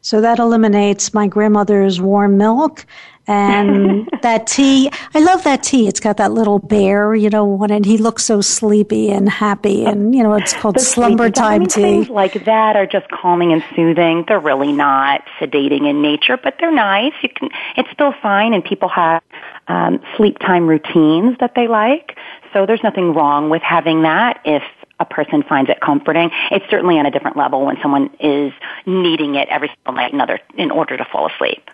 So 0.00 0.20
that 0.20 0.38
eliminates 0.38 1.12
my 1.12 1.26
grandmother's 1.26 2.00
warm 2.00 2.38
milk 2.38 2.86
and 3.26 4.08
that 4.22 4.46
tea. 4.46 4.88
I 5.14 5.18
love 5.18 5.42
that 5.42 5.64
tea. 5.64 5.88
It's 5.88 5.98
got 5.98 6.18
that 6.18 6.30
little 6.30 6.60
bear, 6.60 7.12
you 7.14 7.28
know, 7.28 7.60
and 7.64 7.84
he 7.84 7.98
looks 7.98 8.24
so 8.24 8.40
sleepy 8.40 9.10
and 9.10 9.28
happy. 9.28 9.84
And, 9.84 10.14
you 10.14 10.22
know, 10.22 10.34
it's 10.34 10.52
called 10.52 10.80
slumber 10.80 11.28
time 11.28 11.54
I 11.54 11.58
mean, 11.58 11.68
tea. 11.68 11.82
Things 11.82 12.08
like 12.08 12.44
that 12.44 12.76
are 12.76 12.86
just 12.86 13.08
calming 13.10 13.52
and 13.52 13.64
soothing. 13.74 14.24
They're 14.28 14.38
really 14.38 14.72
not 14.72 15.22
sedating 15.40 15.90
in 15.90 16.02
nature, 16.02 16.36
but 16.36 16.54
they're 16.60 16.70
nice. 16.70 17.12
You 17.22 17.30
can, 17.30 17.50
it's 17.76 17.90
still 17.90 18.14
fine 18.22 18.54
and 18.54 18.64
people 18.64 18.88
have, 18.88 19.24
um, 19.66 20.00
sleep 20.16 20.38
time 20.38 20.68
routines 20.68 21.36
that 21.40 21.54
they 21.56 21.66
like. 21.66 22.16
So 22.52 22.64
there's 22.64 22.82
nothing 22.84 23.12
wrong 23.12 23.50
with 23.50 23.62
having 23.62 24.02
that 24.02 24.40
if 24.44 24.62
a 24.98 25.04
person 25.04 25.42
finds 25.42 25.70
it 25.70 25.80
comforting. 25.80 26.30
It's 26.50 26.64
certainly 26.70 26.98
on 26.98 27.06
a 27.06 27.10
different 27.10 27.36
level 27.36 27.64
when 27.64 27.76
someone 27.82 28.10
is 28.20 28.52
needing 28.86 29.34
it 29.34 29.48
every 29.48 29.68
single 29.68 29.94
night 29.94 30.12
in, 30.12 30.20
other, 30.20 30.40
in 30.56 30.70
order 30.70 30.96
to 30.96 31.04
fall 31.04 31.28
asleep. 31.28 31.70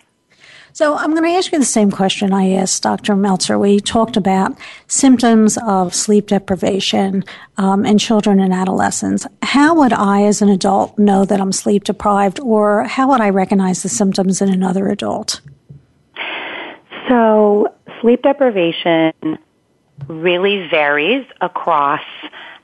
So 0.75 0.95
I'm 0.95 1.11
going 1.11 1.23
to 1.23 1.29
ask 1.29 1.51
you 1.51 1.59
the 1.59 1.65
same 1.65 1.91
question 1.91 2.33
I 2.33 2.53
asked 2.53 2.81
Dr. 2.81 3.15
Meltzer. 3.15 3.59
We 3.59 3.79
talked 3.79 4.17
about 4.17 4.57
symptoms 4.87 5.55
of 5.67 5.93
sleep 5.93 6.27
deprivation 6.27 7.23
um, 7.57 7.85
in 7.85 7.99
children 7.99 8.39
and 8.39 8.51
adolescents. 8.51 9.27
How 9.43 9.75
would 9.75 9.93
I, 9.93 10.23
as 10.23 10.41
an 10.41 10.49
adult, 10.49 10.97
know 10.97 11.25
that 11.25 11.39
I'm 11.39 11.51
sleep 11.51 11.83
deprived, 11.83 12.39
or 12.39 12.85
how 12.85 13.09
would 13.09 13.21
I 13.21 13.29
recognize 13.29 13.83
the 13.83 13.89
symptoms 13.89 14.41
in 14.41 14.51
another 14.51 14.87
adult? 14.87 15.41
So 17.07 17.67
sleep 18.01 18.23
deprivation 18.23 19.13
really 20.07 20.67
varies 20.69 21.25
across 21.39 22.01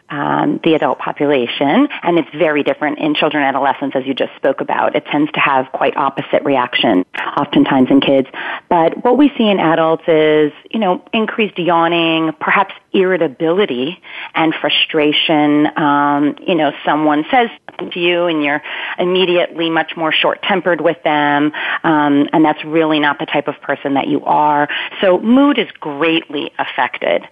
um, 0.10 0.60
the 0.64 0.74
adult 0.74 1.00
population, 1.00 1.88
and 2.04 2.18
it's 2.18 2.30
very 2.36 2.64
different 2.64 3.00
in 3.00 3.16
children 3.16 3.44
and 3.44 3.56
adolescents, 3.56 3.96
as 3.96 4.06
you 4.06 4.14
just 4.14 4.36
spoke 4.36 4.62
about. 4.62 4.96
It 4.96 5.06
tends 5.06 5.32
to 5.34 5.40
have 5.40 5.72
quite 5.72 5.96
opposite 5.98 6.44
reaction, 6.44 7.06
oftentimes 7.38 7.90
in 7.90 8.02
kids. 8.02 8.28
But 8.70 9.04
what 9.04 9.18
we 9.18 9.32
see 9.38 9.50
in 9.50 9.60
adults 9.60 10.04
is, 10.08 10.52
you 10.72 10.80
know, 10.80 11.04
increased 11.14 11.58
yawning, 11.58 12.34
perhaps 12.40 12.74
irritability 12.94 14.02
and 14.34 14.54
frustration. 14.56 15.68
Um, 15.78 16.36
you 16.46 16.56
know, 16.56 16.72
someone 16.86 17.26
says 17.30 17.50
something 17.68 17.92
to 17.92 18.00
you, 18.00 18.26
and 18.26 18.44
you're 18.44 18.62
immediately 18.98 19.70
much 19.70 19.96
more 19.96 20.12
short-tempered 20.12 20.82
with 20.82 21.02
them, 21.04 21.52
um, 21.84 22.30
and 22.34 22.44
that's 22.44 22.64
really 22.66 23.00
not 23.00 23.20
the 23.20 23.26
type 23.26 23.48
of 23.48 23.60
person 23.62 23.94
that 23.94 24.08
you 24.08 24.24
are. 24.26 24.68
So 25.02 25.20
mood 25.20 25.58
is 25.58 25.70
greatly 25.80 26.52
affected, 26.58 27.24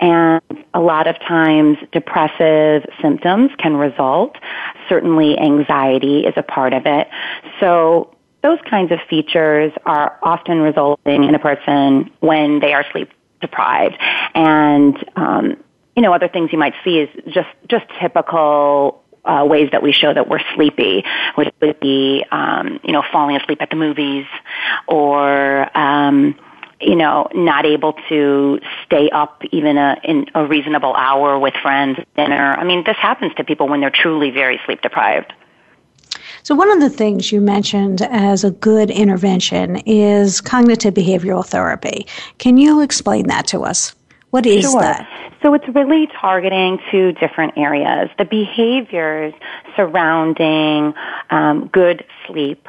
and 0.00 0.42
a 0.74 0.80
lot 0.80 1.06
of 1.06 1.18
times 1.20 1.78
depressive 1.92 2.84
symptoms 3.00 3.50
can 3.58 3.76
result. 3.76 4.36
Certainly 4.88 5.38
anxiety 5.38 6.20
is 6.20 6.34
a 6.36 6.42
part 6.42 6.72
of 6.72 6.86
it. 6.86 7.08
So 7.60 8.12
those 8.42 8.58
kinds 8.68 8.92
of 8.92 9.00
features 9.10 9.72
are 9.86 10.18
often 10.22 10.60
resulting 10.60 11.24
in 11.24 11.34
a 11.34 11.38
person 11.38 12.10
when 12.20 12.60
they 12.60 12.72
are 12.74 12.84
sleep 12.92 13.10
deprived. 13.46 13.96
And, 14.34 14.94
um, 15.24 15.44
you 15.94 16.02
know, 16.02 16.12
other 16.12 16.28
things 16.28 16.46
you 16.52 16.58
might 16.58 16.74
see 16.84 16.96
is 17.04 17.10
just, 17.38 17.52
just 17.68 17.86
typical 18.00 19.02
uh, 19.24 19.44
ways 19.44 19.68
that 19.72 19.82
we 19.82 19.92
show 19.92 20.12
that 20.12 20.28
we're 20.28 20.44
sleepy, 20.54 21.04
which 21.34 21.48
would 21.60 21.80
be, 21.80 22.24
um, 22.30 22.80
you 22.84 22.92
know, 22.92 23.02
falling 23.12 23.36
asleep 23.36 23.60
at 23.60 23.70
the 23.70 23.76
movies 23.76 24.26
or, 24.86 25.76
um, 25.76 26.38
you 26.80 26.96
know, 27.02 27.28
not 27.34 27.64
able 27.64 27.94
to 28.08 28.60
stay 28.84 29.08
up 29.10 29.42
even 29.50 29.78
a, 29.78 29.96
in 30.04 30.26
a 30.34 30.44
reasonable 30.46 30.94
hour 30.94 31.38
with 31.38 31.54
friends, 31.62 31.98
dinner. 32.16 32.54
I 32.54 32.64
mean, 32.64 32.84
this 32.84 32.96
happens 32.96 33.32
to 33.36 33.44
people 33.44 33.66
when 33.68 33.80
they're 33.80 33.90
truly 33.90 34.30
very 34.30 34.60
sleep 34.66 34.82
deprived. 34.82 35.32
So, 36.46 36.54
one 36.54 36.70
of 36.70 36.78
the 36.78 36.88
things 36.88 37.32
you 37.32 37.40
mentioned 37.40 38.02
as 38.02 38.44
a 38.44 38.52
good 38.52 38.88
intervention 38.88 39.78
is 39.84 40.40
cognitive 40.40 40.94
behavioral 40.94 41.44
therapy. 41.44 42.06
Can 42.38 42.56
you 42.56 42.82
explain 42.82 43.26
that 43.26 43.48
to 43.48 43.64
us? 43.64 43.96
What 44.30 44.46
is 44.46 44.62
sure. 44.62 44.80
that? 44.80 45.08
So 45.42 45.54
it's 45.54 45.66
really 45.66 46.06
targeting 46.06 46.78
two 46.92 47.10
different 47.14 47.54
areas. 47.58 48.10
The 48.16 48.24
behaviors 48.24 49.34
surrounding 49.74 50.94
um, 51.30 51.66
good 51.66 52.04
sleep 52.28 52.68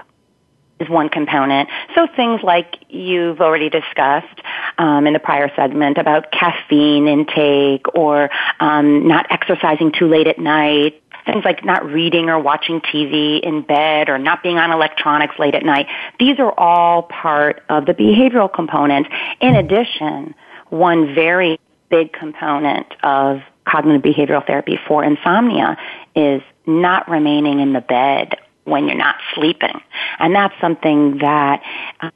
is 0.79 0.89
one 0.89 1.09
component. 1.09 1.69
So 1.93 2.07
things 2.15 2.41
like 2.41 2.77
you've 2.89 3.41
already 3.41 3.69
discussed 3.69 4.41
um, 4.79 5.05
in 5.05 5.13
the 5.13 5.19
prior 5.19 5.51
segment 5.55 5.99
about 5.99 6.31
caffeine 6.31 7.07
intake 7.07 7.85
or 7.95 8.31
um, 8.59 9.07
not 9.07 9.27
exercising 9.29 9.91
too 9.91 10.07
late 10.07 10.25
at 10.25 10.39
night, 10.39 11.01
things 11.27 11.45
like 11.45 11.63
not 11.63 11.85
reading 11.85 12.29
or 12.29 12.39
watching 12.39 12.81
TV 12.81 13.39
in 13.41 13.61
bed 13.61 14.09
or 14.09 14.17
not 14.17 14.41
being 14.41 14.57
on 14.57 14.71
electronics 14.71 15.35
late 15.37 15.53
at 15.53 15.63
night. 15.63 15.87
These 16.19 16.39
are 16.39 16.51
all 16.57 17.03
part 17.03 17.63
of 17.69 17.85
the 17.85 17.93
behavioral 17.93 18.51
component. 18.51 19.07
In 19.39 19.55
addition, 19.55 20.33
one 20.69 21.13
very 21.13 21.59
big 21.89 22.11
component 22.13 22.87
of 23.03 23.41
cognitive 23.65 24.01
behavioral 24.01 24.45
therapy 24.45 24.79
for 24.87 25.03
insomnia 25.03 25.77
is 26.15 26.41
not 26.65 27.07
remaining 27.09 27.59
in 27.59 27.73
the 27.73 27.81
bed 27.81 28.37
when 28.63 28.87
you're 28.87 28.97
not 28.97 29.15
sleeping. 29.33 29.79
And 30.19 30.35
that's 30.35 30.53
something 30.59 31.19
that 31.19 31.61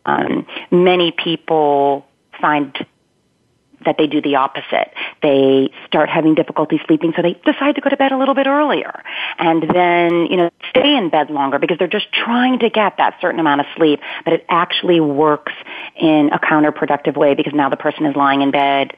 um, 0.05 0.45
many 0.69 1.11
people 1.11 2.05
find 2.41 2.75
that 3.85 3.97
they 3.97 4.07
do 4.07 4.21
the 4.21 4.35
opposite. 4.35 4.93
They 5.21 5.71
start 5.87 6.09
having 6.09 6.35
difficulty 6.35 6.81
sleeping, 6.85 7.13
so 7.15 7.21
they 7.21 7.33
decide 7.45 7.75
to 7.75 7.81
go 7.81 7.89
to 7.89 7.97
bed 7.97 8.11
a 8.11 8.17
little 8.17 8.35
bit 8.35 8.47
earlier. 8.47 9.03
And 9.37 9.63
then, 9.63 10.27
you 10.27 10.37
know, 10.37 10.49
stay 10.69 10.95
in 10.95 11.09
bed 11.09 11.29
longer 11.29 11.59
because 11.59 11.77
they're 11.77 11.87
just 11.87 12.11
trying 12.11 12.59
to 12.59 12.69
get 12.69 12.97
that 12.97 13.17
certain 13.21 13.39
amount 13.39 13.61
of 13.61 13.67
sleep, 13.75 13.99
but 14.23 14.33
it 14.33 14.45
actually 14.49 14.99
works 14.99 15.53
in 15.95 16.29
a 16.31 16.39
counterproductive 16.39 17.15
way 17.15 17.35
because 17.35 17.53
now 17.53 17.69
the 17.69 17.77
person 17.77 18.05
is 18.05 18.15
lying 18.15 18.41
in 18.41 18.51
bed 18.51 18.95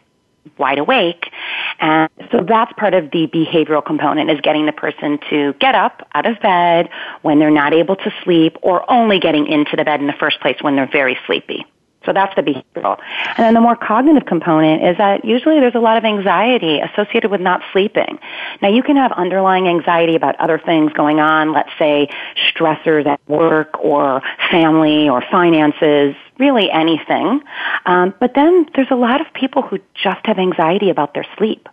wide 0.57 0.77
awake. 0.77 1.31
And 1.79 2.09
so 2.31 2.43
that's 2.47 2.71
part 2.73 2.93
of 2.93 3.11
the 3.11 3.27
behavioral 3.27 3.85
component 3.85 4.29
is 4.29 4.39
getting 4.41 4.65
the 4.65 4.71
person 4.71 5.19
to 5.29 5.53
get 5.53 5.75
up 5.75 6.07
out 6.13 6.25
of 6.25 6.39
bed 6.41 6.89
when 7.21 7.39
they're 7.39 7.51
not 7.51 7.73
able 7.73 7.95
to 7.95 8.13
sleep 8.23 8.57
or 8.61 8.89
only 8.91 9.19
getting 9.19 9.47
into 9.47 9.75
the 9.75 9.83
bed 9.83 9.99
in 9.99 10.07
the 10.07 10.13
first 10.19 10.39
place 10.41 10.57
when 10.61 10.75
they're 10.75 10.89
very 10.91 11.17
sleepy. 11.25 11.65
So 12.05 12.13
that's 12.13 12.35
the 12.35 12.41
behavioral. 12.41 12.99
And 13.37 13.45
then 13.45 13.53
the 13.53 13.61
more 13.61 13.75
cognitive 13.75 14.25
component 14.25 14.83
is 14.83 14.97
that 14.97 15.23
usually 15.25 15.59
there's 15.59 15.75
a 15.75 15.79
lot 15.79 15.97
of 15.97 16.05
anxiety 16.05 16.79
associated 16.79 17.31
with 17.31 17.41
not 17.41 17.61
sleeping. 17.71 18.19
Now 18.61 18.69
you 18.69 18.83
can 18.83 18.95
have 18.97 19.11
underlying 19.13 19.67
anxiety 19.67 20.15
about 20.15 20.35
other 20.39 20.59
things 20.59 20.91
going 20.93 21.19
on, 21.19 21.53
let's 21.53 21.71
say 21.79 22.09
stressors 22.53 23.05
at 23.05 23.19
work 23.27 23.83
or 23.83 24.21
family 24.51 25.09
or 25.09 25.23
finances, 25.31 26.15
really 26.37 26.69
anything. 26.71 27.41
Um, 27.85 28.13
but 28.19 28.33
then 28.35 28.67
there's 28.75 28.91
a 28.91 28.95
lot 28.95 29.21
of 29.21 29.33
people 29.33 29.61
who 29.61 29.79
just 29.93 30.25
have 30.25 30.39
anxiety 30.39 30.89
about 30.89 31.13
their 31.13 31.25
sleep. 31.37 31.69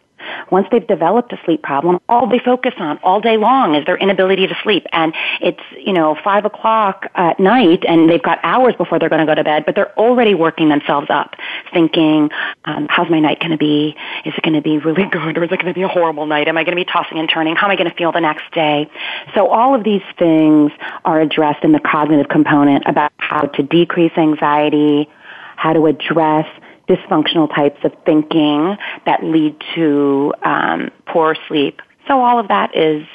Once 0.50 0.66
they've 0.70 0.86
developed 0.86 1.32
a 1.32 1.40
sleep 1.44 1.62
problem, 1.62 2.00
all 2.08 2.28
they 2.28 2.38
focus 2.38 2.74
on 2.78 2.98
all 3.02 3.20
day 3.20 3.36
long 3.36 3.74
is 3.74 3.84
their 3.86 3.96
inability 3.96 4.46
to 4.46 4.56
sleep. 4.62 4.86
And 4.92 5.14
it's, 5.40 5.60
you 5.76 5.92
know, 5.92 6.16
five 6.22 6.44
o'clock 6.44 7.10
at 7.14 7.38
night 7.38 7.84
and 7.86 8.08
they've 8.08 8.22
got 8.22 8.38
hours 8.42 8.74
before 8.76 8.98
they're 8.98 9.08
going 9.08 9.26
to 9.26 9.26
go 9.26 9.34
to 9.34 9.44
bed, 9.44 9.64
but 9.66 9.74
they're 9.74 9.96
already 9.98 10.34
working 10.34 10.68
themselves 10.68 11.08
up 11.10 11.36
thinking, 11.72 12.30
um, 12.64 12.88
how's 12.88 13.08
my 13.10 13.20
night 13.20 13.38
going 13.40 13.52
to 13.52 13.58
be? 13.58 13.96
Is 14.24 14.34
it 14.36 14.42
going 14.42 14.54
to 14.54 14.62
be 14.62 14.78
really 14.78 15.04
good 15.10 15.36
or 15.38 15.44
is 15.44 15.52
it 15.52 15.60
going 15.60 15.72
to 15.72 15.74
be 15.74 15.82
a 15.82 15.88
horrible 15.88 16.26
night? 16.26 16.48
Am 16.48 16.56
I 16.56 16.64
going 16.64 16.76
to 16.76 16.84
be 16.84 16.90
tossing 16.90 17.18
and 17.18 17.28
turning? 17.28 17.56
How 17.56 17.66
am 17.66 17.72
I 17.72 17.76
going 17.76 17.90
to 17.90 17.96
feel 17.96 18.12
the 18.12 18.20
next 18.20 18.52
day? 18.52 18.90
So 19.34 19.48
all 19.48 19.74
of 19.74 19.84
these 19.84 20.02
things 20.18 20.72
are 21.04 21.20
addressed 21.20 21.64
in 21.64 21.72
the 21.72 21.80
cognitive 21.80 22.28
component 22.28 22.84
about 22.86 23.12
how 23.18 23.42
to 23.42 23.62
decrease 23.62 24.12
anxiety, 24.16 25.08
how 25.56 25.72
to 25.72 25.86
address 25.86 26.46
dysfunctional 26.90 27.52
types 27.54 27.78
of 27.84 27.92
thinking 28.04 28.76
that 29.06 29.22
lead 29.22 29.56
to 29.74 30.34
um, 30.42 30.90
poor 31.06 31.36
sleep. 31.46 31.80
So 32.08 32.20
all 32.20 32.38
of 32.40 32.48
that 32.48 32.76
is 32.76 33.06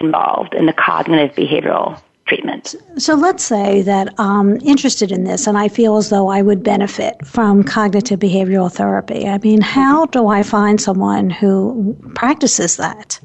involved 0.00 0.54
in 0.54 0.66
the 0.66 0.72
cognitive 0.72 1.36
behavioral 1.36 2.02
treatment. 2.26 2.74
So 2.98 3.14
let's 3.14 3.44
say 3.44 3.82
that 3.82 4.12
I'm 4.18 4.60
interested 4.60 5.12
in 5.12 5.24
this 5.24 5.46
and 5.46 5.56
I 5.56 5.68
feel 5.68 5.96
as 5.96 6.10
though 6.10 6.28
I 6.28 6.42
would 6.42 6.62
benefit 6.62 7.24
from 7.24 7.62
cognitive 7.62 8.18
behavioral 8.18 8.70
therapy. 8.70 9.28
I 9.28 9.38
mean, 9.38 9.60
how 9.60 10.06
do 10.06 10.26
I 10.26 10.42
find 10.42 10.80
someone 10.80 11.30
who 11.30 11.96
practices 12.14 12.76
that? 12.78 13.20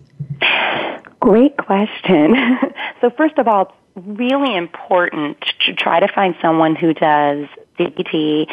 Great 1.20 1.58
question. 1.58 2.36
so 3.02 3.10
first 3.10 3.38
of 3.40 3.48
all, 3.48 3.74
it's 3.96 4.08
really 4.08 4.56
important 4.56 5.38
to 5.66 5.74
try 5.74 6.00
to 6.00 6.08
find 6.08 6.36
someone 6.42 6.76
who 6.76 6.94
does 6.94 7.48
CBT 7.80 8.48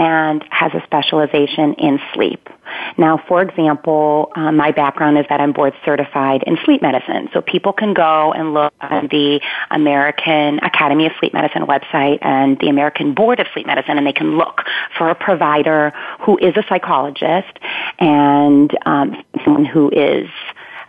and 0.00 0.42
has 0.48 0.72
a 0.72 0.82
specialization 0.84 1.74
in 1.74 2.00
sleep. 2.14 2.48
Now, 2.96 3.22
for 3.28 3.42
example, 3.42 4.32
um, 4.34 4.56
my 4.56 4.70
background 4.70 5.18
is 5.18 5.26
that 5.28 5.42
I'm 5.42 5.52
board 5.52 5.74
certified 5.84 6.42
in 6.46 6.56
sleep 6.64 6.80
medicine. 6.80 7.28
So 7.34 7.42
people 7.42 7.74
can 7.74 7.92
go 7.92 8.32
and 8.32 8.54
look 8.54 8.72
on 8.80 9.08
the 9.08 9.42
American 9.70 10.58
Academy 10.60 11.04
of 11.04 11.12
Sleep 11.20 11.34
Medicine 11.34 11.66
website 11.66 12.18
and 12.22 12.58
the 12.60 12.68
American 12.68 13.12
Board 13.12 13.40
of 13.40 13.46
Sleep 13.52 13.66
Medicine 13.66 13.98
and 13.98 14.06
they 14.06 14.14
can 14.14 14.38
look 14.38 14.62
for 14.96 15.10
a 15.10 15.14
provider 15.14 15.92
who 16.20 16.38
is 16.38 16.56
a 16.56 16.64
psychologist 16.66 17.58
and 17.98 18.74
um, 18.86 19.22
someone 19.44 19.66
who 19.66 19.90
is 19.90 20.30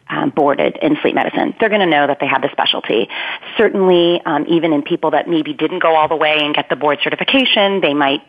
um, 0.07 0.29
boarded 0.29 0.77
in 0.81 0.97
sleep 1.01 1.15
medicine. 1.15 1.53
They're 1.59 1.69
going 1.69 1.81
to 1.81 1.87
know 1.87 2.07
that 2.07 2.19
they 2.19 2.27
have 2.27 2.41
the 2.41 2.49
specialty. 2.51 3.09
Certainly, 3.57 4.21
um, 4.25 4.45
even 4.47 4.73
in 4.73 4.83
people 4.83 5.11
that 5.11 5.27
maybe 5.27 5.53
didn't 5.53 5.79
go 5.79 5.95
all 5.95 6.07
the 6.07 6.15
way 6.15 6.37
and 6.39 6.53
get 6.53 6.69
the 6.69 6.75
board 6.75 6.99
certification, 7.01 7.81
they 7.81 7.93
might 7.93 8.21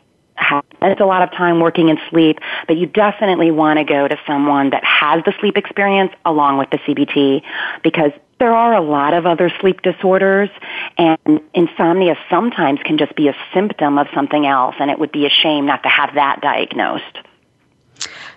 spent 0.76 1.00
a 1.00 1.06
lot 1.06 1.22
of 1.22 1.30
time 1.30 1.60
working 1.60 1.88
in 1.88 1.98
sleep, 2.10 2.38
but 2.66 2.76
you 2.76 2.86
definitely 2.86 3.50
want 3.50 3.78
to 3.78 3.84
go 3.84 4.08
to 4.08 4.16
someone 4.26 4.70
that 4.70 4.84
has 4.84 5.24
the 5.24 5.32
sleep 5.40 5.56
experience 5.56 6.12
along 6.24 6.58
with 6.58 6.70
the 6.70 6.78
CBT 6.78 7.42
because 7.82 8.12
there 8.38 8.54
are 8.54 8.74
a 8.74 8.80
lot 8.80 9.14
of 9.14 9.24
other 9.24 9.52
sleep 9.60 9.82
disorders 9.82 10.50
and 10.98 11.40
insomnia 11.54 12.16
sometimes 12.28 12.80
can 12.84 12.98
just 12.98 13.14
be 13.14 13.28
a 13.28 13.36
symptom 13.54 13.98
of 13.98 14.08
something 14.12 14.46
else 14.46 14.74
and 14.80 14.90
it 14.90 14.98
would 14.98 15.12
be 15.12 15.26
a 15.26 15.30
shame 15.30 15.66
not 15.66 15.82
to 15.84 15.88
have 15.88 16.14
that 16.14 16.40
diagnosed. 16.40 17.18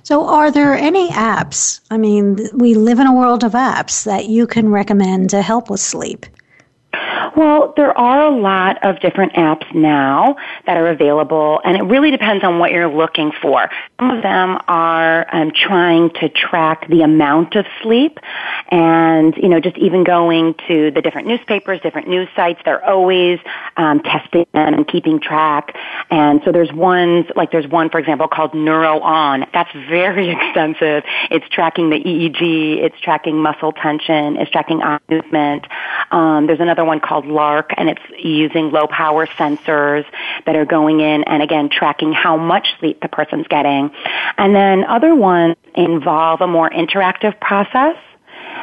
So, 0.03 0.27
are 0.27 0.51
there 0.51 0.75
any 0.75 1.09
apps? 1.09 1.79
I 1.89 1.97
mean, 1.97 2.37
we 2.53 2.75
live 2.75 2.99
in 2.99 3.07
a 3.07 3.13
world 3.13 3.43
of 3.43 3.53
apps 3.53 4.03
that 4.03 4.25
you 4.25 4.45
can 4.45 4.69
recommend 4.69 5.31
to 5.31 5.41
help 5.41 5.71
with 5.71 5.79
sleep. 5.79 6.27
Well, 7.35 7.73
there 7.75 7.97
are 7.97 8.27
a 8.27 8.35
lot 8.35 8.83
of 8.83 8.99
different 8.99 9.33
apps 9.33 9.73
now 9.73 10.35
that 10.65 10.77
are 10.77 10.87
available, 10.87 11.61
and 11.63 11.77
it 11.77 11.83
really 11.83 12.11
depends 12.11 12.43
on 12.43 12.59
what 12.59 12.71
you're 12.71 12.93
looking 12.93 13.31
for. 13.41 13.69
Some 13.99 14.11
of 14.11 14.23
them 14.23 14.57
are 14.67 15.25
um, 15.33 15.51
trying 15.51 16.11
to 16.21 16.29
track 16.29 16.87
the 16.87 17.01
amount 17.01 17.55
of 17.55 17.65
sleep, 17.81 18.19
and 18.69 19.35
you 19.37 19.49
know, 19.49 19.59
just 19.59 19.77
even 19.77 20.03
going 20.03 20.55
to 20.67 20.91
the 20.91 21.01
different 21.01 21.27
newspapers, 21.27 21.81
different 21.81 22.07
news 22.07 22.29
sites, 22.35 22.61
they're 22.65 22.83
always 22.83 23.39
um, 23.77 24.01
testing 24.01 24.45
and 24.53 24.87
keeping 24.87 25.19
track. 25.19 25.75
And 26.09 26.41
so 26.45 26.51
there's 26.51 26.71
ones 26.71 27.25
like 27.35 27.51
there's 27.51 27.67
one, 27.67 27.89
for 27.89 27.99
example, 27.99 28.27
called 28.27 28.51
NeuroOn. 28.51 29.51
That's 29.51 29.71
very 29.73 30.29
extensive. 30.35 31.03
It's 31.31 31.47
tracking 31.49 31.89
the 31.89 31.97
EEG, 31.97 32.83
it's 32.83 32.99
tracking 33.01 33.41
muscle 33.41 33.73
tension, 33.73 34.37
it's 34.37 34.51
tracking 34.51 34.81
eye 34.81 34.99
movement. 35.09 35.65
Um, 36.11 36.47
there's 36.47 36.59
another 36.59 36.84
one 36.85 36.99
called 36.99 37.25
Lark, 37.25 37.71
and 37.77 37.89
it's 37.89 38.01
using 38.17 38.71
low 38.71 38.87
power 38.87 39.27
sensors 39.27 40.05
that 40.45 40.55
are 40.55 40.65
going 40.65 40.99
in 40.99 41.23
and 41.23 41.41
again 41.43 41.69
tracking 41.69 42.13
how 42.13 42.37
much 42.37 42.67
sleep 42.79 43.01
the 43.01 43.09
person's 43.09 43.47
getting. 43.47 43.91
And 44.37 44.55
then 44.55 44.83
other 44.85 45.15
ones 45.15 45.55
involve 45.75 46.41
a 46.41 46.47
more 46.47 46.69
interactive 46.69 47.39
process. 47.39 47.95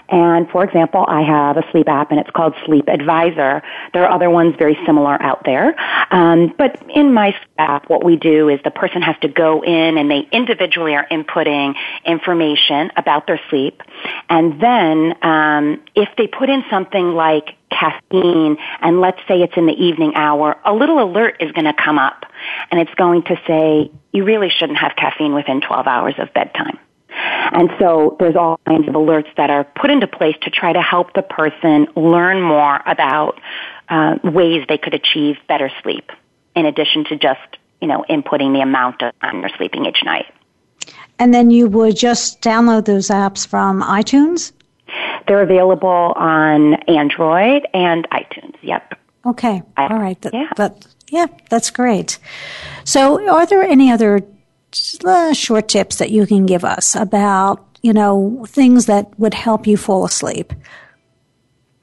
And 0.09 0.49
for 0.51 0.65
example, 0.65 1.05
I 1.09 1.23
have 1.23 1.57
a 1.57 1.65
sleep 1.71 1.89
app 1.89 2.11
and 2.11 2.21
it's 2.21 2.31
called 2.31 2.55
Sleep 2.67 2.89
Advisor. 2.89 3.63
There 3.93 4.05
are 4.05 4.11
other 4.11 4.31
ones 4.31 4.55
very 4.59 4.79
similar 4.87 5.21
out 5.23 5.45
there. 5.45 5.75
Um, 6.11 6.55
but 6.57 6.83
in 6.91 7.13
my 7.13 7.35
app, 7.59 7.89
what 7.89 8.05
we 8.05 8.17
do 8.17 8.49
is 8.49 8.61
the 8.65 8.71
person 8.71 9.03
has 9.03 9.17
to 9.23 9.29
go 9.29 9.63
in 9.63 9.99
and 9.99 10.11
they 10.11 10.29
individually 10.33 10.95
are 10.95 11.07
inputting 11.11 11.75
information 12.05 12.91
about 12.97 13.27
their 13.27 13.41
sleep. 13.51 13.83
And 14.29 14.61
then 14.61 15.15
um, 15.23 15.83
if 15.95 16.09
they 16.17 16.27
put 16.27 16.49
in 16.49 16.65
something 16.71 17.15
like 17.15 17.57
caffeine 17.71 18.59
and 18.81 19.01
let's 19.01 19.21
say 19.27 19.41
it's 19.43 19.57
in 19.57 19.67
the 19.67 19.73
evening 19.73 20.15
hour, 20.15 20.57
a 20.65 20.73
little 20.73 21.03
alert 21.03 21.37
is 21.41 21.53
going 21.53 21.65
to 21.65 21.75
come 21.75 21.99
up 21.99 22.27
and 22.71 22.81
it's 22.81 22.95
going 22.95 23.23
to 23.25 23.41
say, 23.47 23.91
you 24.13 24.25
really 24.25 24.51
shouldn't 24.51 24.79
have 24.79 24.93
caffeine 24.97 25.35
within 25.35 25.61
12 25.61 25.87
hours 25.87 26.15
of 26.19 26.33
bedtime. 26.35 26.79
And 27.53 27.71
so 27.79 28.17
there's 28.19 28.37
all 28.37 28.59
kinds 28.67 28.89
of 28.89 28.95
alerts 28.95 29.35
that 29.37 29.51
are 29.51 29.65
put 29.65 29.91
into 29.91 30.07
place 30.07 30.37
to 30.43 30.51
try 30.51 30.73
to 30.73 30.81
help 30.81 31.13
the 31.15 31.23
person 31.23 31.87
learn 31.97 32.41
more 32.41 32.81
about 32.87 33.41
uh, 33.89 34.19
ways 34.25 34.65
they 34.69 34.79
could 34.79 34.95
achieve 34.95 35.37
better 35.49 35.71
sleep 35.83 36.11
in 36.55 36.67
addition 36.67 37.05
to 37.05 37.17
just 37.17 37.59
you 37.83 37.89
know, 37.89 38.05
inputting 38.09 38.55
the 38.55 38.61
amount 38.61 39.03
of 39.03 39.13
time 39.21 39.41
they're 39.41 39.51
sleeping 39.59 39.85
each 39.85 40.03
night. 40.05 40.33
And 41.19 41.35
then 41.35 41.51
you 41.51 41.67
would 41.67 41.97
just 41.97 42.41
download 42.41 42.87
those 42.87 43.09
apps 43.09 43.47
from 43.47 43.83
iTunes? 43.83 44.53
They're 45.27 45.43
available 45.43 46.15
on 46.17 46.75
Android 46.85 47.67
and 47.75 48.09
iTunes. 48.11 48.55
Yep. 48.63 48.95
Okay. 49.27 49.63
All 49.77 49.99
right. 49.99 50.21
That, 50.23 50.33
yeah. 50.33 50.49
That, 50.57 50.87
yeah, 51.09 51.27
that's 51.51 51.71
great. 51.71 52.19
So, 52.85 53.29
are 53.29 53.47
there 53.47 53.63
any 53.63 53.91
other 53.91 54.23
uh, 55.05 55.33
short 55.33 55.69
tips 55.69 55.97
that 55.97 56.11
you 56.11 56.27
can 56.27 56.47
give 56.47 56.65
us 56.65 56.95
about, 56.95 57.79
you 57.83 57.93
know, 57.93 58.45
things 58.49 58.87
that 58.87 59.19
would 59.19 59.35
help 59.35 59.67
you 59.67 59.77
fall 59.77 60.05
asleep? 60.05 60.53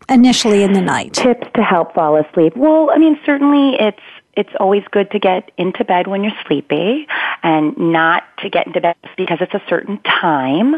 Initially 0.07 0.63
in 0.63 0.73
the 0.73 0.81
night. 0.81 1.13
Tips 1.13 1.47
to 1.53 1.61
help 1.61 1.93
fall 1.93 2.15
asleep. 2.15 2.55
Well, 2.55 2.89
I 2.91 2.97
mean, 2.97 3.19
certainly 3.25 3.75
it's 3.75 4.01
it's 4.33 4.53
always 4.59 4.83
good 4.91 5.11
to 5.11 5.19
get 5.19 5.51
into 5.57 5.83
bed 5.83 6.07
when 6.07 6.23
you're 6.23 6.33
sleepy 6.47 7.07
and 7.43 7.77
not 7.77 8.23
to 8.41 8.49
get 8.49 8.67
into 8.67 8.81
bed 8.81 8.95
because 9.17 9.37
it's 9.41 9.53
a 9.53 9.61
certain 9.69 9.99
time. 9.99 10.75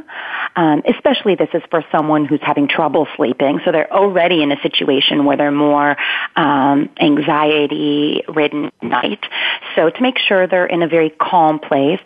Um, 0.55 0.83
especially 0.87 1.35
this 1.35 1.49
is 1.53 1.61
for 1.69 1.83
someone 1.91 2.25
who's 2.25 2.41
having 2.41 2.67
trouble 2.67 3.07
sleeping. 3.15 3.61
So 3.63 3.71
they're 3.71 3.91
already 3.91 4.43
in 4.43 4.51
a 4.51 4.61
situation 4.61 5.25
where 5.25 5.37
they're 5.37 5.51
more 5.51 5.95
um, 6.35 6.89
anxiety 6.99 8.23
ridden 8.27 8.71
night. 8.81 9.23
So 9.75 9.89
to 9.89 10.01
make 10.01 10.17
sure 10.17 10.47
they're 10.47 10.65
in 10.65 10.81
a 10.81 10.87
very 10.87 11.09
calm 11.09 11.59
place 11.59 11.99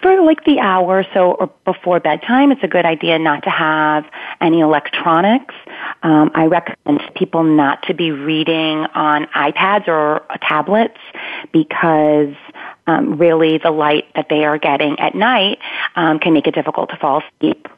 for 0.00 0.20
like 0.22 0.44
the 0.44 0.58
hour 0.58 1.00
or 1.00 1.06
so 1.14 1.32
or 1.32 1.50
before 1.64 2.00
bedtime, 2.00 2.52
it's 2.52 2.62
a 2.62 2.68
good 2.68 2.84
idea 2.84 3.18
not 3.18 3.44
to 3.44 3.50
have 3.50 4.04
any 4.40 4.60
electronics. 4.60 5.54
Um, 6.02 6.30
I 6.34 6.46
recommend 6.46 7.00
people 7.14 7.44
not 7.44 7.82
to 7.84 7.94
be 7.94 8.10
reading 8.10 8.86
on 8.94 9.26
iPads 9.26 9.88
or 9.88 10.26
tablets 10.40 10.98
because 11.52 12.34
um, 12.86 13.16
really 13.16 13.58
the 13.58 13.70
light 13.70 14.06
that 14.14 14.28
they 14.28 14.44
are 14.44 14.58
getting 14.58 14.98
at 14.98 15.14
night 15.14 15.58
um, 15.94 16.18
can 16.18 16.32
make 16.32 16.46
it 16.46 16.54
difficult 16.54 16.90
to 16.90 16.96
fall 16.96 17.22
asleep. 17.22 17.68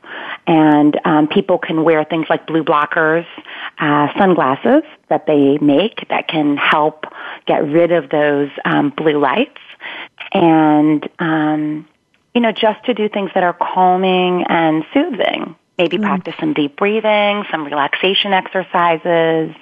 And 0.46 0.98
um, 1.04 1.28
people 1.28 1.58
can 1.58 1.84
wear 1.84 2.04
things 2.04 2.26
like 2.28 2.46
blue 2.46 2.62
blockers, 2.62 3.26
uh, 3.78 4.08
sunglasses 4.18 4.82
that 5.08 5.26
they 5.26 5.58
make 5.58 6.06
that 6.08 6.28
can 6.28 6.56
help 6.56 7.06
get 7.46 7.64
rid 7.66 7.92
of 7.92 8.10
those 8.10 8.50
um, 8.64 8.90
blue 8.90 9.18
lights. 9.18 9.60
And 10.32 11.08
um, 11.18 11.86
you 12.34 12.40
know, 12.40 12.52
just 12.52 12.84
to 12.86 12.94
do 12.94 13.08
things 13.08 13.30
that 13.34 13.44
are 13.44 13.52
calming 13.54 14.44
and 14.48 14.84
soothing. 14.92 15.54
Maybe 15.78 15.98
mm. 15.98 16.02
practice 16.02 16.34
some 16.38 16.52
deep 16.52 16.76
breathing, 16.76 17.44
some 17.50 17.64
relaxation 17.64 18.32
exercises. 18.32 19.54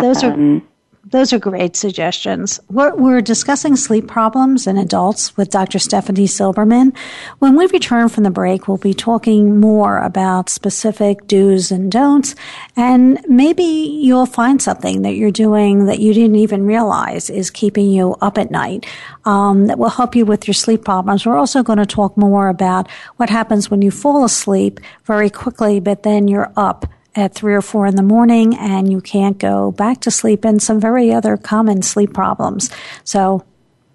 Those 0.00 0.24
are 0.24 0.32
um, 0.32 0.66
those 1.06 1.32
are 1.32 1.38
great 1.38 1.76
suggestions. 1.76 2.60
We're, 2.70 2.94
we're, 2.94 3.20
discussing 3.20 3.76
sleep 3.76 4.06
problems 4.06 4.66
in 4.66 4.76
adults 4.76 5.36
with 5.36 5.50
Dr. 5.50 5.78
Stephanie 5.78 6.26
Silberman. 6.26 6.96
When 7.38 7.56
we 7.56 7.66
return 7.66 8.08
from 8.08 8.24
the 8.24 8.30
break, 8.30 8.68
we'll 8.68 8.76
be 8.76 8.94
talking 8.94 9.60
more 9.60 9.98
about 9.98 10.48
specific 10.48 11.26
do's 11.26 11.70
and 11.70 11.90
don'ts, 11.90 12.34
and 12.76 13.24
maybe 13.28 13.62
you'll 13.62 14.26
find 14.26 14.60
something 14.60 15.02
that 15.02 15.14
you're 15.14 15.30
doing 15.30 15.86
that 15.86 16.00
you 16.00 16.12
didn't 16.12 16.36
even 16.36 16.66
realize 16.66 17.30
is 17.30 17.50
keeping 17.50 17.90
you 17.90 18.14
up 18.20 18.36
at 18.36 18.50
night 18.50 18.86
um, 19.24 19.66
that 19.66 19.78
will 19.78 19.90
help 19.90 20.14
you 20.14 20.26
with 20.26 20.46
your 20.46 20.54
sleep 20.54 20.84
problems. 20.84 21.24
We're 21.24 21.36
also 21.36 21.62
going 21.62 21.78
to 21.78 21.86
talk 21.86 22.16
more 22.16 22.48
about 22.48 22.90
what 23.16 23.30
happens 23.30 23.70
when 23.70 23.82
you 23.82 23.90
fall 23.90 24.24
asleep 24.24 24.80
very 25.04 25.30
quickly, 25.30 25.80
but 25.80 26.02
then 26.02 26.28
you're 26.28 26.52
up 26.56 26.86
at 27.16 27.34
three 27.34 27.54
or 27.54 27.62
four 27.62 27.86
in 27.86 27.96
the 27.96 28.02
morning 28.02 28.56
and 28.56 28.90
you 28.90 29.00
can't 29.00 29.38
go 29.38 29.72
back 29.72 30.00
to 30.00 30.10
sleep 30.10 30.44
and 30.44 30.62
some 30.62 30.80
very 30.80 31.12
other 31.12 31.36
common 31.36 31.82
sleep 31.82 32.12
problems. 32.12 32.70
So 33.04 33.44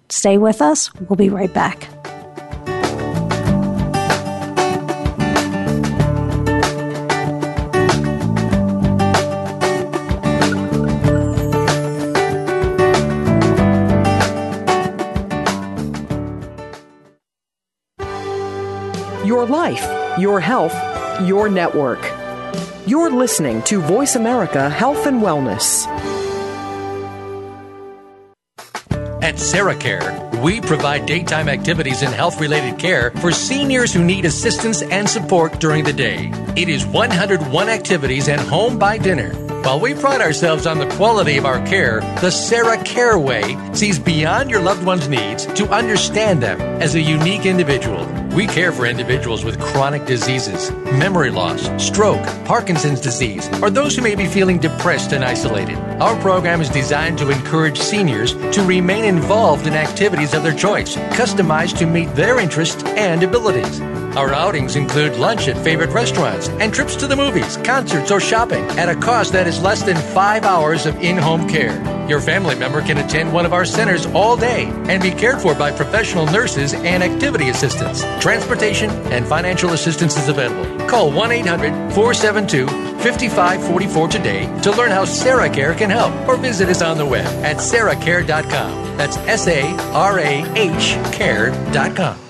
stay 0.08 0.38
with 0.38 0.62
us. 0.62 0.92
We'll 0.94 1.16
be 1.16 1.28
right 1.28 1.52
back. 1.52 1.88
Your 19.24 19.46
life, 19.46 20.18
your 20.18 20.40
health, 20.40 20.74
your 21.26 21.48
network. 21.48 22.19
You're 22.90 23.12
listening 23.12 23.62
to 23.70 23.80
Voice 23.80 24.16
America 24.16 24.68
Health 24.68 25.06
and 25.06 25.22
Wellness. 25.22 25.86
At 29.22 29.36
SarahCare, 29.36 30.42
we 30.42 30.60
provide 30.60 31.06
daytime 31.06 31.48
activities 31.48 32.02
and 32.02 32.12
health 32.12 32.40
related 32.40 32.80
care 32.80 33.12
for 33.12 33.30
seniors 33.30 33.94
who 33.94 34.02
need 34.02 34.24
assistance 34.24 34.82
and 34.82 35.08
support 35.08 35.60
during 35.60 35.84
the 35.84 35.92
day. 35.92 36.32
It 36.56 36.68
is 36.68 36.84
101 36.84 37.68
activities 37.68 38.28
and 38.28 38.40
home 38.40 38.76
by 38.76 38.98
dinner. 38.98 39.49
While 39.62 39.80
we 39.80 39.94
pride 39.94 40.20
ourselves 40.20 40.66
on 40.66 40.78
the 40.78 40.88
quality 40.96 41.36
of 41.36 41.44
our 41.44 41.64
care, 41.66 42.00
the 42.20 42.30
Sarah 42.30 42.82
Care 42.82 43.18
Way 43.18 43.56
sees 43.72 43.98
beyond 43.98 44.50
your 44.50 44.60
loved 44.60 44.84
one's 44.84 45.08
needs 45.08 45.46
to 45.46 45.68
understand 45.68 46.42
them 46.42 46.60
as 46.82 46.94
a 46.94 47.00
unique 47.00 47.46
individual 47.46 48.06
we 48.34 48.46
care 48.46 48.70
for 48.70 48.86
individuals 48.86 49.44
with 49.44 49.58
chronic 49.58 50.06
diseases, 50.06 50.70
memory 50.92 51.30
loss, 51.30 51.68
stroke, 51.84 52.24
Parkinson's 52.44 53.00
disease, 53.00 53.48
or 53.60 53.70
those 53.70 53.96
who 53.96 54.02
may 54.02 54.14
be 54.14 54.26
feeling 54.26 54.58
depressed 54.58 55.12
and 55.12 55.24
isolated. 55.24 55.76
Our 56.00 56.18
program 56.20 56.60
is 56.60 56.68
designed 56.68 57.18
to 57.18 57.30
encourage 57.30 57.78
seniors 57.78 58.34
to 58.54 58.62
remain 58.62 59.04
involved 59.04 59.66
in 59.66 59.74
activities 59.74 60.32
of 60.32 60.44
their 60.44 60.54
choice, 60.54 60.94
customized 60.94 61.78
to 61.78 61.86
meet 61.86 62.14
their 62.14 62.38
interests 62.38 62.84
and 62.84 63.22
abilities. 63.22 63.80
Our 64.16 64.34
outings 64.34 64.74
include 64.74 65.16
lunch 65.16 65.46
at 65.46 65.56
favorite 65.62 65.90
restaurants 65.90 66.48
and 66.48 66.74
trips 66.74 66.96
to 66.96 67.06
the 67.06 67.14
movies, 67.14 67.56
concerts, 67.58 68.10
or 68.10 68.18
shopping 68.18 68.64
at 68.78 68.88
a 68.88 68.96
cost 68.96 69.32
that 69.34 69.46
is 69.46 69.62
less 69.62 69.82
than 69.82 69.96
five 69.96 70.44
hours 70.44 70.84
of 70.84 70.96
in 70.96 71.16
home 71.16 71.48
care. 71.48 71.78
Your 72.08 72.20
family 72.20 72.56
member 72.56 72.82
can 72.82 72.98
attend 72.98 73.32
one 73.32 73.46
of 73.46 73.52
our 73.52 73.64
centers 73.64 74.06
all 74.06 74.36
day 74.36 74.64
and 74.88 75.00
be 75.00 75.12
cared 75.12 75.40
for 75.40 75.54
by 75.54 75.70
professional 75.70 76.26
nurses 76.26 76.74
and 76.74 77.04
activity 77.04 77.50
assistants. 77.50 78.02
Transportation 78.20 78.90
and 79.12 79.24
financial 79.26 79.74
assistance 79.74 80.16
is 80.16 80.28
available. 80.28 80.86
Call 80.88 81.12
1 81.12 81.30
800 81.30 81.92
472 81.92 82.66
5544 82.66 84.08
today 84.08 84.60
to 84.62 84.72
learn 84.72 84.90
how 84.90 85.04
Sarah 85.04 85.48
Care 85.48 85.74
can 85.74 85.88
help 85.88 86.12
or 86.28 86.36
visit 86.36 86.68
us 86.68 86.82
on 86.82 86.98
the 86.98 87.06
web 87.06 87.26
at 87.44 87.58
sarahcare.com. 87.58 88.96
That's 88.96 89.16
S 89.18 89.46
A 89.46 89.62
R 89.92 90.18
A 90.18 90.52
H 90.56 90.94
care.com. 91.12 92.29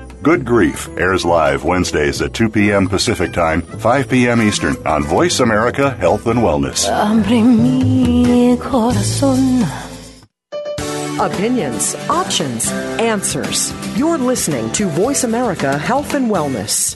Good 0.23 0.45
Grief 0.45 0.87
airs 0.99 1.25
live 1.25 1.63
Wednesdays 1.63 2.21
at 2.21 2.35
2 2.35 2.49
p.m. 2.49 2.87
Pacific 2.87 3.33
Time, 3.33 3.63
5 3.63 4.07
p.m. 4.07 4.39
Eastern 4.39 4.75
on 4.85 5.03
Voice 5.03 5.39
America 5.39 5.89
Health 5.95 6.27
and 6.27 6.41
Wellness. 6.41 6.87
Opinions, 11.19 11.95
options, 12.07 12.71
answers. 12.99 13.73
You're 13.97 14.19
listening 14.19 14.71
to 14.73 14.89
Voice 14.89 15.23
America 15.23 15.75
Health 15.75 16.13
and 16.13 16.29
Wellness. 16.29 16.95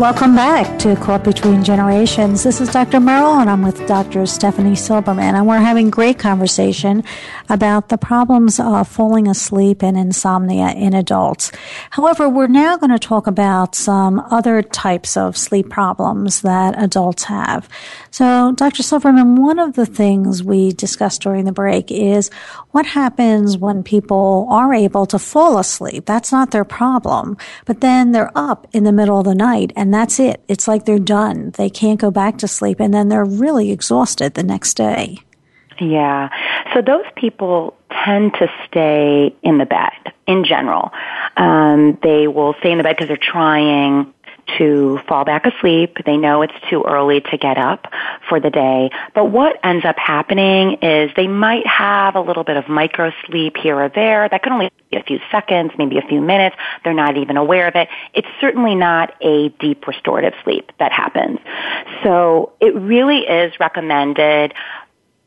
Welcome 0.00 0.34
back 0.34 0.78
to 0.78 0.96
Caught 0.96 1.24
Between 1.24 1.62
Generations. 1.62 2.42
This 2.42 2.62
is 2.62 2.70
Dr. 2.70 3.00
Merle, 3.00 3.38
and 3.38 3.50
I'm 3.50 3.60
with 3.60 3.86
Dr. 3.86 4.24
Stephanie 4.24 4.70
Silberman, 4.70 5.34
and 5.34 5.46
we're 5.46 5.58
having 5.58 5.88
a 5.88 5.90
great 5.90 6.18
conversation 6.18 7.04
about 7.50 7.90
the 7.90 7.98
problems 7.98 8.58
of 8.58 8.88
falling 8.88 9.28
asleep 9.28 9.82
and 9.82 9.98
insomnia 9.98 10.68
in 10.70 10.94
adults. 10.94 11.52
However, 11.90 12.30
we're 12.30 12.46
now 12.46 12.78
going 12.78 12.92
to 12.92 12.98
talk 12.98 13.26
about 13.26 13.74
some 13.74 14.20
other 14.30 14.62
types 14.62 15.18
of 15.18 15.36
sleep 15.36 15.68
problems 15.68 16.40
that 16.40 16.82
adults 16.82 17.24
have. 17.24 17.68
So, 18.10 18.52
Dr. 18.52 18.82
Silberman, 18.82 19.38
one 19.38 19.58
of 19.58 19.74
the 19.74 19.84
things 19.84 20.42
we 20.42 20.72
discussed 20.72 21.20
during 21.20 21.44
the 21.44 21.52
break 21.52 21.90
is 21.90 22.30
what 22.70 22.86
happens 22.86 23.58
when 23.58 23.82
people 23.82 24.46
are 24.48 24.72
able 24.72 25.04
to 25.04 25.18
fall 25.18 25.58
asleep. 25.58 26.06
That's 26.06 26.32
not 26.32 26.52
their 26.52 26.64
problem, 26.64 27.36
but 27.66 27.82
then 27.82 28.12
they're 28.12 28.32
up 28.34 28.66
in 28.72 28.84
the 28.84 28.92
middle 28.92 29.18
of 29.18 29.26
the 29.26 29.34
night 29.34 29.74
and 29.76 29.89
that's 29.92 30.20
it. 30.20 30.42
It's 30.48 30.68
like 30.68 30.84
they're 30.84 30.98
done. 30.98 31.52
They 31.56 31.70
can't 31.70 32.00
go 32.00 32.10
back 32.10 32.38
to 32.38 32.48
sleep 32.48 32.80
and 32.80 32.92
then 32.92 33.08
they're 33.08 33.24
really 33.24 33.70
exhausted 33.70 34.34
the 34.34 34.42
next 34.42 34.74
day. 34.74 35.18
Yeah. 35.80 36.28
So 36.74 36.82
those 36.82 37.06
people 37.16 37.76
tend 38.04 38.34
to 38.34 38.48
stay 38.66 39.34
in 39.42 39.58
the 39.58 39.66
bed 39.66 40.12
in 40.26 40.44
general. 40.44 40.92
Um, 41.36 41.98
they 42.02 42.28
will 42.28 42.54
stay 42.60 42.70
in 42.70 42.78
the 42.78 42.84
bed 42.84 42.96
because 42.96 43.08
they're 43.08 43.16
trying 43.16 44.12
to 44.58 44.98
fall 45.08 45.24
back 45.24 45.46
asleep. 45.46 45.98
They 46.04 46.16
know 46.16 46.42
it's 46.42 46.54
too 46.68 46.82
early 46.86 47.20
to 47.20 47.36
get 47.36 47.58
up 47.58 47.92
for 48.28 48.40
the 48.40 48.50
day. 48.50 48.90
But 49.14 49.26
what 49.26 49.58
ends 49.64 49.84
up 49.84 49.98
happening 49.98 50.78
is 50.82 51.10
they 51.16 51.26
might 51.26 51.66
have 51.66 52.14
a 52.14 52.20
little 52.20 52.44
bit 52.44 52.56
of 52.56 52.68
micro 52.68 53.12
sleep 53.26 53.56
here 53.56 53.80
or 53.80 53.88
there. 53.88 54.28
That 54.28 54.42
could 54.42 54.52
only 54.52 54.70
be 54.90 54.96
a 54.96 55.02
few 55.02 55.20
seconds, 55.30 55.72
maybe 55.78 55.98
a 55.98 56.02
few 56.02 56.20
minutes. 56.20 56.56
They're 56.84 56.94
not 56.94 57.16
even 57.16 57.36
aware 57.36 57.68
of 57.68 57.76
it. 57.76 57.88
It's 58.14 58.28
certainly 58.40 58.74
not 58.74 59.14
a 59.20 59.48
deep 59.60 59.86
restorative 59.86 60.34
sleep 60.44 60.72
that 60.78 60.92
happens. 60.92 61.38
So 62.02 62.52
it 62.60 62.74
really 62.74 63.20
is 63.20 63.52
recommended 63.60 64.54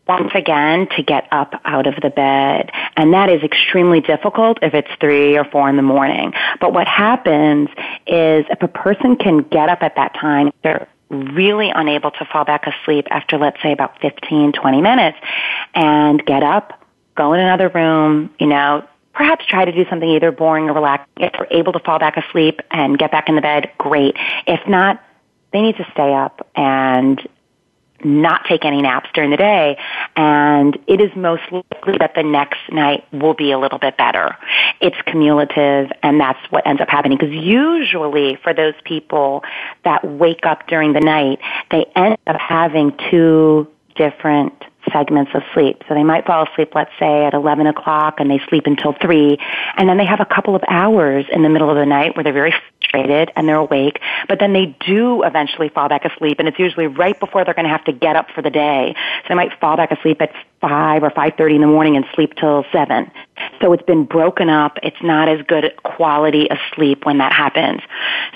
once 0.07 0.31
again 0.35 0.87
to 0.97 1.03
get 1.03 1.27
up 1.31 1.53
out 1.63 1.87
of 1.87 1.95
the 2.01 2.09
bed. 2.09 2.71
And 2.97 3.13
that 3.13 3.29
is 3.29 3.41
extremely 3.41 4.01
difficult 4.01 4.59
if 4.61 4.73
it's 4.73 4.89
three 4.99 5.37
or 5.37 5.45
four 5.45 5.69
in 5.69 5.77
the 5.77 5.81
morning. 5.81 6.33
But 6.59 6.73
what 6.73 6.87
happens 6.87 7.69
is 8.05 8.45
if 8.49 8.61
a 8.61 8.67
person 8.67 9.15
can 9.15 9.39
get 9.39 9.69
up 9.69 9.81
at 9.81 9.95
that 9.95 10.13
time, 10.15 10.51
they're 10.63 10.87
really 11.09 11.69
unable 11.69 12.11
to 12.11 12.25
fall 12.25 12.43
back 12.43 12.65
asleep 12.67 13.07
after 13.11 13.37
let's 13.37 13.61
say 13.61 13.71
about 13.71 13.99
15, 14.01 14.51
20 14.51 14.81
minutes 14.81 15.17
and 15.73 16.25
get 16.25 16.43
up, 16.43 16.83
go 17.15 17.33
in 17.33 17.39
another 17.39 17.69
room, 17.69 18.33
you 18.39 18.47
know, 18.47 18.85
perhaps 19.13 19.45
try 19.45 19.63
to 19.63 19.71
do 19.71 19.85
something 19.89 20.09
either 20.09 20.31
boring 20.31 20.69
or 20.69 20.73
relaxing. 20.73 21.07
If 21.17 21.33
they're 21.33 21.47
able 21.51 21.73
to 21.73 21.79
fall 21.79 21.99
back 21.99 22.17
asleep 22.17 22.61
and 22.71 22.97
get 22.97 23.11
back 23.11 23.29
in 23.29 23.35
the 23.35 23.41
bed, 23.41 23.71
great. 23.77 24.15
If 24.47 24.67
not, 24.67 25.03
they 25.51 25.61
need 25.61 25.77
to 25.77 25.87
stay 25.93 26.13
up 26.13 26.47
and 26.55 27.21
not 28.03 28.45
take 28.45 28.65
any 28.65 28.81
naps 28.81 29.09
during 29.13 29.31
the 29.31 29.37
day, 29.37 29.77
and 30.15 30.77
it 30.87 31.01
is 31.01 31.15
most 31.15 31.43
likely 31.51 31.97
that 31.99 32.13
the 32.15 32.23
next 32.23 32.59
night 32.71 33.05
will 33.11 33.33
be 33.33 33.51
a 33.51 33.59
little 33.59 33.79
bit 33.79 33.97
better. 33.97 34.35
It's 34.81 34.97
cumulative, 35.05 35.91
and 36.01 36.19
that's 36.19 36.39
what 36.49 36.65
ends 36.67 36.81
up 36.81 36.89
happening. 36.89 37.17
Because 37.17 37.33
usually, 37.33 38.37
for 38.43 38.53
those 38.53 38.75
people 38.83 39.43
that 39.83 40.03
wake 40.03 40.45
up 40.45 40.67
during 40.67 40.93
the 40.93 41.01
night, 41.01 41.39
they 41.71 41.85
end 41.95 42.17
up 42.27 42.39
having 42.39 42.97
two 43.09 43.67
different 43.95 44.53
segments 44.91 45.31
of 45.33 45.43
sleep. 45.53 45.83
So 45.87 45.93
they 45.93 46.03
might 46.03 46.25
fall 46.25 46.45
asleep, 46.51 46.73
let's 46.75 46.91
say, 46.99 47.25
at 47.25 47.33
11 47.33 47.67
o'clock 47.67 48.19
and 48.19 48.29
they 48.29 48.39
sleep 48.49 48.65
until 48.65 48.93
3. 48.93 49.37
And 49.77 49.87
then 49.87 49.97
they 49.97 50.05
have 50.05 50.19
a 50.19 50.25
couple 50.25 50.55
of 50.55 50.63
hours 50.67 51.25
in 51.31 51.43
the 51.43 51.49
middle 51.49 51.69
of 51.69 51.77
the 51.77 51.85
night 51.85 52.15
where 52.15 52.23
they're 52.23 52.33
very 52.33 52.53
frustrated 52.93 53.31
and 53.35 53.47
they're 53.47 53.55
awake. 53.55 53.99
But 54.27 54.39
then 54.39 54.53
they 54.53 54.75
do 54.85 55.23
eventually 55.23 55.69
fall 55.69 55.89
back 55.89 56.05
asleep 56.05 56.39
and 56.39 56.47
it's 56.47 56.59
usually 56.59 56.87
right 56.87 57.19
before 57.19 57.43
they're 57.43 57.53
going 57.53 57.65
to 57.65 57.71
have 57.71 57.83
to 57.85 57.91
get 57.91 58.15
up 58.15 58.29
for 58.33 58.41
the 58.41 58.49
day. 58.49 58.95
So 59.23 59.29
they 59.29 59.35
might 59.35 59.51
fall 59.59 59.77
back 59.77 59.91
asleep 59.91 60.21
at 60.21 60.31
5 60.61 61.03
or 61.03 61.09
5.30 61.09 61.55
in 61.55 61.61
the 61.61 61.67
morning 61.67 61.95
and 61.95 62.05
sleep 62.13 62.35
till 62.35 62.65
7. 62.71 63.11
So 63.61 63.73
it's 63.73 63.83
been 63.83 64.05
broken 64.05 64.49
up. 64.49 64.77
It's 64.83 65.01
not 65.01 65.29
as 65.29 65.41
good 65.47 65.73
quality 65.83 66.49
of 66.49 66.57
sleep 66.75 67.05
when 67.05 67.17
that 67.17 67.33
happens. 67.33 67.81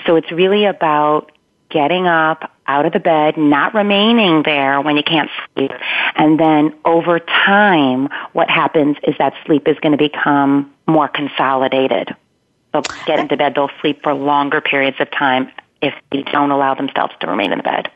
So 0.06 0.16
it's 0.16 0.30
really 0.30 0.64
about 0.64 1.32
getting 1.70 2.06
up 2.06 2.50
out 2.66 2.86
of 2.86 2.92
the 2.92 3.00
bed, 3.00 3.36
not 3.36 3.74
remaining 3.74 4.42
there 4.42 4.80
when 4.80 4.96
you 4.96 5.02
can't 5.02 5.30
sleep. 5.54 5.70
And 6.16 6.38
then 6.38 6.74
over 6.84 7.18
time, 7.18 8.08
what 8.32 8.50
happens 8.50 8.96
is 9.06 9.14
that 9.18 9.34
sleep 9.46 9.68
is 9.68 9.78
going 9.80 9.92
to 9.92 9.98
become 9.98 10.72
more 10.86 11.08
consolidated. 11.08 12.14
They'll 12.78 12.86
get 13.06 13.18
into 13.18 13.36
bed, 13.36 13.54
they'll 13.56 13.70
sleep 13.80 14.02
for 14.02 14.14
longer 14.14 14.60
periods 14.60 14.98
of 15.00 15.10
time 15.10 15.50
if 15.82 15.94
they 16.12 16.22
don't 16.22 16.50
allow 16.50 16.74
themselves 16.74 17.14
to 17.20 17.26
remain 17.26 17.52
in 17.52 17.58
the 17.58 17.64
bed. 17.64 17.90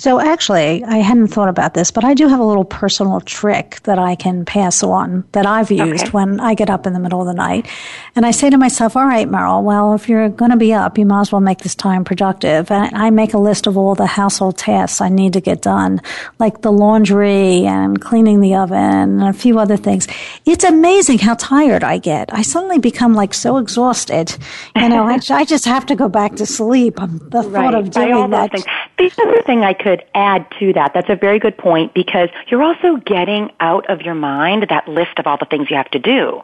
So 0.00 0.18
actually, 0.18 0.82
I 0.82 0.96
hadn't 0.96 1.26
thought 1.26 1.50
about 1.50 1.74
this, 1.74 1.90
but 1.90 2.04
I 2.04 2.14
do 2.14 2.26
have 2.26 2.40
a 2.40 2.44
little 2.44 2.64
personal 2.64 3.20
trick 3.20 3.80
that 3.82 3.98
I 3.98 4.14
can 4.14 4.46
pass 4.46 4.82
on 4.82 5.24
that 5.32 5.44
I've 5.44 5.70
used 5.70 6.04
okay. 6.04 6.10
when 6.12 6.40
I 6.40 6.54
get 6.54 6.70
up 6.70 6.86
in 6.86 6.94
the 6.94 6.98
middle 6.98 7.20
of 7.20 7.26
the 7.26 7.34
night. 7.34 7.68
And 8.16 8.24
I 8.24 8.30
say 8.30 8.48
to 8.48 8.56
myself, 8.56 8.96
all 8.96 9.04
right, 9.04 9.28
Merle, 9.28 9.62
well, 9.62 9.92
if 9.92 10.08
you're 10.08 10.30
going 10.30 10.52
to 10.52 10.56
be 10.56 10.72
up, 10.72 10.96
you 10.96 11.04
might 11.04 11.20
as 11.20 11.32
well 11.32 11.42
make 11.42 11.58
this 11.58 11.74
time 11.74 12.04
productive. 12.04 12.70
And 12.70 12.96
I 12.96 13.10
make 13.10 13.34
a 13.34 13.38
list 13.38 13.66
of 13.66 13.76
all 13.76 13.94
the 13.94 14.06
household 14.06 14.56
tasks 14.56 15.02
I 15.02 15.10
need 15.10 15.34
to 15.34 15.40
get 15.42 15.60
done, 15.60 16.00
like 16.38 16.62
the 16.62 16.72
laundry 16.72 17.66
and 17.66 18.00
cleaning 18.00 18.40
the 18.40 18.54
oven 18.54 19.20
and 19.20 19.24
a 19.24 19.34
few 19.34 19.58
other 19.58 19.76
things. 19.76 20.08
It's 20.46 20.64
amazing 20.64 21.18
how 21.18 21.34
tired 21.34 21.84
I 21.84 21.98
get. 21.98 22.32
I 22.32 22.40
suddenly 22.40 22.78
become 22.78 23.12
like 23.12 23.34
so 23.34 23.58
exhausted. 23.58 24.34
You 24.74 24.88
know, 24.88 25.04
I, 25.04 25.18
I, 25.30 25.44
just 25.44 25.66
have 25.66 25.84
to 25.86 25.94
go 25.94 26.08
back 26.08 26.36
to 26.36 26.46
sleep. 26.46 26.96
The 26.96 27.02
right. 27.02 27.52
thought 27.52 27.74
of 27.74 27.90
doing 27.90 28.30
that. 28.30 28.50
The 28.96 29.12
other 29.22 29.42
thing 29.42 29.62
I 29.62 29.74
could 29.74 29.89
add 30.14 30.46
to 30.58 30.72
that, 30.74 30.92
that's 30.94 31.08
a 31.08 31.16
very 31.16 31.38
good 31.38 31.56
point 31.56 31.94
because 31.94 32.28
you're 32.48 32.62
also 32.62 32.96
getting 32.96 33.50
out 33.60 33.88
of 33.90 34.02
your 34.02 34.14
mind 34.14 34.66
that 34.70 34.88
list 34.88 35.18
of 35.18 35.26
all 35.26 35.36
the 35.38 35.46
things 35.46 35.70
you 35.70 35.76
have 35.76 35.90
to 35.90 35.98
do. 35.98 36.42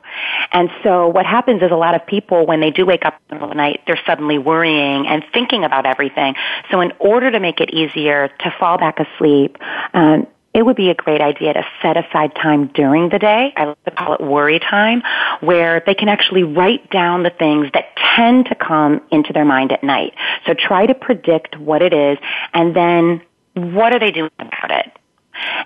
And 0.53 0.71
so 0.83 1.09
what 1.09 1.27
happens 1.27 1.63
is 1.63 1.71
a 1.71 1.77
lot 1.77 1.95
of 1.95 2.07
people, 2.07 2.47
when 2.47 2.61
they 2.61 2.71
do 2.71 2.87
wake 2.87 3.05
up 3.05 3.15
in 3.15 3.21
the 3.29 3.35
middle 3.35 3.49
of 3.49 3.51
the 3.51 3.57
night, 3.57 3.81
they're 3.87 4.01
suddenly 4.07 4.39
worrying 4.39 5.07
and 5.07 5.25
thinking 5.33 5.65
about 5.65 5.87
everything. 5.87 6.35
So 6.71 6.81
in 6.81 6.93
order 6.99 7.31
to 7.31 7.41
make 7.41 7.61
it 7.61 7.71
easier 7.71 8.29
to 8.29 8.55
fall 8.59 8.79
back 8.79 8.99
asleep, 9.01 9.59
um, 9.95 10.27
it 10.57 10.65
would 10.65 10.77
be 10.77 10.89
a 10.89 10.95
great 10.95 11.21
idea 11.21 11.53
to 11.53 11.63
set 11.83 11.99
aside 11.99 12.35
time 12.35 12.69
during 12.69 13.11
the 13.11 13.19
day. 13.19 13.53
I 13.55 13.65
like 13.67 13.85
to 13.85 13.91
call 13.91 14.15
it 14.15 14.23
worry 14.23 14.59
time, 14.59 15.03
where 15.41 15.83
they 15.85 15.93
can 15.93 16.09
actually 16.09 16.45
write 16.45 16.91
down 16.91 17.25
the 17.25 17.31
things 17.31 17.69
that 17.75 17.95
tend 18.17 18.47
to 18.47 18.55
come 18.55 19.03
into 19.11 19.35
their 19.35 19.45
mind 19.45 19.71
at 19.73 19.85
night. 19.85 20.15
So 20.47 20.55
try 20.55 20.87
to 20.87 20.95
predict 20.95 21.59
what 21.59 21.83
it 21.83 21.93
is 21.93 22.17
and 22.55 22.75
then 22.75 23.21
what 23.57 23.95
are 23.95 23.99
they 23.99 24.11
doing 24.11 24.31
about 24.39 24.71
it? 24.71 24.93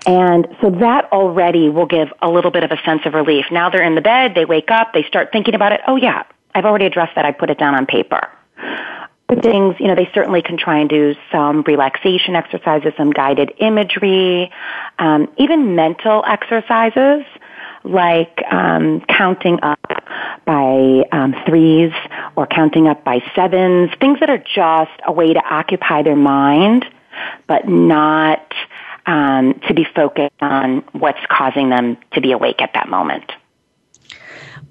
And 0.05 0.47
so 0.61 0.69
that 0.69 1.11
already 1.11 1.69
will 1.69 1.85
give 1.85 2.09
a 2.21 2.29
little 2.29 2.51
bit 2.51 2.63
of 2.63 2.71
a 2.71 2.77
sense 2.83 3.01
of 3.05 3.13
relief. 3.13 3.45
Now 3.51 3.69
they're 3.69 3.83
in 3.83 3.95
the 3.95 4.01
bed, 4.01 4.33
they 4.35 4.45
wake 4.45 4.71
up, 4.71 4.93
they 4.93 5.03
start 5.03 5.31
thinking 5.31 5.55
about 5.55 5.71
it. 5.71 5.81
Oh 5.87 5.95
yeah, 5.95 6.23
I've 6.53 6.65
already 6.65 6.85
addressed 6.85 7.15
that. 7.15 7.25
I 7.25 7.31
put 7.31 7.49
it 7.49 7.57
down 7.57 7.75
on 7.75 7.85
paper 7.85 8.29
things, 9.41 9.75
you 9.79 9.87
know, 9.87 9.95
they 9.95 10.09
certainly 10.13 10.41
can 10.41 10.57
try 10.57 10.79
and 10.79 10.89
do 10.89 11.15
some 11.31 11.61
relaxation 11.61 12.35
exercises, 12.35 12.91
some 12.97 13.11
guided 13.11 13.53
imagery, 13.59 14.51
um, 14.99 15.31
even 15.37 15.75
mental 15.75 16.23
exercises 16.27 17.23
like 17.83 18.43
um, 18.51 19.01
counting 19.07 19.59
up 19.63 19.79
by 20.45 21.03
um, 21.11 21.33
threes 21.47 21.91
or 22.35 22.45
counting 22.45 22.87
up 22.87 23.03
by 23.03 23.23
sevens, 23.35 23.89
things 23.99 24.19
that 24.19 24.29
are 24.29 24.37
just 24.37 24.91
a 25.05 25.11
way 25.11 25.33
to 25.33 25.41
occupy 25.49 26.03
their 26.03 26.15
mind, 26.15 26.85
but 27.47 27.67
not 27.67 28.53
um, 29.05 29.59
to 29.67 29.73
be 29.73 29.85
focused 29.95 30.41
on 30.41 30.79
what's 30.93 31.19
causing 31.29 31.69
them 31.69 31.97
to 32.13 32.21
be 32.21 32.31
awake 32.31 32.61
at 32.61 32.73
that 32.73 32.89
moment. 32.89 33.31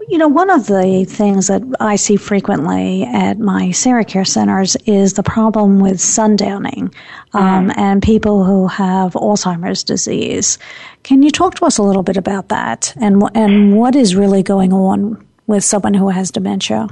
You 0.09 0.19
know, 0.19 0.29
one 0.29 0.51
of 0.51 0.67
the 0.67 1.05
things 1.07 1.49
that 1.49 1.63
I 1.79 1.97
see 1.97 2.17
frequently 2.17 3.05
at 3.05 3.39
my 3.39 3.71
Sarah 3.71 4.05
Care 4.05 4.25
centers 4.25 4.75
is 4.87 5.13
the 5.13 5.23
problem 5.23 5.79
with 5.79 5.97
sundowning 5.97 6.93
um, 7.35 7.69
mm-hmm. 7.69 7.79
and 7.79 8.03
people 8.03 8.45
who 8.45 8.67
have 8.67 9.13
Alzheimer's 9.13 9.85
disease. 9.85 10.59
Can 11.03 11.23
you 11.23 11.31
talk 11.31 11.55
to 11.57 11.67
us 11.67 11.77
a 11.77 11.83
little 11.83 12.03
bit 12.03 12.17
about 12.17 12.49
that 12.49 12.95
and 13.01 13.23
and 13.35 13.77
what 13.77 13.95
is 13.95 14.17
really 14.17 14.43
going 14.43 14.73
on 14.73 15.25
with 15.47 15.65
someone 15.65 15.95
who 15.95 16.09
has 16.09 16.31
dementia? 16.31 16.89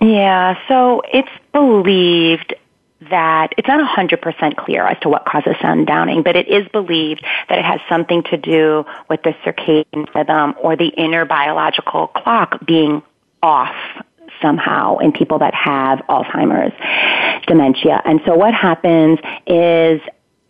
Yeah, 0.00 0.56
so 0.68 1.02
it's 1.12 1.30
believed 1.52 2.54
that 3.08 3.54
it's 3.56 3.66
not 3.66 3.80
100% 3.96 4.56
clear 4.56 4.86
as 4.86 4.98
to 5.00 5.08
what 5.08 5.24
causes 5.24 5.54
sundowning, 5.60 6.22
but 6.22 6.36
it 6.36 6.48
is 6.48 6.68
believed 6.68 7.24
that 7.48 7.58
it 7.58 7.64
has 7.64 7.80
something 7.88 8.22
to 8.24 8.36
do 8.36 8.84
with 9.08 9.22
the 9.22 9.34
circadian 9.44 10.12
rhythm 10.14 10.54
or 10.62 10.76
the 10.76 10.88
inner 10.88 11.24
biological 11.24 12.08
clock 12.08 12.64
being 12.66 13.02
off 13.42 13.74
somehow 14.42 14.98
in 14.98 15.12
people 15.12 15.38
that 15.38 15.54
have 15.54 16.00
Alzheimer's 16.08 16.74
dementia. 17.46 18.00
And 18.04 18.20
so 18.26 18.34
what 18.34 18.54
happens 18.54 19.18
is 19.46 20.00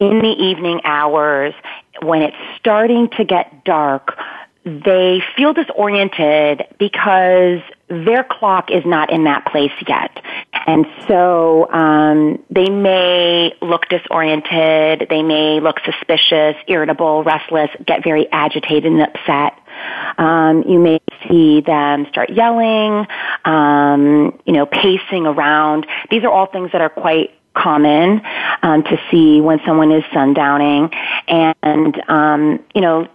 in 0.00 0.18
the 0.18 0.34
evening 0.38 0.80
hours, 0.84 1.54
when 2.02 2.22
it's 2.22 2.36
starting 2.58 3.08
to 3.10 3.24
get 3.24 3.64
dark, 3.64 4.16
they 4.64 5.22
feel 5.36 5.52
disoriented 5.52 6.66
because 6.78 7.60
their 7.88 8.24
clock 8.24 8.70
is 8.70 8.84
not 8.84 9.10
in 9.10 9.24
that 9.24 9.46
place 9.46 9.72
yet. 9.86 10.22
And 10.70 10.86
so 11.08 11.68
um, 11.72 12.40
they 12.48 12.70
may 12.70 13.52
look 13.60 13.88
disoriented, 13.88 15.08
they 15.10 15.20
may 15.20 15.58
look 15.58 15.80
suspicious, 15.84 16.54
irritable, 16.68 17.24
restless, 17.24 17.70
get 17.84 18.04
very 18.04 18.30
agitated 18.30 18.92
and 18.92 19.02
upset. 19.02 19.58
Um, 20.16 20.62
you 20.68 20.78
may 20.78 21.00
see 21.28 21.60
them 21.60 22.06
start 22.10 22.30
yelling, 22.30 23.04
um, 23.44 24.38
you 24.46 24.52
know, 24.52 24.64
pacing 24.64 25.26
around. 25.26 25.88
These 26.08 26.22
are 26.22 26.30
all 26.30 26.46
things 26.46 26.70
that 26.70 26.80
are 26.80 26.88
quite 26.88 27.34
common 27.52 28.22
um, 28.62 28.84
to 28.84 29.00
see 29.10 29.40
when 29.40 29.58
someone 29.66 29.90
is 29.90 30.04
sundowning, 30.04 30.94
and 31.26 32.00
um, 32.08 32.62
you 32.76 32.80
know, 32.80 33.08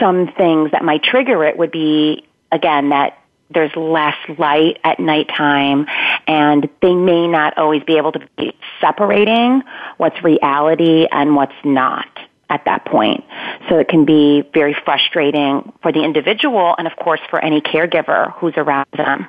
some 0.00 0.26
things 0.32 0.72
that 0.72 0.82
might 0.82 1.04
trigger 1.04 1.44
it 1.44 1.56
would 1.56 1.70
be 1.70 2.26
again 2.50 2.88
that 2.88 3.19
there's 3.50 3.74
less 3.76 4.16
light 4.38 4.78
at 4.84 5.00
nighttime 5.00 5.86
and 6.26 6.68
they 6.82 6.94
may 6.94 7.26
not 7.26 7.56
always 7.58 7.82
be 7.84 7.96
able 7.96 8.12
to 8.12 8.20
be 8.36 8.56
separating 8.80 9.62
what's 9.96 10.22
reality 10.22 11.06
and 11.10 11.34
what's 11.34 11.54
not 11.64 12.06
at 12.48 12.64
that 12.64 12.84
point. 12.84 13.24
So 13.68 13.78
it 13.78 13.88
can 13.88 14.04
be 14.04 14.42
very 14.52 14.76
frustrating 14.84 15.72
for 15.82 15.92
the 15.92 16.02
individual 16.02 16.74
and 16.78 16.86
of 16.86 16.96
course 16.96 17.20
for 17.28 17.42
any 17.44 17.60
caregiver 17.60 18.32
who's 18.34 18.54
around 18.56 18.88
them. 18.96 19.26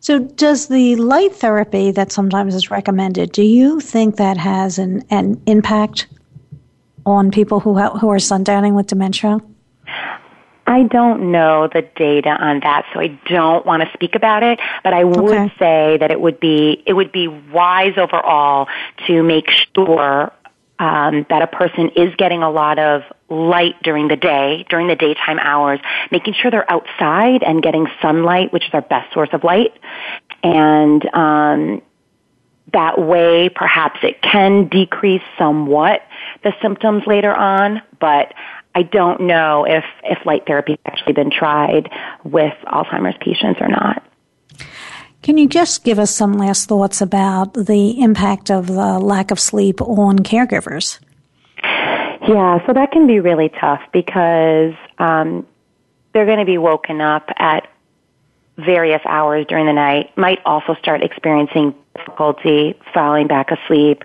So, 0.00 0.18
does 0.18 0.68
the 0.68 0.96
light 0.96 1.34
therapy 1.34 1.92
that 1.92 2.12
sometimes 2.12 2.54
is 2.54 2.70
recommended, 2.70 3.32
do 3.32 3.42
you 3.42 3.80
think 3.80 4.16
that 4.16 4.36
has 4.36 4.78
an, 4.78 5.02
an 5.08 5.40
impact 5.46 6.08
on 7.06 7.30
people 7.30 7.60
who, 7.60 7.78
ha- 7.78 7.96
who 7.98 8.10
are 8.10 8.18
sundowning 8.18 8.74
with 8.74 8.88
dementia? 8.88 9.40
I 10.66 10.84
don't 10.84 11.32
know 11.32 11.68
the 11.72 11.82
data 11.82 12.30
on 12.30 12.60
that, 12.60 12.86
so 12.92 13.00
I 13.00 13.08
don't 13.26 13.66
want 13.66 13.82
to 13.82 13.90
speak 13.94 14.14
about 14.14 14.42
it. 14.42 14.60
But 14.84 14.92
I 14.92 15.04
would 15.04 15.18
okay. 15.18 15.52
say 15.58 15.96
that 15.98 16.10
it 16.10 16.20
would 16.20 16.40
be 16.40 16.82
it 16.86 16.92
would 16.92 17.12
be 17.12 17.28
wise 17.28 17.94
overall 17.96 18.68
to 19.06 19.22
make 19.22 19.48
sure 19.74 20.32
um, 20.78 21.26
that 21.28 21.42
a 21.42 21.46
person 21.46 21.90
is 21.96 22.14
getting 22.16 22.42
a 22.42 22.50
lot 22.50 22.78
of 22.78 23.02
light 23.28 23.80
during 23.82 24.08
the 24.08 24.16
day, 24.16 24.66
during 24.68 24.88
the 24.88 24.96
daytime 24.96 25.38
hours, 25.38 25.80
making 26.10 26.34
sure 26.34 26.50
they're 26.50 26.70
outside 26.70 27.42
and 27.42 27.62
getting 27.62 27.86
sunlight, 28.00 28.52
which 28.52 28.64
is 28.64 28.70
our 28.72 28.82
best 28.82 29.12
source 29.12 29.30
of 29.32 29.44
light, 29.44 29.72
and 30.42 31.04
um, 31.14 31.82
that 32.72 32.98
way 32.98 33.48
perhaps 33.48 34.00
it 34.02 34.22
can 34.22 34.68
decrease 34.68 35.22
somewhat 35.38 36.02
the 36.42 36.52
symptoms 36.62 37.04
later 37.06 37.34
on, 37.34 37.82
but 38.00 38.34
I 38.74 38.82
don't 38.82 39.22
know 39.22 39.64
if, 39.64 39.84
if 40.04 40.24
light 40.24 40.46
therapy 40.46 40.72
has 40.72 40.78
actually 40.86 41.12
been 41.12 41.30
tried 41.30 41.90
with 42.24 42.54
Alzheimer's 42.66 43.16
patients 43.20 43.60
or 43.60 43.68
not. 43.68 44.02
Can 45.22 45.38
you 45.38 45.48
just 45.48 45.84
give 45.84 45.98
us 45.98 46.10
some 46.10 46.32
last 46.34 46.68
thoughts 46.68 47.00
about 47.00 47.54
the 47.54 48.00
impact 48.02 48.50
of 48.50 48.66
the 48.66 48.98
lack 48.98 49.30
of 49.30 49.38
sleep 49.38 49.80
on 49.80 50.18
caregivers? 50.18 50.98
Yeah, 51.62 52.64
so 52.66 52.72
that 52.72 52.90
can 52.92 53.06
be 53.06 53.20
really 53.20 53.48
tough 53.48 53.82
because 53.92 54.74
um, 54.98 55.46
they're 56.12 56.26
going 56.26 56.38
to 56.38 56.44
be 56.44 56.58
woken 56.58 57.00
up 57.00 57.28
at 57.36 57.68
various 58.56 59.00
hours 59.06 59.46
during 59.48 59.66
the 59.66 59.72
night, 59.72 60.16
might 60.16 60.38
also 60.44 60.74
start 60.74 61.02
experiencing 61.02 61.74
difficulty 61.96 62.78
falling 62.92 63.26
back 63.26 63.50
asleep. 63.50 64.04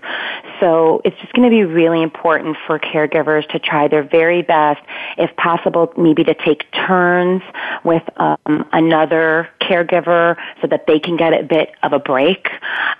So 0.60 1.00
it's 1.04 1.16
just 1.20 1.32
going 1.32 1.48
to 1.48 1.54
be 1.54 1.64
really 1.64 2.02
important 2.02 2.56
for 2.66 2.78
caregivers 2.78 3.48
to 3.50 3.58
try 3.58 3.88
their 3.88 4.02
very 4.02 4.42
best, 4.42 4.80
if 5.16 5.34
possible, 5.36 5.92
maybe 5.96 6.24
to 6.24 6.34
take 6.34 6.70
turns 6.72 7.42
with 7.84 8.02
um, 8.16 8.68
another 8.72 9.48
caregiver 9.60 10.36
so 10.60 10.66
that 10.66 10.86
they 10.86 10.98
can 10.98 11.16
get 11.16 11.32
a 11.32 11.42
bit 11.42 11.72
of 11.82 11.92
a 11.92 11.98
break, 11.98 12.48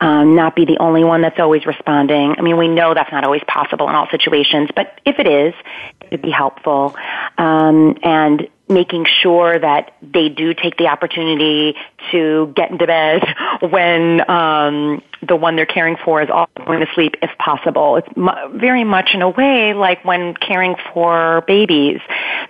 um, 0.01 0.35
not 0.35 0.55
be 0.55 0.65
the 0.65 0.79
only 0.79 1.05
one 1.05 1.23
that's 1.23 1.41
always 1.41 1.67
responding. 1.67 2.35
I 2.39 2.43
mean, 2.43 2.57
we 2.57 2.69
know 2.69 2.95
that's 2.95 3.13
not 3.13 3.25
always 3.25 3.43
possible 3.47 3.89
in 3.89 3.95
all 3.95 4.09
situations, 4.11 4.71
but 4.75 5.01
if 5.05 5.19
it 5.19 5.27
is, 5.27 5.55
it 6.01 6.11
would 6.11 6.23
be 6.23 6.31
helpful. 6.31 6.95
Um, 7.37 7.99
and 8.03 8.49
making 8.69 9.07
sure 9.23 9.59
that 9.59 9.95
they 10.03 10.29
do 10.29 10.55
take 10.55 10.77
the 10.77 10.87
opportunity 10.87 11.75
to 12.11 12.53
get 12.55 12.71
into 12.71 12.87
bed 12.87 13.23
when 13.71 14.29
um, 14.31 15.03
the 15.27 15.37
one 15.37 15.57
they're 15.57 15.67
caring 15.67 15.97
for 15.97 16.23
is 16.23 16.31
also 16.31 16.51
going 16.65 16.81
to 16.81 16.87
sleep 16.95 17.17
if 17.23 17.31
possible. 17.39 17.97
It's 17.97 18.17
mu- 18.17 18.59
very 18.59 18.85
much 18.85 19.11
in 19.15 19.23
a 19.23 19.29
way 19.29 19.75
like 19.75 20.05
when 20.05 20.35
caring 20.35 20.77
for 20.93 21.43
babies 21.47 22.01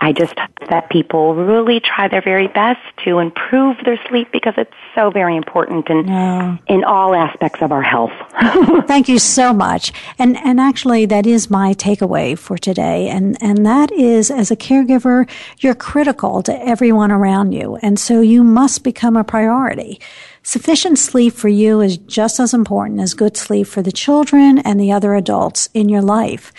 I 0.00 0.12
just 0.12 0.38
hope 0.38 0.68
that 0.68 0.90
people 0.90 1.34
really 1.34 1.80
try 1.80 2.08
their 2.08 2.22
very 2.22 2.48
best 2.48 2.80
to 3.04 3.18
improve 3.18 3.76
their 3.84 3.98
sleep 4.08 4.28
because 4.32 4.54
it's 4.56 4.72
so 4.94 5.10
very 5.10 5.36
important 5.36 5.88
in 5.88 6.08
yeah. 6.08 6.56
in 6.66 6.84
all 6.84 7.14
aspects 7.14 7.62
of 7.62 7.72
our 7.72 7.82
health. 7.82 8.12
Thank 8.86 9.08
you 9.08 9.18
so 9.18 9.52
much. 9.52 9.92
And 10.18 10.36
and 10.38 10.60
actually 10.60 11.06
that 11.06 11.26
is 11.26 11.50
my 11.50 11.74
takeaway 11.74 12.38
for 12.38 12.58
today 12.58 13.08
and 13.08 13.36
and 13.42 13.64
that 13.66 13.92
is 13.92 14.30
as 14.30 14.50
a 14.50 14.56
caregiver 14.56 15.28
you're 15.58 15.74
critical 15.74 16.42
to 16.42 16.66
everyone 16.66 17.10
around 17.10 17.52
you 17.52 17.76
and 17.76 17.98
so 17.98 18.20
you 18.20 18.42
must 18.42 18.84
become 18.84 19.16
a 19.16 19.24
priority. 19.24 20.00
Sufficient 20.42 20.98
sleep 20.98 21.32
for 21.32 21.48
you 21.48 21.80
is 21.80 21.96
just 21.96 22.38
as 22.38 22.52
important 22.52 23.00
as 23.00 23.14
good 23.14 23.34
sleep 23.34 23.66
for 23.66 23.80
the 23.80 23.90
children 23.90 24.58
and 24.58 24.78
the 24.78 24.92
other 24.92 25.14
adults 25.14 25.70
in 25.72 25.88
your 25.88 26.02
life. 26.02 26.52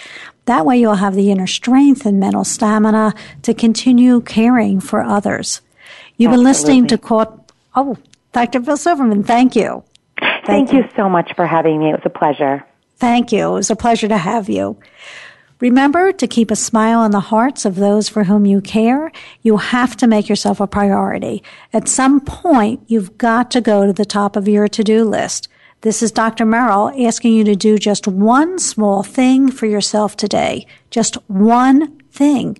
That 0.45 0.65
way 0.65 0.77
you'll 0.77 0.95
have 0.95 1.15
the 1.15 1.31
inner 1.31 1.47
strength 1.47 2.05
and 2.05 2.19
mental 2.19 2.43
stamina 2.43 3.13
to 3.41 3.53
continue 3.53 4.21
caring 4.21 4.79
for 4.79 5.01
others. 5.01 5.61
You've 6.17 6.29
Absolutely. 6.29 6.37
been 6.37 6.43
listening 6.43 6.87
to 6.87 6.97
Caught. 6.97 7.51
Oh, 7.75 7.97
Dr. 8.31 8.59
Bill 8.59 8.77
Silberman, 8.77 9.25
thank 9.25 9.55
you. 9.55 9.83
Thank, 10.19 10.45
thank 10.45 10.73
you. 10.73 10.79
you 10.79 10.89
so 10.95 11.09
much 11.09 11.33
for 11.35 11.45
having 11.45 11.79
me. 11.79 11.89
It 11.89 11.93
was 11.93 12.01
a 12.05 12.09
pleasure. 12.09 12.65
Thank 12.97 13.31
you. 13.31 13.49
It 13.49 13.53
was 13.53 13.69
a 13.69 13.75
pleasure 13.75 14.07
to 14.07 14.17
have 14.17 14.49
you. 14.49 14.77
Remember 15.59 16.11
to 16.11 16.27
keep 16.27 16.51
a 16.51 16.55
smile 16.55 16.99
on 16.99 17.11
the 17.11 17.19
hearts 17.19 17.65
of 17.65 17.75
those 17.75 18.09
for 18.09 18.25
whom 18.25 18.45
you 18.45 18.61
care. 18.61 19.11
You 19.41 19.57
have 19.57 19.95
to 19.97 20.07
make 20.07 20.27
yourself 20.27 20.59
a 20.59 20.67
priority. 20.67 21.43
At 21.71 21.87
some 21.87 22.19
point, 22.19 22.81
you've 22.87 23.17
got 23.17 23.51
to 23.51 23.61
go 23.61 23.85
to 23.85 23.93
the 23.93 24.05
top 24.05 24.35
of 24.35 24.47
your 24.47 24.67
to-do 24.67 25.05
list. 25.05 25.47
This 25.85 26.01
is 26.01 26.11
Dr. 26.11 26.45
Merle 26.47 26.91
asking 27.05 27.33
you 27.33 27.43
to 27.43 27.55
do 27.55 27.77
just 27.77 28.07
one 28.07 28.57
small 28.57 29.03
thing 29.03 29.51
for 29.51 29.67
yourself 29.67 30.17
today. 30.17 30.65
Just 30.89 31.13
one 31.29 31.99
thing. 32.09 32.57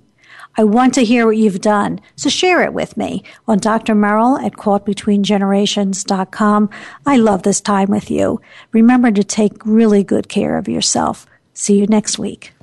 I 0.60 0.64
want 0.64 0.94
to 0.94 1.04
hear 1.04 1.26
what 1.26 1.36
you've 1.36 1.60
done, 1.60 2.02
so 2.16 2.30
share 2.30 2.62
it 2.62 2.72
with 2.72 2.96
me 2.98 3.24
on 3.48 3.58
Dr. 3.58 3.96
Merle 3.96 4.38
at 4.38 4.58
caughtbetweengenerations.com. 4.58 6.70
I 7.08 7.18
love 7.18 7.42
this 7.42 7.62
time 7.62 7.90
with 7.90 8.12
you. 8.12 8.42
Remember 8.74 9.12
to 9.12 9.24
take 9.24 9.54
really 9.66 10.04
good 10.04 10.30
care 10.30 10.60
of 10.60 10.68
yourself. 10.68 11.26
See 11.56 11.80
you 11.80 11.88
next 11.88 12.20
week. 12.20 12.54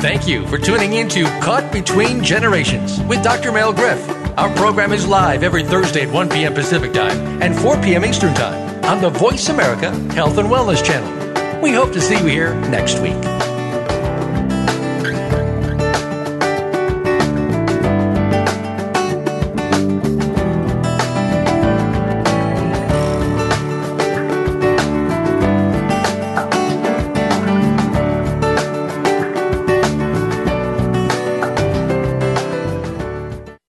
Thank 0.00 0.26
you 0.26 0.44
for 0.48 0.58
tuning 0.58 0.94
in 0.94 1.08
to 1.10 1.22
Caught 1.40 1.70
Between 1.70 2.24
Generations 2.24 3.00
with 3.02 3.22
Dr. 3.22 3.52
Merle 3.52 3.72
Griff. 3.72 4.29
Our 4.40 4.48
program 4.54 4.94
is 4.94 5.06
live 5.06 5.42
every 5.42 5.62
Thursday 5.62 6.00
at 6.00 6.10
1 6.10 6.30
p.m. 6.30 6.54
Pacific 6.54 6.94
Time 6.94 7.42
and 7.42 7.54
4 7.54 7.76
p.m. 7.82 8.06
Eastern 8.06 8.32
Time 8.32 8.82
on 8.86 9.02
the 9.02 9.10
Voice 9.10 9.50
America 9.50 9.90
Health 10.14 10.38
and 10.38 10.48
Wellness 10.48 10.82
Channel. 10.82 11.60
We 11.60 11.72
hope 11.72 11.92
to 11.92 12.00
see 12.00 12.16
you 12.16 12.24
here 12.24 12.54
next 12.70 13.00
week. 13.00 13.22